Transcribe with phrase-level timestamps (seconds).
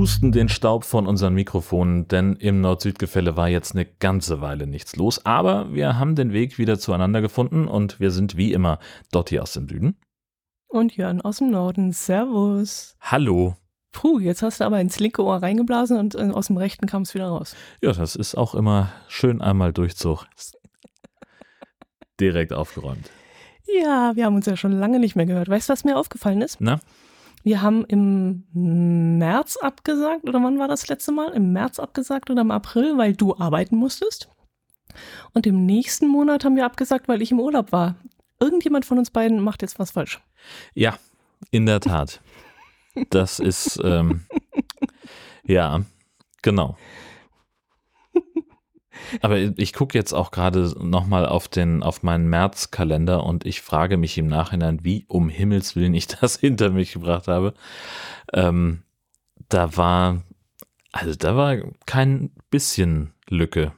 [0.00, 4.66] Wir pusten den Staub von unseren Mikrofonen, denn im Nord-Süd-Gefälle war jetzt eine ganze Weile
[4.66, 5.26] nichts los.
[5.26, 8.78] Aber wir haben den Weg wieder zueinander gefunden und wir sind wie immer
[9.12, 9.98] Dotti aus dem Süden.
[10.68, 11.92] Und Jörn aus dem Norden.
[11.92, 12.96] Servus.
[13.02, 13.56] Hallo.
[13.92, 17.02] Puh, jetzt hast du aber ins linke Ohr reingeblasen und äh, aus dem rechten kam
[17.02, 17.54] es wieder raus.
[17.82, 20.24] Ja, das ist auch immer schön einmal Durchzug.
[22.18, 23.10] Direkt aufgeräumt.
[23.82, 25.50] Ja, wir haben uns ja schon lange nicht mehr gehört.
[25.50, 26.56] Weißt du, was mir aufgefallen ist?
[26.58, 26.80] Na?
[27.42, 31.32] Wir haben im März abgesagt, oder wann war das letzte Mal?
[31.32, 34.28] Im März abgesagt oder im April, weil du arbeiten musstest.
[35.32, 37.96] Und im nächsten Monat haben wir abgesagt, weil ich im Urlaub war.
[38.40, 40.20] Irgendjemand von uns beiden macht jetzt was falsch.
[40.74, 40.96] Ja,
[41.50, 42.20] in der Tat.
[43.10, 44.26] Das ist, ähm,
[45.44, 45.82] ja,
[46.42, 46.76] genau.
[49.20, 53.96] Aber ich gucke jetzt auch gerade nochmal auf den, auf meinen Märzkalender und ich frage
[53.96, 57.54] mich im Nachhinein, wie um Himmels Willen ich das hinter mich gebracht habe.
[58.32, 58.82] Ähm,
[59.48, 60.22] da war,
[60.92, 61.56] also da war
[61.86, 63.72] kein bisschen Lücke.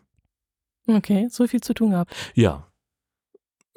[0.87, 2.15] Okay, so viel zu tun gehabt.
[2.35, 2.67] Ja.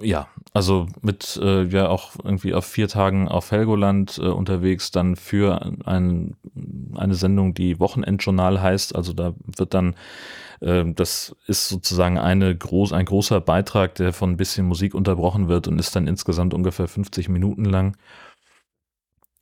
[0.02, 5.16] Ja, also mit äh, ja auch irgendwie auf vier Tagen auf Helgoland äh, unterwegs, dann
[5.16, 6.36] für ein,
[6.96, 8.94] eine Sendung, die Wochenendjournal heißt.
[8.94, 9.96] Also da wird dann
[10.62, 15.48] ähm, das ist sozusagen eine groß, ein großer Beitrag, der von ein bisschen Musik unterbrochen
[15.48, 17.98] wird und ist dann insgesamt ungefähr 50 Minuten lang.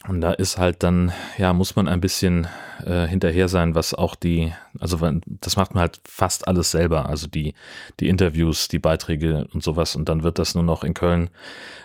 [0.06, 2.48] Und da ist halt dann, ja, muss man ein bisschen
[2.86, 7.28] äh, hinterher sein, was auch die, also das macht man halt fast alles selber, also
[7.28, 7.54] die,
[8.02, 9.96] die Interviews, die Beiträge und sowas.
[9.96, 11.30] Und dann wird das nur noch in Köln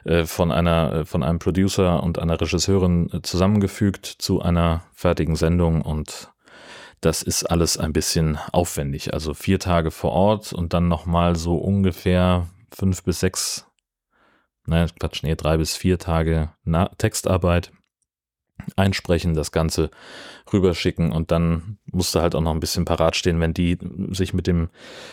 [0.04, 5.36] äh, von einer, äh, von einem Producer und einer Regisseurin äh, zusammengefügt zu einer fertigen
[5.36, 6.32] Sendung und
[7.00, 9.14] das ist alles ein bisschen aufwendig.
[9.14, 13.66] Also vier Tage vor Ort und dann nochmal so ungefähr fünf bis sechs,
[14.66, 17.70] naja, Quatsch, nee, drei bis vier Tage Na Textarbeit
[18.76, 19.90] einsprechen, das Ganze
[20.52, 23.78] rüberschicken und dann musst du halt auch noch ein bisschen parat stehen, wenn die
[24.10, 24.68] sich mit dem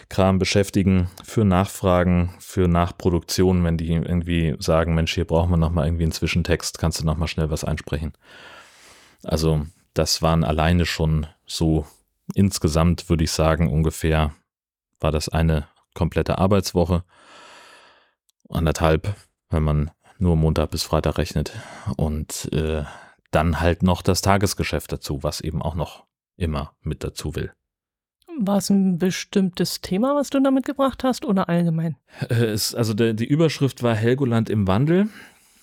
[0.10, 5.88] Kram beschäftigen, für Nachfragen, für Nachproduktion, wenn die irgendwie sagen, Mensch, hier brauchen wir nochmal
[5.88, 8.14] irgendwie einen Zwischentext, kannst du nochmal schnell was einsprechen.
[9.24, 11.86] Also das waren alleine schon so
[12.34, 14.34] insgesamt, würde ich sagen, ungefähr
[15.00, 17.04] war das eine komplette Arbeitswoche.
[18.50, 19.16] Anderthalb,
[19.50, 21.54] wenn man nur Montag bis Freitag rechnet.
[21.98, 22.84] Und äh,
[23.36, 26.06] dann halt noch das Tagesgeschäft dazu, was eben auch noch
[26.38, 27.52] immer mit dazu will.
[28.40, 31.98] War es ein bestimmtes Thema, was du da mitgebracht hast oder allgemein?
[32.30, 35.10] Äh, es, also der, die Überschrift war Helgoland im Wandel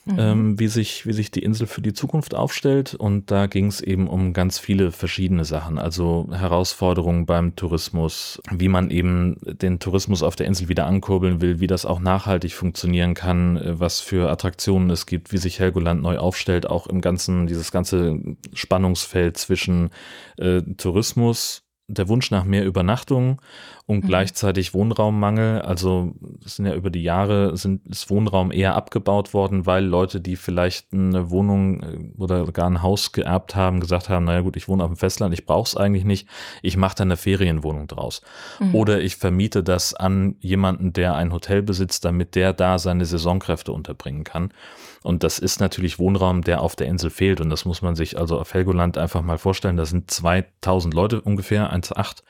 [0.04, 0.18] mhm.
[0.18, 2.94] ähm, wie, sich, wie sich die Insel für die Zukunft aufstellt.
[2.94, 5.78] Und da ging es eben um ganz viele verschiedene Sachen.
[5.78, 11.60] Also Herausforderungen beim Tourismus, wie man eben den Tourismus auf der Insel wieder ankurbeln will,
[11.60, 16.02] wie das auch nachhaltig funktionieren kann, äh, was für Attraktionen es gibt, wie sich Helgoland
[16.02, 18.18] neu aufstellt, auch im ganzen, dieses ganze
[18.52, 19.90] Spannungsfeld zwischen
[20.38, 23.40] äh, Tourismus, der Wunsch nach mehr Übernachtung
[23.86, 24.08] und mhm.
[24.08, 25.60] gleichzeitig Wohnraummangel.
[25.62, 30.20] Also es sind ja über die Jahre sind ist Wohnraum eher abgebaut worden, weil Leute,
[30.20, 34.56] die vielleicht eine Wohnung äh, oder gar ein Haus geerbt haben, gesagt haben, naja gut,
[34.56, 36.28] ich wohne auf dem Festland, ich brauche es eigentlich nicht,
[36.62, 38.22] ich mache da eine Ferienwohnung draus.
[38.60, 38.74] Mhm.
[38.74, 43.72] Oder ich vermiete das an jemanden, der ein Hotel besitzt, damit der da seine Saisonkräfte
[43.72, 44.52] unterbringen kann.
[45.02, 47.40] Und das ist natürlich Wohnraum, der auf der Insel fehlt.
[47.40, 49.76] Und das muss man sich also auf Helgoland einfach mal vorstellen.
[49.76, 52.22] Da sind 2000 Leute ungefähr, 1,8,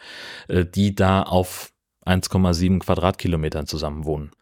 [0.49, 1.73] äh, die da auf
[2.05, 4.33] 1,7 Quadratkilometern zusammen wohnen.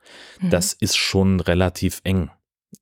[0.41, 0.51] Mhm.
[0.51, 2.31] Das ist schon relativ eng.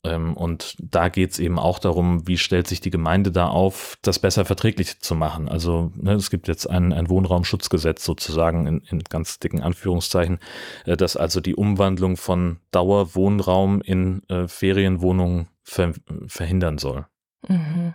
[0.05, 3.99] Ähm, und da geht es eben auch darum, wie stellt sich die Gemeinde da auf,
[4.03, 5.49] das besser verträglich zu machen.
[5.49, 10.39] Also ne, es gibt jetzt ein, ein Wohnraumschutzgesetz sozusagen in, in ganz dicken Anführungszeichen,
[10.85, 15.93] äh, das also die Umwandlung von Dauerwohnraum in äh, Ferienwohnungen ver
[16.27, 17.07] verhindern soll.
[17.47, 17.95] Mhm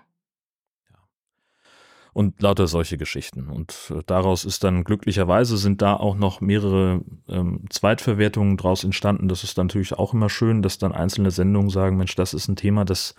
[2.14, 3.50] und lauter solche Geschichten.
[3.50, 9.28] Und äh, daraus ist dann glücklicherweise sind da auch noch mehrere ähm, Zweitverwertungen draus entstanden.
[9.28, 12.56] Das ist natürlich auch immer schön, dass dann einzelne Sendungen sagen, Mensch, das ist ein
[12.56, 13.16] Thema, das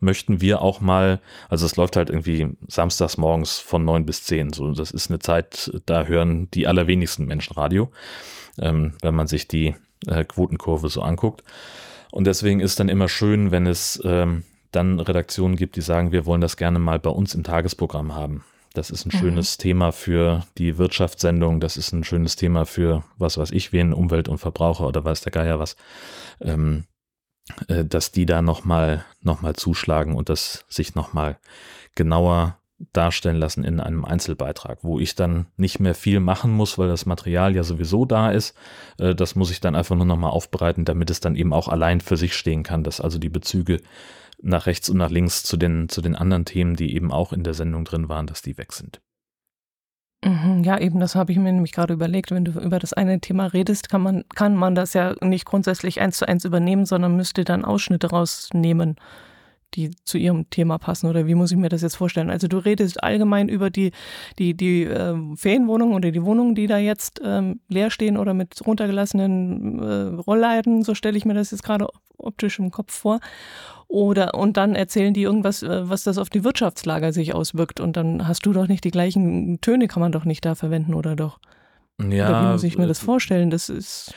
[0.00, 4.52] möchten wir auch mal, also es läuft halt irgendwie samstags morgens von neun bis zehn.
[4.52, 7.90] So, das ist eine Zeit, da hören die allerwenigsten Menschen Radio,
[8.58, 9.76] ähm, wenn man sich die
[10.08, 11.44] äh, Quotenkurve so anguckt.
[12.10, 14.42] Und deswegen ist dann immer schön, wenn es ähm,
[14.72, 18.44] dann Redaktionen gibt, die sagen, wir wollen das gerne mal bei uns im Tagesprogramm haben.
[18.74, 19.18] Das ist ein mhm.
[19.18, 21.60] schönes Thema für die Wirtschaftssendung.
[21.60, 25.20] Das ist ein schönes Thema für was weiß ich wen, Umwelt und Verbraucher oder weiß
[25.20, 25.76] der Geier was.
[26.40, 26.84] Ähm,
[27.68, 31.38] äh, dass die da nochmal noch mal zuschlagen und das sich nochmal
[31.94, 32.58] genauer
[32.92, 37.06] darstellen lassen in einem Einzelbeitrag, wo ich dann nicht mehr viel machen muss, weil das
[37.06, 38.56] Material ja sowieso da ist.
[38.98, 42.00] Äh, das muss ich dann einfach nur nochmal aufbereiten, damit es dann eben auch allein
[42.00, 43.80] für sich stehen kann, dass also die Bezüge
[44.42, 47.44] nach rechts und nach links zu den, zu den anderen Themen, die eben auch in
[47.44, 49.00] der Sendung drin waren, dass die weg sind.
[50.24, 52.30] Mhm, ja, eben, das habe ich mir nämlich gerade überlegt.
[52.30, 56.00] Wenn du über das eine Thema redest, kann man, kann man das ja nicht grundsätzlich
[56.00, 58.96] eins zu eins übernehmen, sondern müsste dann Ausschnitte rausnehmen
[59.74, 62.30] die zu ihrem Thema passen oder wie muss ich mir das jetzt vorstellen?
[62.30, 63.92] Also du redest allgemein über die,
[64.38, 68.64] die, die äh, Ferienwohnungen oder die Wohnungen, die da jetzt ähm, leer stehen oder mit
[68.66, 71.88] runtergelassenen äh, Rollläden, so stelle ich mir das jetzt gerade
[72.18, 73.20] optisch im Kopf vor.
[73.92, 77.78] Oder und dann erzählen die irgendwas, äh, was das auf die Wirtschaftslage sich auswirkt.
[77.78, 80.94] Und dann hast du doch nicht die gleichen Töne, kann man doch nicht da verwenden,
[80.94, 81.38] oder doch?
[82.00, 82.30] Ja.
[82.30, 83.50] Oder wie muss ich mir das vorstellen?
[83.50, 84.14] Das ist.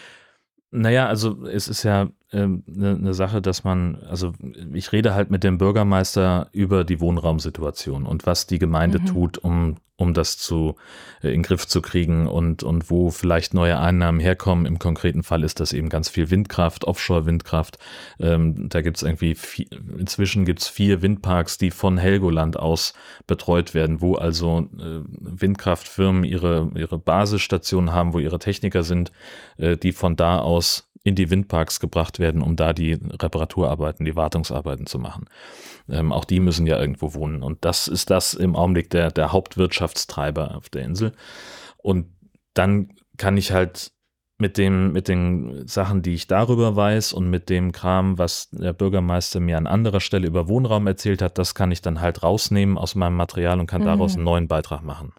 [0.72, 4.34] Naja, also es ist ja eine ähm, ne Sache, dass man, also
[4.74, 9.06] ich rede halt mit dem Bürgermeister über die Wohnraumsituation und was die Gemeinde mhm.
[9.06, 10.76] tut, um, um das zu,
[11.22, 14.66] äh, in den Griff zu kriegen und, und wo vielleicht neue Einnahmen herkommen.
[14.66, 17.78] Im konkreten Fall ist das eben ganz viel Windkraft, Offshore-Windkraft.
[18.20, 19.68] Ähm, da gibt es irgendwie, vier,
[19.98, 22.94] inzwischen gibt es vier Windparks, die von Helgoland aus
[23.28, 29.12] betreut werden, wo also äh, Windkraftfirmen ihre, ihre Basisstationen haben, wo ihre Techniker sind,
[29.58, 34.16] äh, die von da aus in die Windparks gebracht werden, um da die Reparaturarbeiten, die
[34.16, 35.26] Wartungsarbeiten zu machen.
[35.88, 37.44] Ähm, auch die müssen ja irgendwo wohnen.
[37.44, 41.12] Und das ist das im Augenblick der, der Hauptwirtschaftstreiber auf der Insel.
[41.78, 42.08] Und
[42.56, 43.92] dann kann ich halt
[44.40, 48.74] mit dem, mit den Sachen, die ich darüber weiß und mit dem Kram, was der
[48.74, 52.80] Bürgermeister mir an anderer Stelle über Wohnraum erzählt hat, das kann ich dann halt rausnehmen
[52.80, 53.86] aus meinem Material und kann mhm.
[53.86, 55.14] daraus einen neuen Beitrag machen.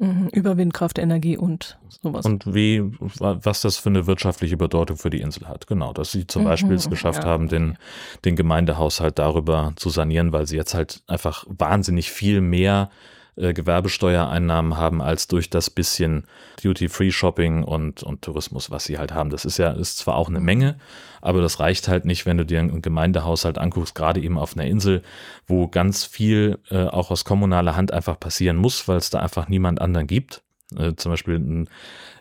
[0.00, 2.24] Mhm, über Windkraftenergie und sowas.
[2.24, 5.66] Und wie, was das für eine wirtschaftliche Bedeutung für die Insel hat.
[5.66, 7.76] Genau, dass sie zum mhm, Beispiel es geschafft ja, haben, den,
[8.24, 12.88] den Gemeindehaushalt darüber zu sanieren, weil sie jetzt halt einfach wahnsinnig viel mehr
[13.36, 16.24] äh, Gewerbesteuereinnahmen haben als durch das bisschen
[16.62, 19.30] Duty-Free-Shopping und, und Tourismus, was sie halt haben.
[19.30, 20.76] Das ist ja, ist zwar auch eine Menge,
[21.20, 24.66] aber das reicht halt nicht, wenn du dir einen Gemeindehaushalt anguckst, gerade eben auf einer
[24.66, 25.02] Insel,
[25.46, 29.48] wo ganz viel äh, auch aus kommunaler Hand einfach passieren muss, weil es da einfach
[29.48, 30.42] niemand anderen gibt.
[30.76, 31.68] Äh, zum Beispiel ein,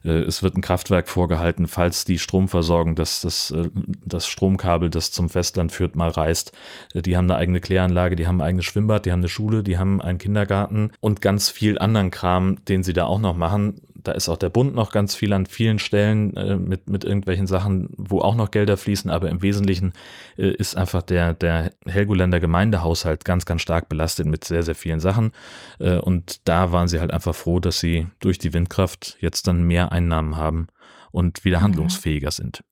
[0.03, 3.69] es wird ein Kraftwerk vorgehalten, falls die Stromversorgung, das, das, äh,
[4.05, 6.51] das Stromkabel, das zum Festland führt, mal reißt.
[6.93, 9.63] Äh, die haben eine eigene Kläranlage, die haben ein eigenes Schwimmbad, die haben eine Schule,
[9.63, 13.81] die haben einen Kindergarten und ganz viel anderen Kram, den sie da auch noch machen
[14.03, 17.47] da ist auch der Bund noch ganz viel an vielen Stellen äh, mit, mit irgendwelchen
[17.47, 19.93] Sachen, wo auch noch Gelder fließen, aber im Wesentlichen
[20.37, 24.99] äh, ist einfach der, der Helgoländer Gemeindehaushalt ganz, ganz stark belastet mit sehr, sehr vielen
[24.99, 25.31] Sachen.
[25.79, 29.63] Äh, und da waren sie halt einfach froh, dass sie durch die Windkraft jetzt dann
[29.63, 30.67] mehr Einnahmen haben
[31.11, 31.63] und wieder mhm.
[31.63, 32.63] handlungsfähiger sind.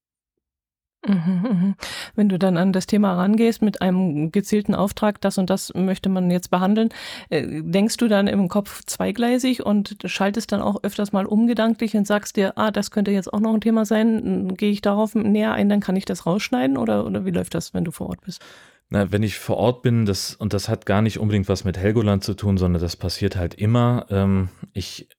[1.08, 1.76] Mhm, mhm.
[2.16, 6.10] Wenn du dann an das Thema rangehst mit einem gezielten Auftrag, das und das möchte
[6.10, 6.90] man jetzt behandeln,
[7.30, 12.06] äh, denkst du dann im Kopf zweigleisig und schaltest dann auch öfters mal umgedanklich und
[12.08, 15.54] sagst dir, ah, das könnte jetzt auch noch ein Thema sein, gehe ich darauf näher
[15.54, 18.22] ein, dann kann ich das rausschneiden oder, oder wie läuft das, wenn du vor Ort
[18.22, 18.42] bist?
[18.90, 21.78] Na, wenn ich vor Ort bin, das, und das hat gar nicht unbedingt was mit
[21.78, 24.06] Helgoland zu tun, sondern das passiert halt immer.
[24.10, 25.10] Ähm, ich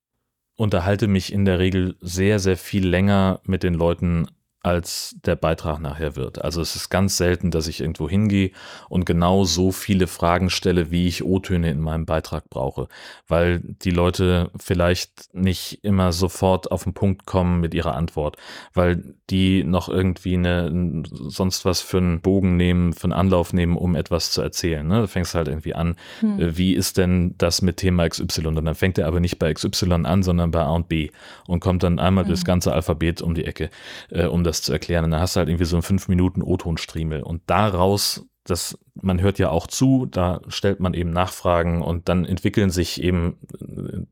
[0.57, 4.27] unterhalte mich in der Regel sehr, sehr viel länger mit den Leuten
[4.69, 6.45] als der Beitrag nachher wird.
[6.45, 8.51] Also es ist ganz selten, dass ich irgendwo hingehe
[8.91, 12.89] und genau so viele Fragen stelle, wie ich O-Töne in meinem Beitrag brauche,
[13.27, 18.37] weil die Leute vielleicht nicht immer sofort auf den Punkt kommen mit ihrer Antwort,
[18.75, 23.75] weil die noch irgendwie eine sonst was für einen Bogen nehmen, für einen Anlauf nehmen,
[23.75, 24.87] um etwas zu erzählen.
[24.87, 25.01] Ne?
[25.01, 26.39] Da fängst halt irgendwie an, hm.
[26.39, 28.49] Äh, wie ist denn das mit Thema XY?
[28.49, 31.11] Und dann fängt er aber nicht bei XY an, sondern bei A und B
[31.47, 32.31] und kommt dann einmal hm.
[32.31, 33.71] das ganze Alphabet um die Ecke,
[34.11, 35.05] äh, um das zu erklären.
[35.05, 37.23] Und dann hast du halt irgendwie so einen 5 Minuten O-Ton-Striemel.
[37.23, 42.25] Und daraus, das, man hört ja auch zu, da stellt man eben Nachfragen und dann
[42.25, 43.39] entwickeln sich eben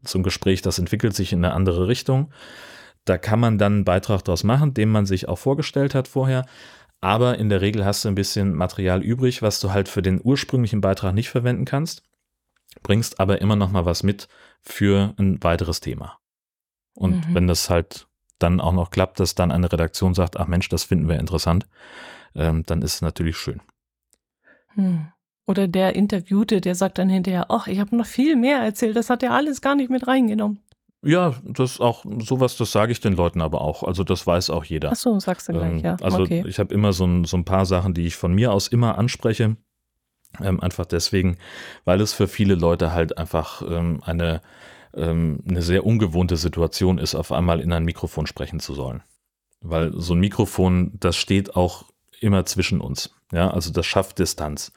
[0.05, 2.33] zum Gespräch, das entwickelt sich in eine andere Richtung.
[3.05, 6.45] Da kann man dann einen Beitrag draus machen, den man sich auch vorgestellt hat vorher.
[7.01, 10.21] Aber in der Regel hast du ein bisschen Material übrig, was du halt für den
[10.23, 12.03] ursprünglichen Beitrag nicht verwenden kannst,
[12.83, 14.29] bringst aber immer noch mal was mit
[14.63, 16.19] für ein weiteres Thema.
[16.95, 17.35] Und mhm.
[17.35, 18.09] wenn das halt
[18.39, 21.67] dann auch noch klappt, dass dann eine Redaktion sagt, ach Mensch, das finden wir interessant,
[22.35, 23.61] ähm, dann ist es natürlich schön.
[24.75, 25.09] Hm.
[25.47, 29.11] Oder der Interviewte, der sagt dann hinterher, ach, ich habe noch viel mehr erzählt, das
[29.11, 30.61] hat er alles gar nicht mit reingenommen.
[31.03, 33.85] Ja, das auch sowas, das sage ich den Leuten aber auch.
[33.85, 34.91] Also das weiß auch jeder.
[34.91, 35.97] Ach so, sagst du gleich, ähm, ja.
[36.03, 36.45] Also okay.
[36.49, 38.99] ich habe immer so ein, so ein paar Sachen, die ich von mir aus immer
[38.99, 39.57] anspreche.
[40.43, 41.39] Ähm, einfach deswegen,
[41.85, 44.43] weil es für viele Leute halt einfach ähm, eine
[44.97, 49.03] ähm, eine sehr ungewohnte Situation ist, auf einmal in ein Mikrofon sprechen zu sollen.
[49.61, 51.85] Weil so ein Mikrofon, das steht auch
[52.21, 53.15] immer zwischen uns.
[53.33, 54.73] Ja, also das schafft Distanz.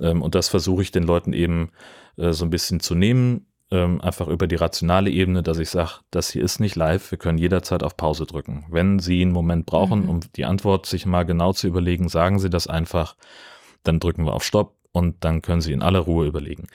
[0.00, 1.70] Ähm, und das versuche ich den Leuten eben
[2.16, 6.00] äh, so ein bisschen zu nehmen, ähm, einfach über die rationale Ebene, dass ich sage,
[6.10, 8.64] das hier ist nicht live, wir können jederzeit auf Pause drücken.
[8.70, 10.08] Wenn Sie einen Moment brauchen, mhm.
[10.08, 13.16] um die Antwort sich mal genau zu überlegen, sagen Sie das einfach.
[13.84, 16.66] dann drücken wir auf Stopp und dann können Sie in aller Ruhe überlegen.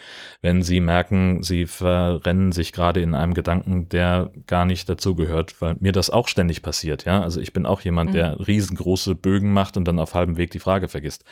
[0.42, 5.76] Wenn Sie merken, Sie verrennen sich gerade in einem Gedanken, der gar nicht dazugehört, weil
[5.80, 7.22] mir das auch ständig passiert, ja.
[7.22, 8.14] Also ich bin auch jemand, mhm.
[8.14, 11.24] der riesengroße Bögen macht und dann auf halbem Weg die Frage vergisst.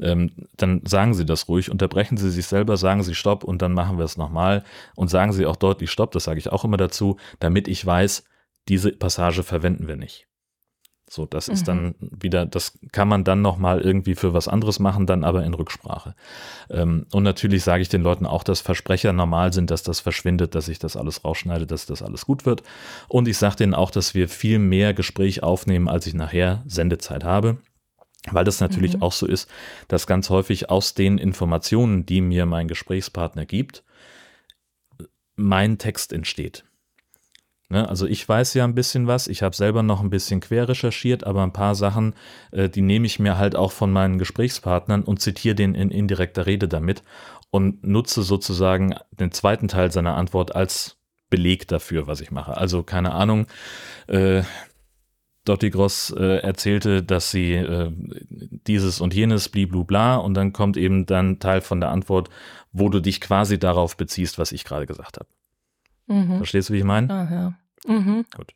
[0.00, 3.72] Ähm, dann sagen Sie das ruhig, unterbrechen Sie sich selber, sagen Sie Stopp und dann
[3.72, 4.64] machen wir es nochmal
[4.96, 8.24] und sagen Sie auch deutlich Stopp, das sage ich auch immer dazu, damit ich weiß,
[8.68, 10.29] diese Passage verwenden wir nicht.
[11.12, 11.54] So, das mhm.
[11.54, 15.44] ist dann wieder, das kann man dann nochmal irgendwie für was anderes machen, dann aber
[15.44, 16.14] in Rücksprache.
[16.70, 20.54] Ähm, und natürlich sage ich den Leuten auch, dass Versprecher normal sind, dass das verschwindet,
[20.54, 22.62] dass ich das alles rausschneide, dass das alles gut wird.
[23.08, 27.24] Und ich sage denen auch, dass wir viel mehr Gespräch aufnehmen, als ich nachher Sendezeit
[27.24, 27.58] habe.
[28.30, 29.02] Weil das natürlich mhm.
[29.02, 29.50] auch so ist,
[29.88, 33.82] dass ganz häufig aus den Informationen, die mir mein Gesprächspartner gibt,
[35.34, 36.64] mein Text entsteht.
[37.70, 37.88] Ne?
[37.88, 41.24] Also ich weiß ja ein bisschen was, ich habe selber noch ein bisschen quer recherchiert,
[41.24, 42.14] aber ein paar Sachen,
[42.50, 46.46] äh, die nehme ich mir halt auch von meinen Gesprächspartnern und zitiere den in indirekter
[46.46, 47.02] Rede damit
[47.50, 50.98] und nutze sozusagen den zweiten Teil seiner Antwort als
[51.30, 52.56] Beleg dafür, was ich mache.
[52.56, 53.46] Also keine Ahnung,
[54.08, 54.42] äh,
[55.44, 57.92] Dotti Gross äh, erzählte, dass sie äh,
[58.66, 62.28] dieses und jenes bliblubla und dann kommt eben dann Teil von der Antwort,
[62.72, 65.28] wo du dich quasi darauf beziehst, was ich gerade gesagt habe.
[66.10, 66.38] Mhm.
[66.38, 67.12] Verstehst du, wie ich meine?
[67.12, 67.54] Ah, ja.
[67.86, 68.24] Mhm.
[68.36, 68.52] Gut.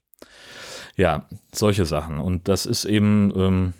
[0.96, 2.18] Ja, solche Sachen.
[2.18, 3.72] Und das ist eben, ähm,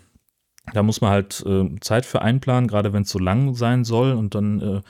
[0.73, 4.13] da muss man halt äh, Zeit für einplanen, gerade wenn es so lang sein soll.
[4.13, 4.81] Und dann äh,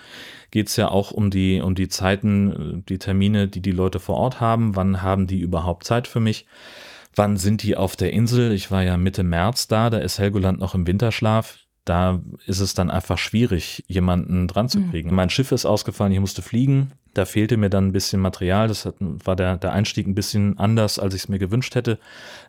[0.51, 4.01] geht es ja auch um die, um die Zeiten, äh, die Termine, die die Leute
[4.01, 4.77] vor Ort haben.
[4.77, 6.47] Wann haben die überhaupt Zeit für mich?
[7.17, 8.53] Wann sind die auf der Insel?
[8.53, 11.59] Ich war ja Mitte März da, da ist Helgoland noch im Winterschlaf.
[11.85, 14.91] Da ist es dann einfach schwierig, jemanden dran zu mhm.
[14.91, 15.11] kriegen.
[15.11, 15.17] Mhm.
[15.17, 16.93] Mein Schiff ist ausgefallen, ich musste fliegen.
[17.15, 18.69] Da fehlte mir dann ein bisschen Material.
[18.69, 21.99] Das hat, war der, der Einstieg ein bisschen anders, als ich es mir gewünscht hätte.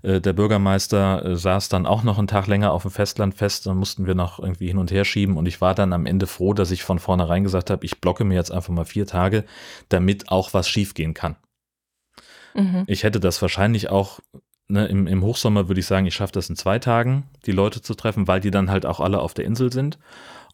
[0.01, 3.67] Äh, der Bürgermeister äh, saß dann auch noch einen Tag länger auf dem Festland fest.
[3.67, 5.37] Dann mussten wir noch irgendwie hin und her schieben.
[5.37, 8.23] Und ich war dann am Ende froh, dass ich von vornherein gesagt habe, ich blocke
[8.23, 9.45] mir jetzt einfach mal vier Tage,
[9.89, 11.35] damit auch was schiefgehen kann.
[12.53, 12.83] Mhm.
[12.87, 14.19] Ich hätte das wahrscheinlich auch
[14.67, 17.83] Ne, im, im, Hochsommer würde ich sagen, ich schaffe das in zwei Tagen, die Leute
[17.83, 19.99] zu treffen, weil die dann halt auch alle auf der Insel sind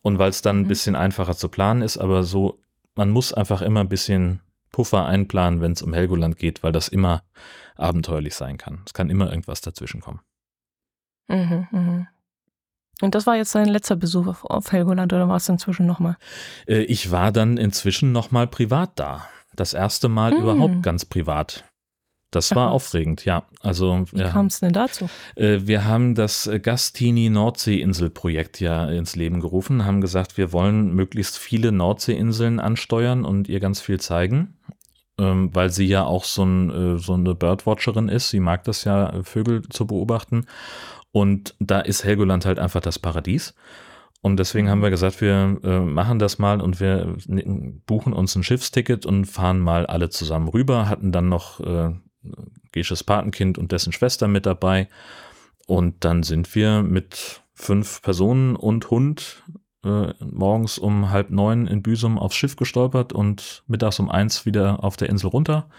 [0.01, 0.65] und weil es dann mhm.
[0.65, 1.97] ein bisschen einfacher zu planen ist.
[1.97, 2.59] Aber so
[3.01, 4.41] man muss einfach immer ein bisschen
[4.71, 7.23] Puffer einplanen, wenn es um Helgoland geht, weil das immer
[7.75, 8.83] abenteuerlich sein kann.
[8.85, 10.19] Es kann immer irgendwas dazwischen kommen.
[11.27, 12.07] Mhm, mhm.
[13.01, 16.15] Und das war jetzt dein letzter Besuch auf Helgoland oder warst du inzwischen nochmal?
[16.67, 19.25] Äh, ich war dann inzwischen nochmal privat da.
[19.55, 20.41] Das erste Mal mhm.
[20.43, 21.63] überhaupt ganz privat.
[22.31, 23.43] Das war aufregend, ja.
[23.59, 25.09] Also, Wie kam es denn dazu?
[25.35, 31.37] Äh, wir haben das Gastini Nordseeinsel-Projekt ja ins Leben gerufen, haben gesagt, wir wollen möglichst
[31.37, 34.57] viele Nordseeinseln ansteuern und ihr ganz viel zeigen,
[35.19, 38.29] ähm, weil sie ja auch so, ein, äh, so eine Birdwatcherin ist.
[38.29, 40.45] Sie mag das ja, Vögel zu beobachten.
[41.11, 43.53] Und da ist Helgoland halt einfach das Paradies.
[44.21, 47.17] Und deswegen haben wir gesagt, wir äh, machen das mal und wir
[47.87, 51.93] buchen uns ein Schiffsticket und fahren mal alle zusammen rüber, hatten dann noch äh,
[52.71, 54.87] Gesches Patenkind und dessen Schwester mit dabei.
[55.67, 59.43] Und dann sind wir mit fünf Personen und Hund
[59.83, 64.83] äh, morgens um halb neun in Büsum aufs Schiff gestolpert und mittags um eins wieder
[64.83, 65.69] auf der Insel runter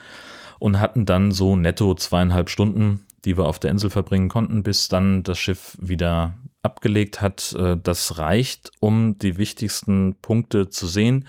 [0.58, 4.88] und hatten dann so netto zweieinhalb Stunden, die wir auf der Insel verbringen konnten, bis
[4.88, 7.54] dann das Schiff wieder abgelegt hat.
[7.58, 11.26] Äh, das reicht, um die wichtigsten Punkte zu sehen.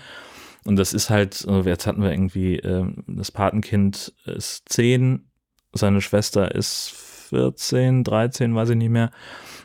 [0.66, 5.30] Und das ist halt, äh, jetzt hatten wir irgendwie, ähm, das Patenkind ist 10,
[5.72, 6.92] seine Schwester ist
[7.28, 9.10] 14, 13, weiß ich nicht mehr.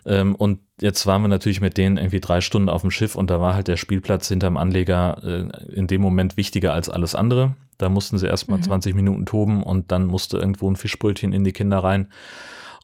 [0.05, 3.29] Ähm, und jetzt waren wir natürlich mit denen irgendwie drei Stunden auf dem Schiff und
[3.29, 7.55] da war halt der Spielplatz hinterm Anleger äh, in dem Moment wichtiger als alles andere.
[7.77, 8.63] Da mussten sie erstmal mhm.
[8.63, 12.11] 20 Minuten toben und dann musste irgendwo ein Fischbrötchen in die Kinder rein.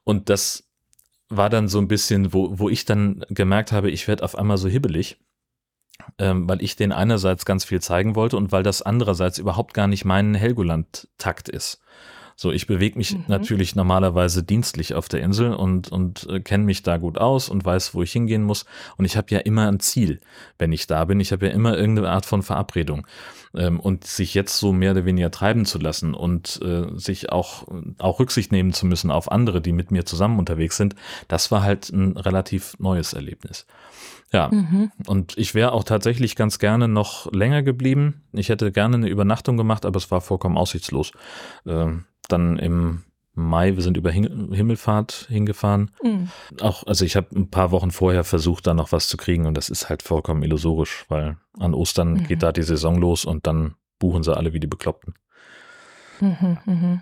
[0.03, 0.69] Und das
[1.29, 4.57] war dann so ein bisschen, wo, wo ich dann gemerkt habe, ich werde auf einmal
[4.57, 5.17] so hibbelig
[6.17, 9.87] ähm, weil ich den einerseits ganz viel zeigen wollte und weil das andererseits überhaupt gar
[9.87, 11.81] nicht mein Helgoland-Takt ist.
[12.37, 13.23] So, ich bewege mich mhm.
[13.27, 17.63] natürlich normalerweise dienstlich auf der Insel und, und äh, kenne mich da gut aus und
[17.63, 18.65] weiß, wo ich hingehen muss.
[18.97, 20.19] Und ich habe ja immer ein Ziel,
[20.59, 21.21] wenn ich da bin.
[21.21, 23.07] Ich habe ja immer irgendeine Art von Verabredung.
[23.55, 27.67] Ähm, und sich jetzt so mehr oder weniger treiben zu lassen und äh, sich auch,
[27.99, 30.95] auch Rücksicht nehmen zu müssen auf andere, die mit mir zusammen unterwegs sind,
[31.29, 33.65] das war halt ein relativ neues Erlebnis.
[34.35, 34.91] Ja, mhm.
[35.07, 38.23] und ich wäre auch tatsächlich ganz gerne noch länger geblieben.
[38.33, 41.13] Ich hätte gerne eine Übernachtung gemacht, aber es war vollkommen aussichtslos.
[41.65, 45.91] Ähm, dann im Mai, wir sind über Himmelfahrt hingefahren.
[46.03, 46.27] Mhm.
[46.59, 49.55] Auch, also ich habe ein paar Wochen vorher versucht, da noch was zu kriegen und
[49.55, 52.27] das ist halt vollkommen illusorisch, weil an Ostern mhm.
[52.27, 55.13] geht da die Saison los und dann buchen sie alle wie die Bekloppten.
[56.19, 57.01] Mhm, mhm.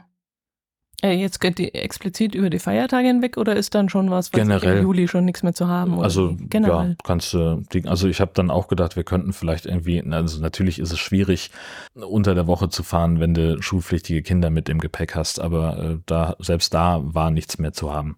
[1.04, 4.40] Äh, jetzt geht die explizit über die Feiertage hinweg oder ist dann schon was, was
[4.40, 4.78] Generell.
[4.78, 5.96] im Juli schon nichts mehr zu haben?
[5.96, 6.90] Oder Also generell.
[6.92, 10.80] ja, kannst du, also ich habe dann auch gedacht, wir könnten vielleicht irgendwie, also natürlich
[10.80, 11.52] ist es schwierig,
[11.94, 15.98] unter der Woche zu fahren, wenn du schulpflichtige Kinder mit im Gepäck hast, aber äh,
[16.06, 18.16] da, selbst da war nichts mehr zu haben.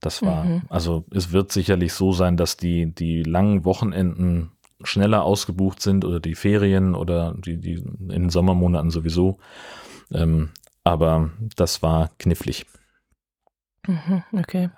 [0.00, 0.62] Das war, Mhm.
[0.68, 4.50] also es wird sicherlich so sein, dass die, die langen Wochenenden
[4.84, 9.38] schneller ausgebucht sind oder die Ferien oder die, die in den Sommermonaten sowieso.
[10.12, 10.50] Ähm,
[10.88, 12.66] aber das war knifflig.
[13.86, 14.70] Mhm, okay.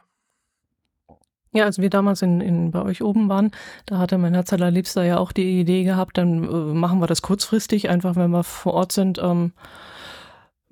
[1.52, 3.50] Ja, als wir damals in, in, bei euch oben waren,
[3.86, 7.22] da hatte mein Herz allerliebster ja auch die Idee gehabt, dann äh, machen wir das
[7.22, 9.52] kurzfristig, einfach wenn wir vor Ort sind, ähm,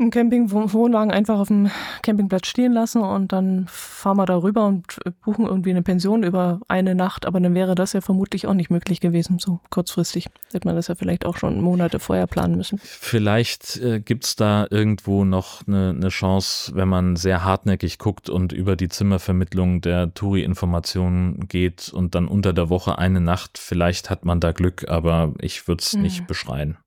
[0.00, 1.70] einen Campingwohnwagen einfach auf dem
[2.02, 6.60] Campingplatz stehen lassen und dann fahren wir da rüber und buchen irgendwie eine Pension über
[6.68, 10.28] eine Nacht, aber dann wäre das ja vermutlich auch nicht möglich gewesen, so kurzfristig.
[10.52, 12.78] Hätte man das ja vielleicht auch schon Monate vorher planen müssen.
[12.82, 18.52] Vielleicht äh, gibt's da irgendwo noch eine, eine Chance, wenn man sehr hartnäckig guckt und
[18.52, 23.58] über die Zimmervermittlung der Touri-Informationen geht und dann unter der Woche eine Nacht.
[23.58, 26.02] Vielleicht hat man da Glück, aber ich würde es Mhm.
[26.02, 26.78] nicht beschreien.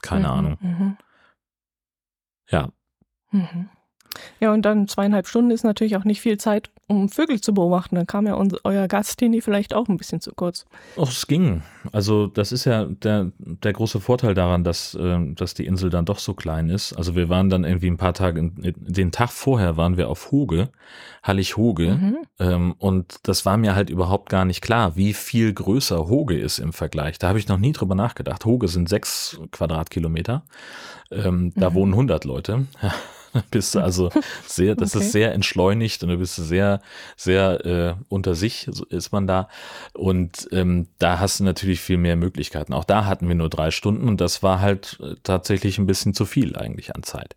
[0.00, 0.56] Keine Mhm, Ahnung.
[0.60, 0.96] Mhm.
[2.50, 2.70] Ja,
[3.32, 3.70] Mhm.
[4.40, 7.96] Ja, und dann zweieinhalb Stunden ist natürlich auch nicht viel Zeit, um Vögel zu beobachten.
[7.96, 10.66] Dann kam ja unser, euer Gastini vielleicht auch ein bisschen zu kurz.
[10.96, 11.62] Och, es ging.
[11.92, 16.04] Also das ist ja der, der große Vorteil daran, dass, äh, dass die Insel dann
[16.04, 16.92] doch so klein ist.
[16.92, 20.68] Also wir waren dann irgendwie ein paar Tage, den Tag vorher waren wir auf Hoge,
[21.22, 21.94] Hallig-Hoge.
[21.94, 22.16] Mhm.
[22.38, 26.58] Ähm, und das war mir halt überhaupt gar nicht klar, wie viel größer Hoge ist
[26.58, 27.18] im Vergleich.
[27.18, 28.44] Da habe ich noch nie drüber nachgedacht.
[28.44, 30.42] Hoge sind sechs Quadratkilometer.
[31.10, 31.74] Ähm, Da Mhm.
[31.74, 32.66] wohnen 100 Leute.
[33.50, 34.10] Bist du also
[34.46, 35.04] sehr, das Okay.
[35.04, 36.80] ist sehr entschleunigt und du bist sehr,
[37.16, 39.48] sehr äh, unter sich so ist man da.
[39.92, 42.72] Und ähm, da hast du natürlich viel mehr Möglichkeiten.
[42.72, 46.14] Auch da hatten wir nur drei Stunden und das war halt äh, tatsächlich ein bisschen
[46.14, 47.34] zu viel eigentlich an Zeit.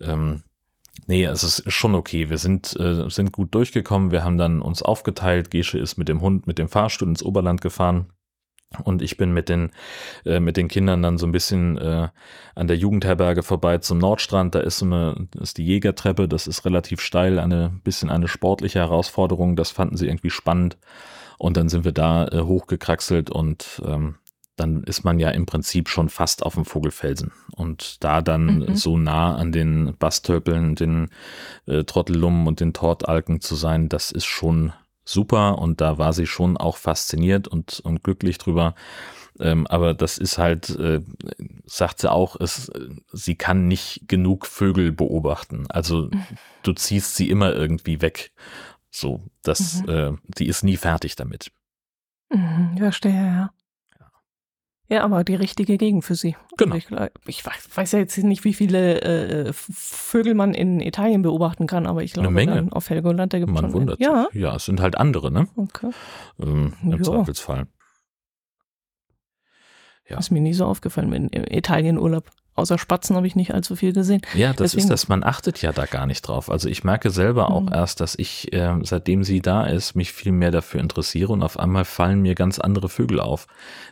[0.00, 0.42] Ähm,
[1.06, 2.30] Nee, es ist schon okay.
[2.30, 4.10] Wir sind, äh, sind gut durchgekommen.
[4.12, 5.50] Wir haben dann uns aufgeteilt.
[5.50, 8.06] Gesche ist mit dem Hund, mit dem Fahrstuhl ins Oberland gefahren.
[8.84, 9.70] Und ich bin mit den,
[10.24, 12.08] äh, mit den Kindern dann so ein bisschen äh,
[12.54, 14.54] an der Jugendherberge vorbei zum Nordstrand.
[14.54, 16.28] Da ist so eine, ist die Jägertreppe.
[16.28, 19.56] Das ist relativ steil, eine bisschen eine sportliche Herausforderung.
[19.56, 20.78] Das fanden sie irgendwie spannend.
[21.36, 24.16] Und dann sind wir da äh, hochgekraxelt und ähm,
[24.56, 27.32] dann ist man ja im Prinzip schon fast auf dem Vogelfelsen.
[27.56, 28.76] Und da dann Mhm.
[28.76, 31.08] so nah an den Bastölpeln, den
[31.66, 34.72] äh, Trottellummen und den Tortalken zu sein, das ist schon
[35.04, 35.58] super.
[35.58, 38.74] Und da war sie schon auch fasziniert und, und glücklich drüber.
[39.38, 41.00] Ähm, aber das ist halt, äh,
[41.64, 42.70] sagt sie auch, es,
[43.12, 45.66] sie kann nicht genug Vögel beobachten.
[45.70, 46.10] Also
[46.62, 48.32] du ziehst sie immer irgendwie weg.
[48.90, 49.88] So, das, Mhm.
[49.88, 51.50] äh, die ist nie fertig damit.
[52.32, 53.50] Mhm, verstehe, ja.
[54.90, 56.34] Ja, aber die richtige Gegend für sie.
[56.58, 56.74] Genau.
[56.74, 61.68] Also ich, ich weiß, ja jetzt nicht, wie viele äh, Vögel man in Italien beobachten
[61.68, 62.56] kann, aber ich glaube, Menge.
[62.56, 64.40] dann auf Helgoland, da gibt es Man wundert ja, sich.
[64.42, 65.46] Ja, es sind halt andere, ne?
[65.54, 65.90] okay.
[66.40, 67.02] Ähm, Im Ja.
[67.02, 67.68] Zweifelsfall.
[70.08, 70.18] Ja.
[70.18, 72.28] Ist mir nie so aufgefallen in im Italienurlaub.
[72.56, 74.20] Außer Spatzen habe ich nicht allzu viel gesehen.
[74.34, 75.08] Ja, das Deswegen- ist das.
[75.08, 76.50] Man achtet ja da gar nicht drauf.
[76.50, 77.72] Also ich merke selber auch Mhm.
[77.72, 81.58] erst, dass ich, äh, seitdem sie da ist, mich viel mehr dafür interessiere und auf
[81.58, 83.46] einmal fallen mir ganz andere Vögel auf,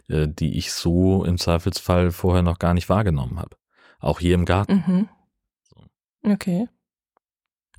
[0.09, 3.57] äh, die ich so im Zweifelsfall vorher noch gar nicht wahrgenommen habe.
[4.01, 4.85] Auch hier im Garten.
[4.87, 5.09] Mhm.
[6.33, 6.69] Okay.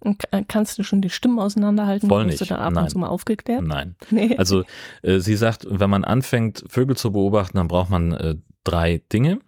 [0.02, 2.08] Und ka- Kannst du schon die Stimmen auseinanderhalten?
[2.08, 2.52] Voll Bist nicht.
[2.52, 2.84] du da ab Nein.
[2.86, 3.64] und zu mal aufgeklärt?
[3.64, 3.96] Nein.
[4.12, 4.36] Nee.
[4.38, 4.64] Also
[5.04, 9.40] äh, sie sagt, wenn man anfängt, Vögel zu beobachten, dann braucht man äh, drei Dinge.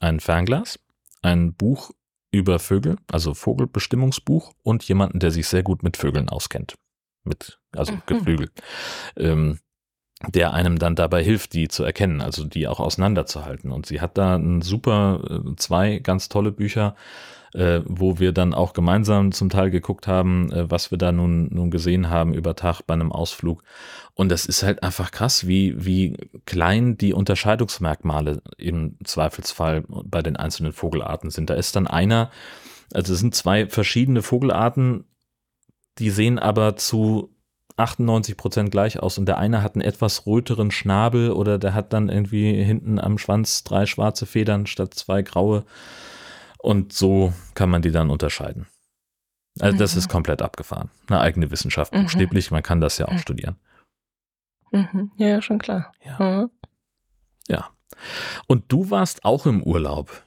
[0.00, 0.78] Ein Fernglas,
[1.22, 1.92] ein Buch
[2.32, 6.74] über Vögel, also Vogelbestimmungsbuch und jemanden, der sich sehr gut mit Vögeln auskennt.
[7.24, 8.02] Mit, also Mhm.
[8.06, 8.50] Geflügel.
[9.16, 9.58] Ähm,
[10.28, 13.72] der einem dann dabei hilft, die zu erkennen, also die auch auseinanderzuhalten.
[13.72, 16.94] Und sie hat da ein super, äh, zwei ganz tolle Bücher,
[17.54, 21.48] äh, wo wir dann auch gemeinsam zum Teil geguckt haben, äh, was wir da nun,
[21.52, 23.62] nun gesehen haben über Tag bei einem Ausflug.
[24.14, 30.36] Und das ist halt einfach krass, wie, wie klein die Unterscheidungsmerkmale im Zweifelsfall bei den
[30.36, 31.50] einzelnen Vogelarten sind.
[31.50, 32.30] Da ist dann einer,
[32.92, 35.04] also es sind zwei verschiedene Vogelarten,
[35.98, 37.34] die sehen aber zu
[37.76, 41.92] 98 Prozent gleich aus und der eine hat einen etwas röteren Schnabel oder der hat
[41.92, 45.64] dann irgendwie hinten am Schwanz drei schwarze Federn statt zwei graue
[46.62, 48.66] und so kann man die dann unterscheiden.
[49.58, 49.98] Also das Mhm.
[49.98, 50.90] ist komplett abgefahren.
[51.08, 52.02] Eine eigene Wissenschaft, Mhm.
[52.02, 53.18] buchstäblich, man kann das ja auch Mhm.
[53.18, 53.56] studieren.
[54.72, 55.10] Mhm.
[55.16, 55.92] Ja, ja, schon klar.
[56.04, 56.18] Ja.
[56.18, 56.50] Mhm.
[57.48, 57.70] ja.
[58.46, 60.22] Und du warst auch im Urlaub.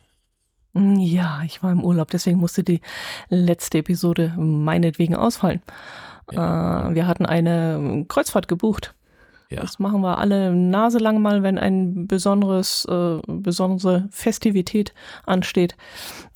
[0.75, 2.81] Ja, ich war im Urlaub, deswegen musste die
[3.29, 5.61] letzte Episode meinetwegen ausfallen.
[6.31, 8.95] Äh, wir hatten eine Kreuzfahrt gebucht.
[9.53, 9.61] Ja.
[9.61, 14.93] Das machen wir alle Nase lang mal, wenn ein besonderes, äh, besondere Festivität
[15.25, 15.75] ansteht.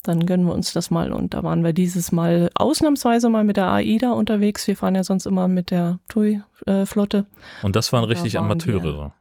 [0.04, 1.12] Dann gönnen wir uns das mal.
[1.12, 4.66] Und da waren wir dieses Mal ausnahmsweise mal mit der AIDA unterwegs.
[4.66, 7.26] Wir fahren ja sonst immer mit der TUI-Flotte.
[7.62, 9.12] Und das waren richtig waren Amateure.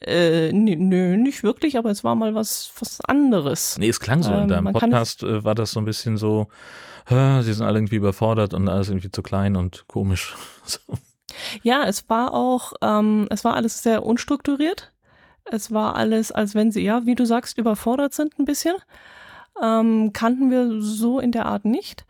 [0.00, 3.78] Äh, nö, nicht wirklich, aber es war mal was, was anderes.
[3.78, 4.32] Nee, es klang so.
[4.32, 6.48] In Ähm, deinem kann- Podcast äh, war das so ein bisschen so,
[7.08, 10.34] äh, sie sind alle irgendwie überfordert und alles irgendwie zu klein und komisch.
[10.66, 10.78] So.
[11.62, 14.92] Ja, es war auch, ähm, es war alles sehr unstrukturiert.
[15.44, 18.76] Es war alles, als wenn sie, ja, wie du sagst, überfordert sind ein bisschen.
[19.62, 22.06] Ähm, kannten wir so in der Art nicht.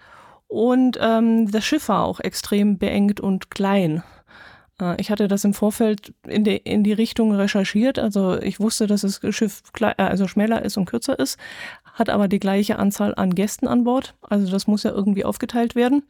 [0.46, 4.04] Und ähm, das Schiff war auch extrem beengt und klein.
[4.80, 7.98] Äh, ich hatte das im Vorfeld in die, in die Richtung recherchiert.
[7.98, 11.38] Also ich wusste, dass das Schiff klei- äh, also schmäler ist und kürzer ist,
[11.94, 14.14] hat aber die gleiche Anzahl an Gästen an Bord.
[14.22, 16.04] Also das muss ja irgendwie aufgeteilt werden.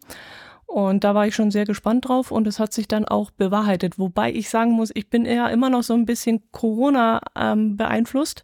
[0.74, 3.96] Und da war ich schon sehr gespannt drauf und es hat sich dann auch bewahrheitet.
[3.96, 8.42] Wobei ich sagen muss, ich bin eher immer noch so ein bisschen Corona ähm, beeinflusst.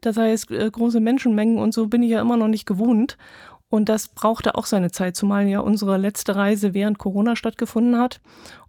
[0.00, 3.18] Das heißt, äh, große Menschenmengen und so bin ich ja immer noch nicht gewohnt.
[3.70, 8.20] Und das brauchte auch seine Zeit, zumal ja unsere letzte Reise während Corona stattgefunden hat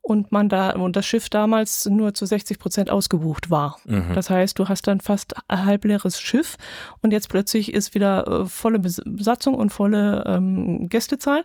[0.02, 3.78] und man da und das Schiff damals nur zu 60 Prozent ausgebucht war.
[3.86, 4.16] Mhm.
[4.16, 6.58] Das heißt, du hast dann fast ein halbleeres Schiff
[7.04, 11.44] und jetzt plötzlich ist wieder äh, volle Bes- Besatzung und volle ähm, Gästezahl.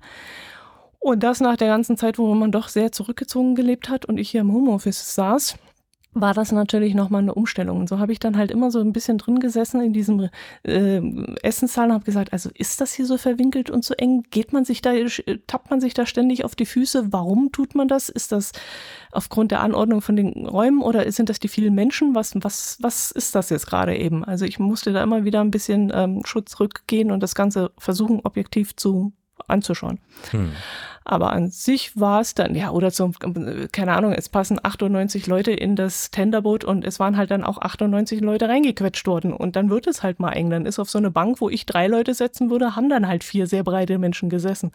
[1.00, 4.30] Und das nach der ganzen Zeit, wo man doch sehr zurückgezogen gelebt hat und ich
[4.30, 5.56] hier im Homeoffice saß,
[6.12, 7.78] war das natürlich nochmal eine Umstellung.
[7.78, 10.28] Und so habe ich dann halt immer so ein bisschen drin gesessen in diesem
[10.64, 11.00] äh,
[11.42, 14.24] Essenssaal und habe gesagt, also ist das hier so verwinkelt und so eng?
[14.30, 14.92] Geht man sich da,
[15.46, 17.12] tappt man sich da ständig auf die Füße?
[17.12, 18.08] Warum tut man das?
[18.08, 18.52] Ist das
[19.12, 22.14] aufgrund der Anordnung von den Räumen oder sind das die vielen Menschen?
[22.14, 24.24] Was, was, was ist das jetzt gerade eben?
[24.24, 28.20] Also ich musste da immer wieder ein bisschen ähm, Schutz rückgehen und das Ganze versuchen,
[28.24, 29.12] objektiv zu
[29.46, 30.00] anzuschauen.
[30.30, 30.52] Hm.
[31.04, 33.14] Aber an sich war es dann, ja, oder zum,
[33.72, 37.58] keine Ahnung, es passen 98 Leute in das Tenderboot und es waren halt dann auch
[37.58, 39.32] 98 Leute reingequetscht worden.
[39.32, 40.50] Und dann wird es halt mal eng.
[40.50, 43.24] Dann ist auf so eine Bank, wo ich drei Leute setzen würde, haben dann halt
[43.24, 44.72] vier sehr breite Menschen gesessen.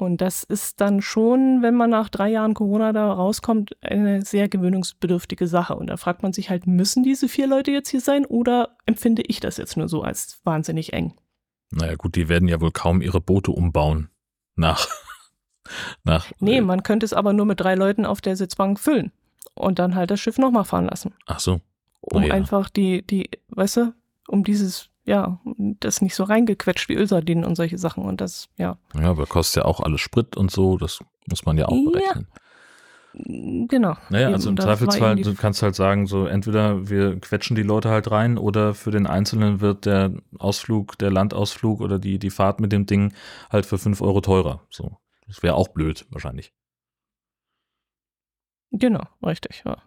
[0.00, 4.48] Und das ist dann schon, wenn man nach drei Jahren Corona da rauskommt, eine sehr
[4.48, 5.74] gewöhnungsbedürftige Sache.
[5.74, 9.22] Und da fragt man sich halt, müssen diese vier Leute jetzt hier sein oder empfinde
[9.26, 11.12] ich das jetzt nur so als wahnsinnig eng?
[11.70, 14.08] Naja, gut, die werden ja wohl kaum ihre Boote umbauen.
[14.56, 14.88] Nach.
[16.04, 19.12] Nach Nee, man könnte es aber nur mit drei Leuten auf der Sitzbank füllen
[19.54, 21.14] und dann halt das Schiff nochmal fahren lassen.
[21.26, 21.60] Ach so.
[22.02, 22.32] Um Oh ja.
[22.34, 23.94] einfach die, die, weißt du,
[24.28, 25.38] um dieses, ja,
[25.80, 28.04] das nicht so reingequetscht wie Ölsardinen und solche Sachen.
[28.04, 30.78] Und das, ja, Ja, aber kostet ja auch alles Sprit und so.
[30.78, 31.90] Das muss man ja auch Ja.
[31.90, 32.26] berechnen.
[33.68, 33.96] genau.
[34.08, 37.90] Naja, Eben, also im Zweifelsfall, du kannst halt sagen, so entweder wir quetschen die Leute
[37.90, 42.60] halt rein oder für den Einzelnen wird der Ausflug, der Landausflug oder die, die Fahrt
[42.60, 43.12] mit dem Ding
[43.50, 44.62] halt für fünf Euro teurer.
[44.70, 44.96] So.
[45.30, 46.52] Das wäre auch blöd, wahrscheinlich.
[48.72, 49.80] Genau, richtig, ja.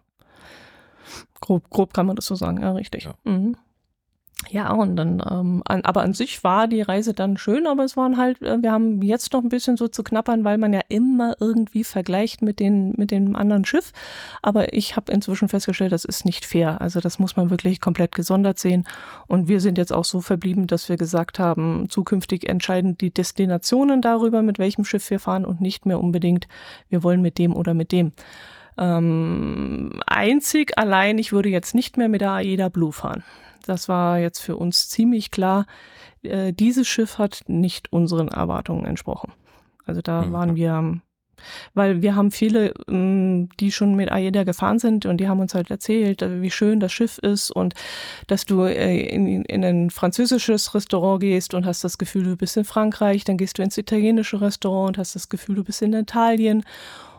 [1.40, 3.04] Grob, grob kann man das so sagen, ja, richtig.
[3.04, 3.14] Ja.
[3.24, 3.56] Mhm.
[4.50, 7.96] Ja, und dann, ähm, an, aber an sich war die Reise dann schön, aber es
[7.96, 10.80] waren halt, äh, wir haben jetzt noch ein bisschen so zu knappern, weil man ja
[10.88, 13.92] immer irgendwie vergleicht mit, den, mit dem anderen Schiff.
[14.42, 16.80] Aber ich habe inzwischen festgestellt, das ist nicht fair.
[16.80, 18.84] Also das muss man wirklich komplett gesondert sehen.
[19.28, 24.02] Und wir sind jetzt auch so verblieben, dass wir gesagt haben, zukünftig entscheiden die Destinationen
[24.02, 26.48] darüber, mit welchem Schiff wir fahren und nicht mehr unbedingt,
[26.88, 28.12] wir wollen mit dem oder mit dem.
[28.76, 33.22] Ähm, einzig allein, ich würde jetzt nicht mehr mit der AIDA Blue fahren.
[33.66, 35.66] Das war jetzt für uns ziemlich klar.
[36.22, 39.32] Äh, dieses Schiff hat nicht unseren Erwartungen entsprochen.
[39.86, 40.32] Also da Mhm.
[40.32, 41.02] waren wir, ähm,
[41.74, 45.54] weil wir haben viele, ähm, die schon mit AIDA gefahren sind und die haben uns
[45.54, 47.74] halt erzählt, äh, wie schön das Schiff ist und
[48.28, 52.56] dass du äh, in, in ein französisches Restaurant gehst und hast das Gefühl, du bist
[52.56, 55.92] in Frankreich, dann gehst du ins italienische Restaurant und hast das Gefühl, du bist in
[55.92, 56.64] Italien.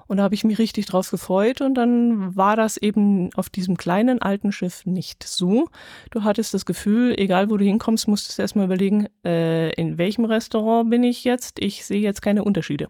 [0.08, 3.76] Und da habe ich mich richtig drauf gefreut und dann war das eben auf diesem
[3.76, 5.68] kleinen alten Schiff nicht so.
[6.12, 10.26] Du hattest das Gefühl, egal wo du hinkommst, musstest du erstmal überlegen, äh, in welchem
[10.26, 11.60] Restaurant bin ich jetzt?
[11.60, 12.90] Ich sehe jetzt keine Unterschiede.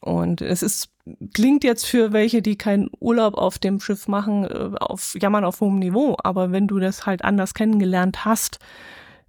[0.00, 0.90] Und es ist,
[1.34, 5.60] klingt jetzt für welche, die keinen Urlaub auf dem Schiff machen, äh, auf Jammern auf
[5.60, 6.16] hohem Niveau.
[6.22, 8.58] Aber wenn du das halt anders kennengelernt hast,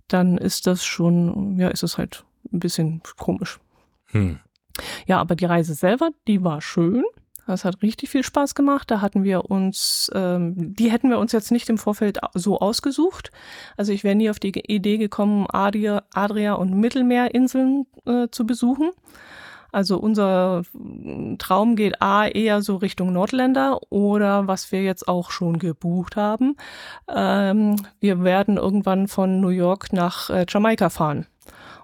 [0.08, 3.60] dann ist das schon, ja, ist es halt ein bisschen komisch.
[4.08, 4.40] Hm.
[5.06, 7.04] Ja, aber die Reise selber, die war schön.
[7.46, 8.92] Das hat richtig viel Spaß gemacht.
[8.92, 13.32] Da hatten wir uns, ähm, die hätten wir uns jetzt nicht im Vorfeld so ausgesucht.
[13.78, 18.92] Also ich wäre nie auf die Idee gekommen, Adria, Adria und Mittelmeerinseln äh, zu besuchen.
[19.72, 20.64] Also unser
[21.38, 26.56] Traum geht A eher so Richtung Nordländer oder was wir jetzt auch schon gebucht haben.
[27.08, 31.28] Ähm, wir werden irgendwann von New York nach äh, Jamaika fahren.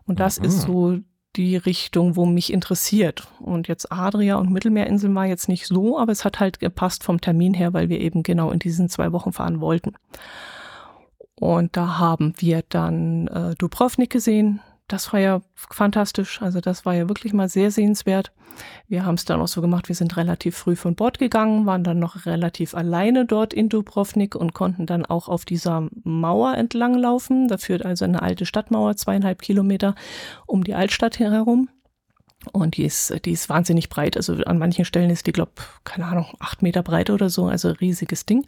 [0.06, 0.46] Und das Mhm.
[0.46, 0.98] ist so
[1.36, 3.28] die Richtung, wo mich interessiert.
[3.40, 7.22] Und jetzt Adria und Mittelmeerinseln war jetzt nicht so, aber es hat halt gepasst vom
[7.22, 9.94] Termin her, weil wir eben genau in diesen zwei Wochen fahren wollten.
[11.36, 14.62] Und da haben wir dann äh, Dubrovnik gesehen,
[14.94, 16.40] das war ja fantastisch.
[16.44, 18.32] Also das war ja wirklich mal sehr sehenswert.
[18.88, 21.84] Wir haben es dann auch so gemacht, wir sind relativ früh von Bord gegangen, waren
[21.84, 26.94] dann noch relativ alleine dort in Dubrovnik und konnten dann auch auf dieser Mauer entlang
[26.94, 27.48] laufen.
[27.48, 29.96] Da führt also eine alte Stadtmauer, zweieinhalb Kilometer
[30.46, 31.70] um die Altstadt herum.
[32.52, 34.16] Und die ist, die ist wahnsinnig breit.
[34.16, 35.54] Also an manchen Stellen ist die, glaube
[35.86, 38.46] keine Ahnung, acht Meter breit oder so, also riesiges Ding.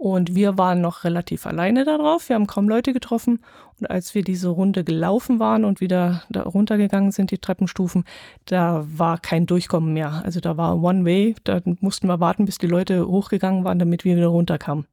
[0.00, 2.30] Und wir waren noch relativ alleine darauf.
[2.30, 3.40] Wir haben kaum Leute getroffen.
[3.78, 8.04] Und als wir diese Runde gelaufen waren und wieder da runtergegangen sind, die Treppenstufen,
[8.46, 10.22] da war kein Durchkommen mehr.
[10.24, 11.34] Also da war One Way.
[11.44, 14.86] Da mussten wir warten, bis die Leute hochgegangen waren, damit wir wieder runterkamen.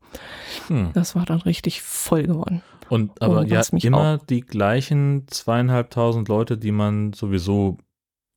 [0.68, 0.90] Hm.
[0.94, 2.62] Das war dann richtig voll geworden.
[2.90, 7.78] Und aber und ja, immer auch, die gleichen zweieinhalbtausend Leute, die man sowieso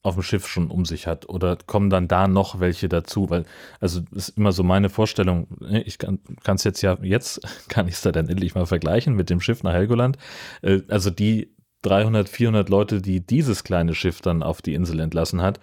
[0.03, 3.31] auf dem Schiff schon um sich hat oder kommen dann da noch welche dazu?
[3.31, 3.45] Weil,
[3.81, 7.95] also ist immer so meine Vorstellung, ne, ich kann es jetzt ja, jetzt kann ich
[7.95, 10.17] es da dann endlich mal vergleichen mit dem Schiff nach Helgoland.
[10.63, 15.41] Äh, also die 300, 400 Leute, die dieses kleine Schiff dann auf die Insel entlassen
[15.41, 15.61] hat,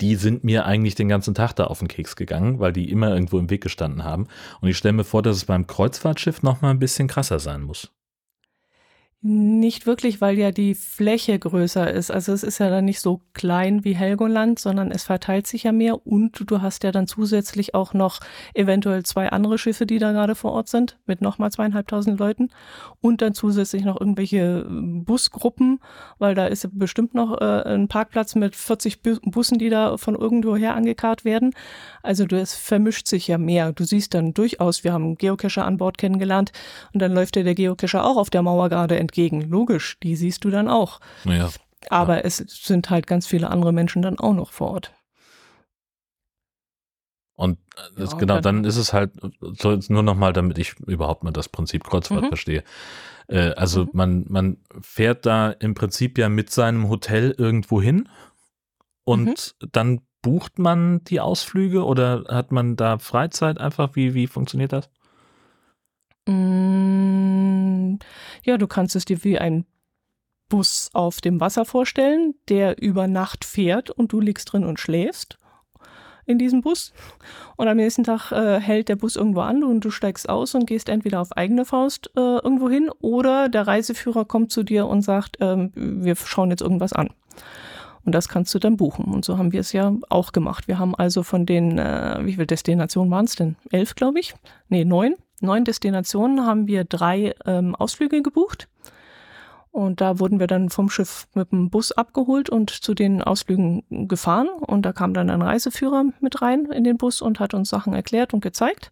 [0.00, 3.12] die sind mir eigentlich den ganzen Tag da auf den Keks gegangen, weil die immer
[3.12, 4.28] irgendwo im Weg gestanden haben.
[4.60, 7.62] Und ich stelle mir vor, dass es beim Kreuzfahrtschiff noch mal ein bisschen krasser sein
[7.62, 7.90] muss.
[9.20, 12.12] Nicht wirklich, weil ja die Fläche größer ist.
[12.12, 15.72] Also es ist ja dann nicht so klein wie Helgoland, sondern es verteilt sich ja
[15.72, 18.20] mehr und du hast ja dann zusätzlich auch noch
[18.54, 22.50] eventuell zwei andere Schiffe, die da gerade vor Ort sind, mit nochmal zweieinhalbtausend Leuten
[23.00, 25.80] und dann zusätzlich noch irgendwelche äh, Busgruppen,
[26.18, 30.76] weil da ist bestimmt noch äh, ein Parkplatz mit 40 Bussen, die da von irgendwoher
[30.76, 31.54] angekarrt werden.
[32.04, 33.72] Also das vermischt sich ja mehr.
[33.72, 36.52] Du siehst dann durchaus, wir haben Geocacher an Bord kennengelernt
[36.92, 39.42] und dann läuft ja der Geocacher auch auf der Mauer gerade entgegen.
[39.42, 41.00] Logisch, die siehst du dann auch.
[41.24, 41.50] Ja.
[41.90, 42.22] Aber ja.
[42.22, 44.92] es sind halt ganz viele andere Menschen dann auch noch vor Ort.
[47.34, 47.58] Und
[47.96, 51.48] das, ja, genau, dann ist es halt so nur nochmal, damit ich überhaupt mal das
[51.48, 52.28] Prinzip Kreuzfahrt mhm.
[52.28, 52.64] verstehe.
[53.28, 53.90] Äh, also mhm.
[53.92, 58.08] man, man fährt da im Prinzip ja mit seinem Hotel irgendwo hin
[59.04, 59.68] und mhm.
[59.70, 63.94] dann bucht man die Ausflüge oder hat man da Freizeit einfach?
[63.94, 64.90] Wie, wie funktioniert das?
[66.28, 67.98] Mm,
[68.44, 69.64] ja, du kannst es dir wie ein
[70.48, 75.38] Bus auf dem Wasser vorstellen, der über Nacht fährt und du liegst drin und schläfst
[76.26, 76.92] in diesem Bus.
[77.56, 80.66] Und am nächsten Tag äh, hält der Bus irgendwo an und du steigst aus und
[80.66, 85.02] gehst entweder auf eigene Faust äh, irgendwo hin oder der Reiseführer kommt zu dir und
[85.02, 87.08] sagt, äh, wir schauen jetzt irgendwas an.
[88.04, 89.06] Und das kannst du dann buchen.
[89.06, 90.68] Und so haben wir es ja auch gemacht.
[90.68, 93.56] Wir haben also von den, äh, wie viele Destinationen waren es denn?
[93.70, 94.34] Elf, glaube ich?
[94.68, 98.68] Nee, neun neun Destinationen haben wir drei ähm, Ausflüge gebucht.
[99.70, 103.84] Und da wurden wir dann vom Schiff mit dem Bus abgeholt und zu den Ausflügen
[104.08, 104.48] gefahren.
[104.48, 107.92] Und da kam dann ein Reiseführer mit rein in den Bus und hat uns Sachen
[107.92, 108.90] erklärt und gezeigt.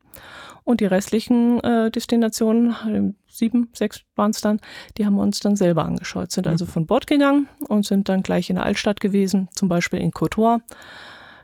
[0.65, 4.61] Und die restlichen äh, Destinationen, äh, sieben, sechs waren es dann,
[4.97, 6.31] die haben wir uns dann selber angeschaut.
[6.31, 6.71] Sind also mhm.
[6.71, 10.59] von Bord gegangen und sind dann gleich in der Altstadt gewesen, zum Beispiel in Courtois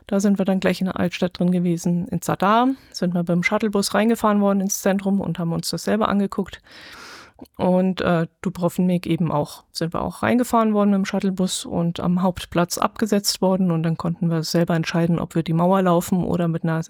[0.07, 2.07] da sind wir dann gleich in der Altstadt drin gewesen.
[2.07, 6.09] In Zadar sind wir beim Shuttlebus reingefahren worden ins Zentrum und haben uns das selber
[6.09, 6.61] angeguckt.
[7.57, 9.63] Und äh, Dubrovnik eben auch.
[9.71, 13.71] Sind wir auch reingefahren worden dem Shuttlebus und am Hauptplatz abgesetzt worden.
[13.71, 16.81] Und dann konnten wir selber entscheiden, ob wir die Mauer laufen oder mit einer,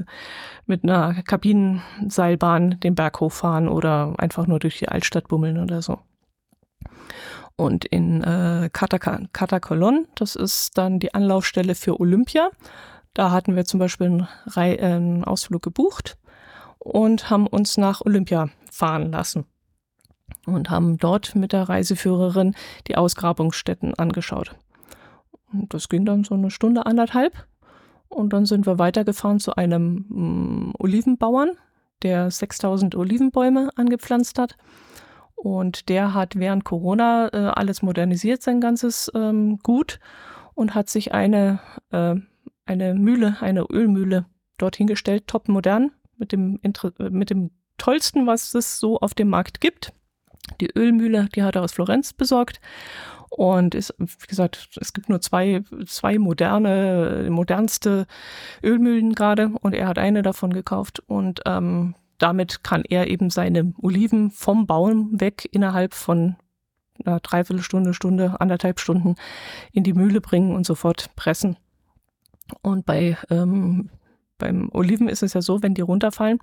[0.66, 6.00] mit einer Kabinenseilbahn den Berg hochfahren oder einfach nur durch die Altstadt bummeln oder so.
[7.56, 12.50] Und in äh, Katakolon, das ist dann die Anlaufstelle für Olympia.
[13.14, 16.18] Da hatten wir zum Beispiel äh, einen Ausflug gebucht
[16.80, 19.46] und haben uns nach Olympia fahren lassen
[20.46, 22.56] und haben dort mit der Reiseführerin
[22.88, 24.56] die Ausgrabungsstätten angeschaut.
[25.52, 27.46] Und das ging dann so eine Stunde, anderthalb.
[28.10, 31.52] Und dann sind wir weitergefahren zu einem mh, mm, Olivenbauern,
[32.02, 34.58] der 6000 Olivenbäume angepflanzt hat.
[35.36, 40.00] Und der hat während Corona äh, alles modernisiert, sein ganzes ähm, Gut,
[40.56, 41.60] und hat sich eine
[41.92, 42.16] äh,
[42.66, 44.26] eine Mühle, eine Ölmühle
[44.58, 46.60] dorthin gestellt, top modern, mit dem,
[47.10, 49.94] mit dem tollsten, was es so auf dem Markt gibt.
[50.62, 52.60] Die Ölmühle, die hat er aus Florenz besorgt.
[53.30, 58.06] Und ist, wie gesagt, es gibt nur zwei, zwei moderne, modernste
[58.62, 63.74] Ölmühlen gerade und er hat eine davon gekauft und ähm, damit kann er eben seine
[63.82, 66.36] Oliven vom Baum weg innerhalb von
[67.04, 69.16] einer Dreiviertelstunde, Stunde, anderthalb Stunden
[69.72, 71.58] in die Mühle bringen und sofort pressen.
[72.62, 73.90] Und bei, ähm,
[74.38, 76.40] beim Oliven ist es ja so, wenn die runterfallen,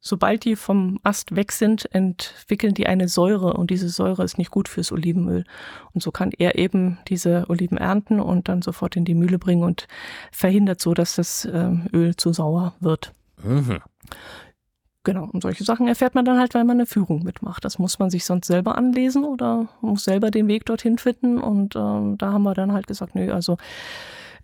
[0.00, 4.50] sobald die vom Ast weg sind, entwickeln die eine Säure und diese Säure ist nicht
[4.50, 5.44] gut fürs Olivenöl.
[5.92, 9.62] Und so kann er eben diese Oliven ernten und dann sofort in die Mühle bringen
[9.62, 9.88] und
[10.30, 13.12] verhindert so, dass das ähm, Öl zu sauer wird.
[13.42, 13.80] Mhm.
[15.04, 17.64] Genau, und solche Sachen erfährt man dann halt, weil man eine Führung mitmacht.
[17.64, 21.38] Das muss man sich sonst selber anlesen oder muss selber den Weg dorthin finden.
[21.38, 23.58] Und ähm, da haben wir dann halt gesagt, nö, also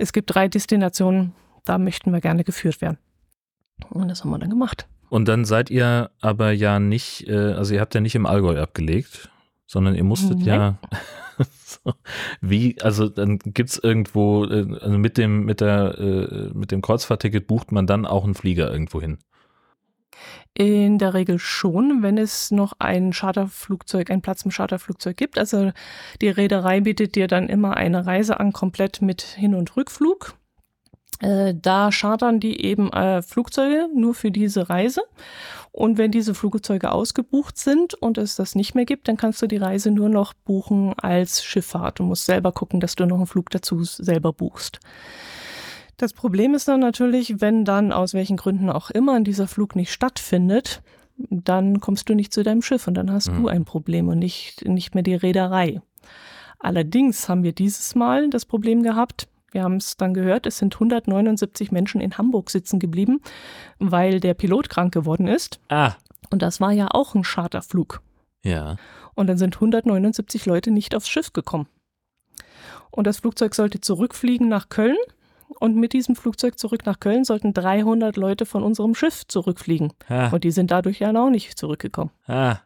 [0.00, 1.32] es gibt drei Destinationen,
[1.64, 2.98] da möchten wir gerne geführt werden.
[3.90, 4.88] Und das haben wir dann gemacht.
[5.08, 8.60] Und dann seid ihr aber ja nicht, äh, also ihr habt ja nicht im Allgäu
[8.60, 9.28] abgelegt,
[9.66, 10.78] sondern ihr musstet Nein.
[11.86, 11.94] ja.
[12.40, 16.82] wie, also dann gibt es irgendwo, äh, also mit dem, mit der, äh, mit dem
[16.82, 19.18] Kreuzfahrtticket bucht man dann auch einen Flieger irgendwo hin.
[20.54, 25.38] In der Regel schon, wenn es noch ein Charterflugzeug, einen Platz im Charterflugzeug gibt.
[25.38, 25.72] Also
[26.20, 30.34] die Reederei bietet dir dann immer eine Reise an, komplett mit Hin- und Rückflug.
[31.20, 35.02] Äh, da chartern die eben äh, Flugzeuge nur für diese Reise.
[35.72, 39.46] Und wenn diese Flugzeuge ausgebucht sind und es das nicht mehr gibt, dann kannst du
[39.46, 42.00] die Reise nur noch buchen als Schifffahrt.
[42.00, 44.80] Du musst selber gucken, dass du noch einen Flug dazu selber buchst.
[46.00, 49.92] Das Problem ist dann natürlich, wenn dann aus welchen Gründen auch immer dieser Flug nicht
[49.92, 50.80] stattfindet,
[51.18, 53.42] dann kommst du nicht zu deinem Schiff und dann hast mhm.
[53.42, 55.82] du ein Problem und nicht, nicht mehr die Reederei.
[56.58, 60.72] Allerdings haben wir dieses Mal das Problem gehabt, wir haben es dann gehört, es sind
[60.72, 63.20] 179 Menschen in Hamburg sitzen geblieben,
[63.78, 65.60] weil der Pilot krank geworden ist.
[65.68, 65.96] Ah.
[66.30, 68.00] Und das war ja auch ein Charterflug.
[68.42, 68.76] Ja.
[69.14, 71.66] Und dann sind 179 Leute nicht aufs Schiff gekommen.
[72.90, 74.96] Und das Flugzeug sollte zurückfliegen nach Köln.
[75.58, 79.92] Und mit diesem Flugzeug zurück nach Köln sollten 300 Leute von unserem Schiff zurückfliegen.
[80.08, 80.28] Ah.
[80.30, 82.10] Und die sind dadurch ja auch nicht zurückgekommen.
[82.26, 82.60] Ah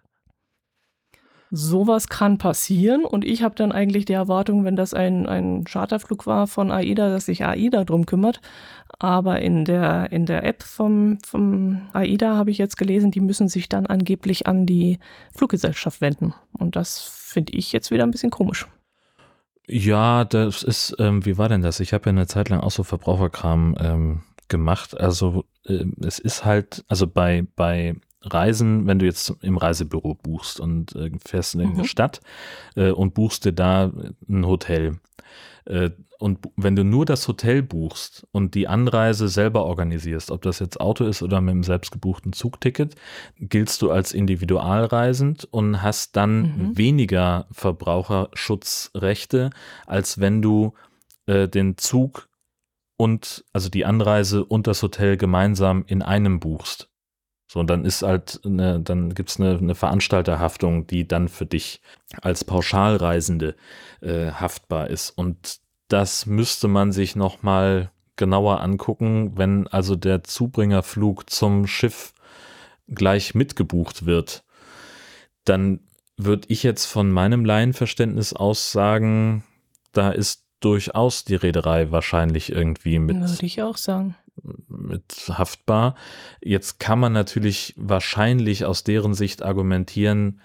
[1.55, 6.27] sowas kann passieren und ich habe dann eigentlich die Erwartung, wenn das ein, ein Charterflug
[6.27, 8.40] war von AIDA, dass sich AIDA drum kümmert.
[8.99, 13.49] Aber in der, in der App vom, vom AIDA habe ich jetzt gelesen, die müssen
[13.49, 14.99] sich dann angeblich an die
[15.33, 16.35] Fluggesellschaft wenden.
[16.53, 18.66] Und das finde ich jetzt wieder ein bisschen komisch.
[19.66, 21.81] Ja, das ist, ähm, wie war denn das?
[21.81, 24.98] Ich habe ja eine Zeit lang auch so Verbraucherkram ähm, gemacht.
[24.98, 30.61] Also äh, es ist halt, also bei, bei Reisen, wenn du jetzt im Reisebüro buchst
[30.61, 31.85] und äh, fährst in eine mhm.
[31.85, 32.20] Stadt
[32.77, 33.90] äh, und buchst dir da
[34.29, 34.98] ein Hotel.
[36.24, 40.80] Und wenn du nur das Hotel buchst und die Anreise selber organisierst, ob das jetzt
[40.80, 42.94] Auto ist oder mit einem selbstgebuchten Zugticket,
[43.38, 46.78] giltst du als individualreisend und hast dann mhm.
[46.78, 49.50] weniger Verbraucherschutzrechte,
[49.87, 50.72] als wenn du
[51.26, 52.30] äh, den Zug
[52.96, 56.88] und also die Anreise und das Hotel gemeinsam in einem buchst.
[57.48, 61.82] So, und dann ist halt eine, dann gibt's eine, eine Veranstalterhaftung, die dann für dich
[62.22, 63.56] als Pauschalreisende
[64.00, 65.10] äh, haftbar ist.
[65.10, 65.62] Und
[65.94, 72.14] das müsste man sich nochmal genauer angucken, wenn also der Zubringerflug zum Schiff
[72.88, 74.42] gleich mitgebucht wird.
[75.44, 75.78] Dann
[76.16, 79.44] würde ich jetzt von meinem Laienverständnis aus sagen,
[79.92, 83.20] da ist durchaus die Reederei wahrscheinlich irgendwie mit.
[83.20, 84.16] Würde ich auch sagen
[84.66, 85.94] mit haftbar.
[86.42, 90.40] Jetzt kann man natürlich wahrscheinlich aus deren Sicht argumentieren,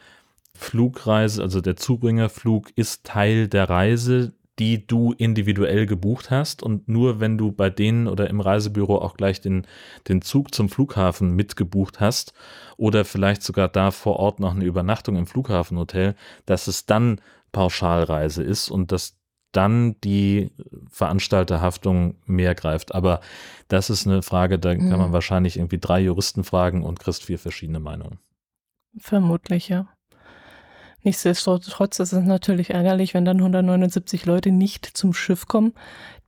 [0.53, 7.21] Flugreise, also der Zubringerflug ist Teil der Reise, die du individuell gebucht hast und nur
[7.21, 9.65] wenn du bei denen oder im Reisebüro auch gleich den,
[10.07, 12.33] den Zug zum Flughafen mitgebucht hast
[12.75, 17.21] oder vielleicht sogar da vor Ort noch eine Übernachtung im Flughafenhotel, dass es dann
[17.53, 19.15] Pauschalreise ist und dass
[19.51, 20.51] dann die
[20.89, 22.93] Veranstalterhaftung mehr greift.
[22.93, 23.21] Aber
[23.67, 25.13] das ist eine Frage, da kann man mhm.
[25.13, 28.19] wahrscheinlich irgendwie drei Juristen fragen und kriegst vier verschiedene Meinungen.
[28.97, 29.87] Vermutlich, ja.
[31.03, 35.73] Nichtsdestotrotz ist es natürlich ärgerlich, wenn dann 179 Leute nicht zum Schiff kommen.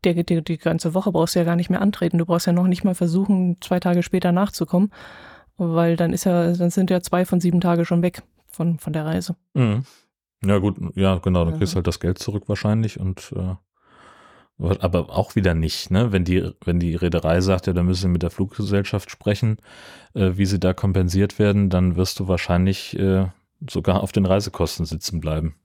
[0.05, 2.17] Die, die, die ganze Woche brauchst du ja gar nicht mehr antreten.
[2.17, 4.91] Du brauchst ja noch nicht mal versuchen, zwei Tage später nachzukommen,
[5.57, 8.93] weil dann ist ja, dann sind ja zwei von sieben Tage schon weg von, von
[8.93, 9.35] der Reise.
[9.53, 9.83] Mhm.
[10.43, 13.55] Ja, gut, ja, genau, dann kriegst du halt das Geld zurück wahrscheinlich und äh,
[14.57, 16.11] aber auch wieder nicht, ne?
[16.11, 19.57] Wenn die, wenn die Reederei sagt, ja, da müssen sie mit der Fluggesellschaft sprechen,
[20.13, 23.27] äh, wie sie da kompensiert werden, dann wirst du wahrscheinlich äh,
[23.69, 25.55] sogar auf den Reisekosten sitzen bleiben.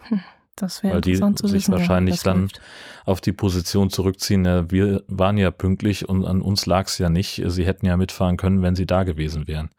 [0.00, 0.20] Hm,
[0.56, 2.60] das wäre Weil die zu sich wissen, wahrscheinlich dann läuft.
[3.04, 7.08] auf die Position zurückziehen, ja, wir waren ja pünktlich und an uns lag es ja
[7.08, 7.42] nicht.
[7.46, 9.70] Sie hätten ja mitfahren können, wenn sie da gewesen wären.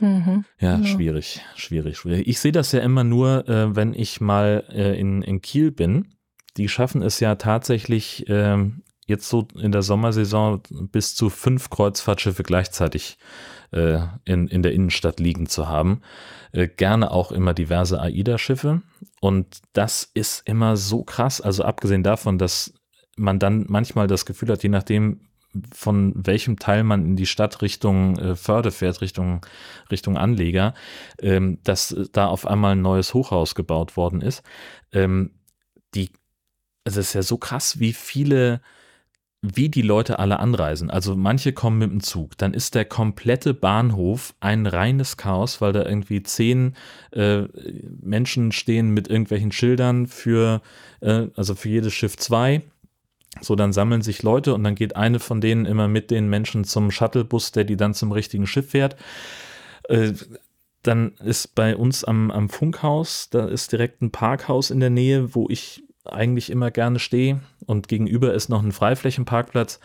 [0.00, 2.26] Mhm, ja, ja, schwierig, schwierig, schwierig.
[2.26, 6.08] Ich sehe das ja immer nur, äh, wenn ich mal äh, in, in Kiel bin.
[6.56, 8.70] Die schaffen es ja tatsächlich äh,
[9.06, 13.53] jetzt so in der Sommersaison bis zu fünf Kreuzfahrtschiffe gleichzeitig äh,
[14.24, 16.00] in, in der Innenstadt liegen zu haben.
[16.52, 18.82] Äh, gerne auch immer diverse AIDA-Schiffe.
[19.20, 21.40] Und das ist immer so krass.
[21.40, 22.72] Also abgesehen davon, dass
[23.16, 25.20] man dann manchmal das Gefühl hat, je nachdem,
[25.72, 29.44] von welchem Teil man in die Stadt Richtung äh, Förde fährt, Richtung,
[29.90, 30.74] Richtung Anleger,
[31.20, 34.42] ähm, dass da auf einmal ein neues Hochhaus gebaut worden ist.
[34.92, 35.32] Ähm,
[35.94, 36.10] die,
[36.84, 38.60] also es ist ja so krass, wie viele
[39.46, 40.90] wie die Leute alle anreisen.
[40.90, 45.72] Also manche kommen mit dem Zug, dann ist der komplette Bahnhof ein reines Chaos, weil
[45.72, 46.74] da irgendwie zehn
[47.10, 47.42] äh,
[48.00, 50.62] Menschen stehen mit irgendwelchen Schildern für,
[51.00, 52.62] äh, also für jedes Schiff zwei.
[53.42, 56.64] So, dann sammeln sich Leute und dann geht eine von denen immer mit den Menschen
[56.64, 58.96] zum Shuttlebus, der die dann zum richtigen Schiff fährt.
[59.88, 60.12] Äh,
[60.82, 65.34] dann ist bei uns am, am Funkhaus, da ist direkt ein Parkhaus in der Nähe,
[65.34, 67.40] wo ich eigentlich immer gerne stehe.
[67.66, 69.80] Und gegenüber ist noch ein Freiflächenparkplatz,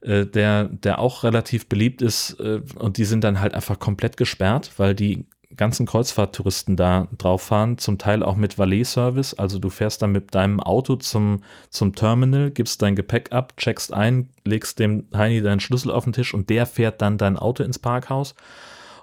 [0.00, 2.38] äh, der, der auch relativ beliebt ist.
[2.40, 7.42] Äh, und die sind dann halt einfach komplett gesperrt, weil die ganzen Kreuzfahrttouristen da drauf
[7.42, 9.34] fahren, zum Teil auch mit Valet-Service.
[9.34, 13.92] Also du fährst dann mit deinem Auto zum, zum Terminal, gibst dein Gepäck ab, checkst
[13.92, 17.62] ein, legst dem Heini deinen Schlüssel auf den Tisch und der fährt dann dein Auto
[17.62, 18.34] ins Parkhaus.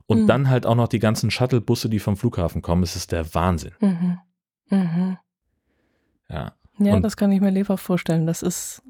[0.05, 0.27] Und mhm.
[0.27, 2.83] dann halt auch noch die ganzen Shuttlebusse, die vom Flughafen kommen.
[2.83, 3.71] Es ist der Wahnsinn.
[3.79, 4.17] Mhm.
[4.69, 5.17] Mhm.
[6.33, 6.53] Ja.
[6.79, 8.25] Ja, und das kann ich mir lebhaft vorstellen.
[8.25, 8.81] Das ist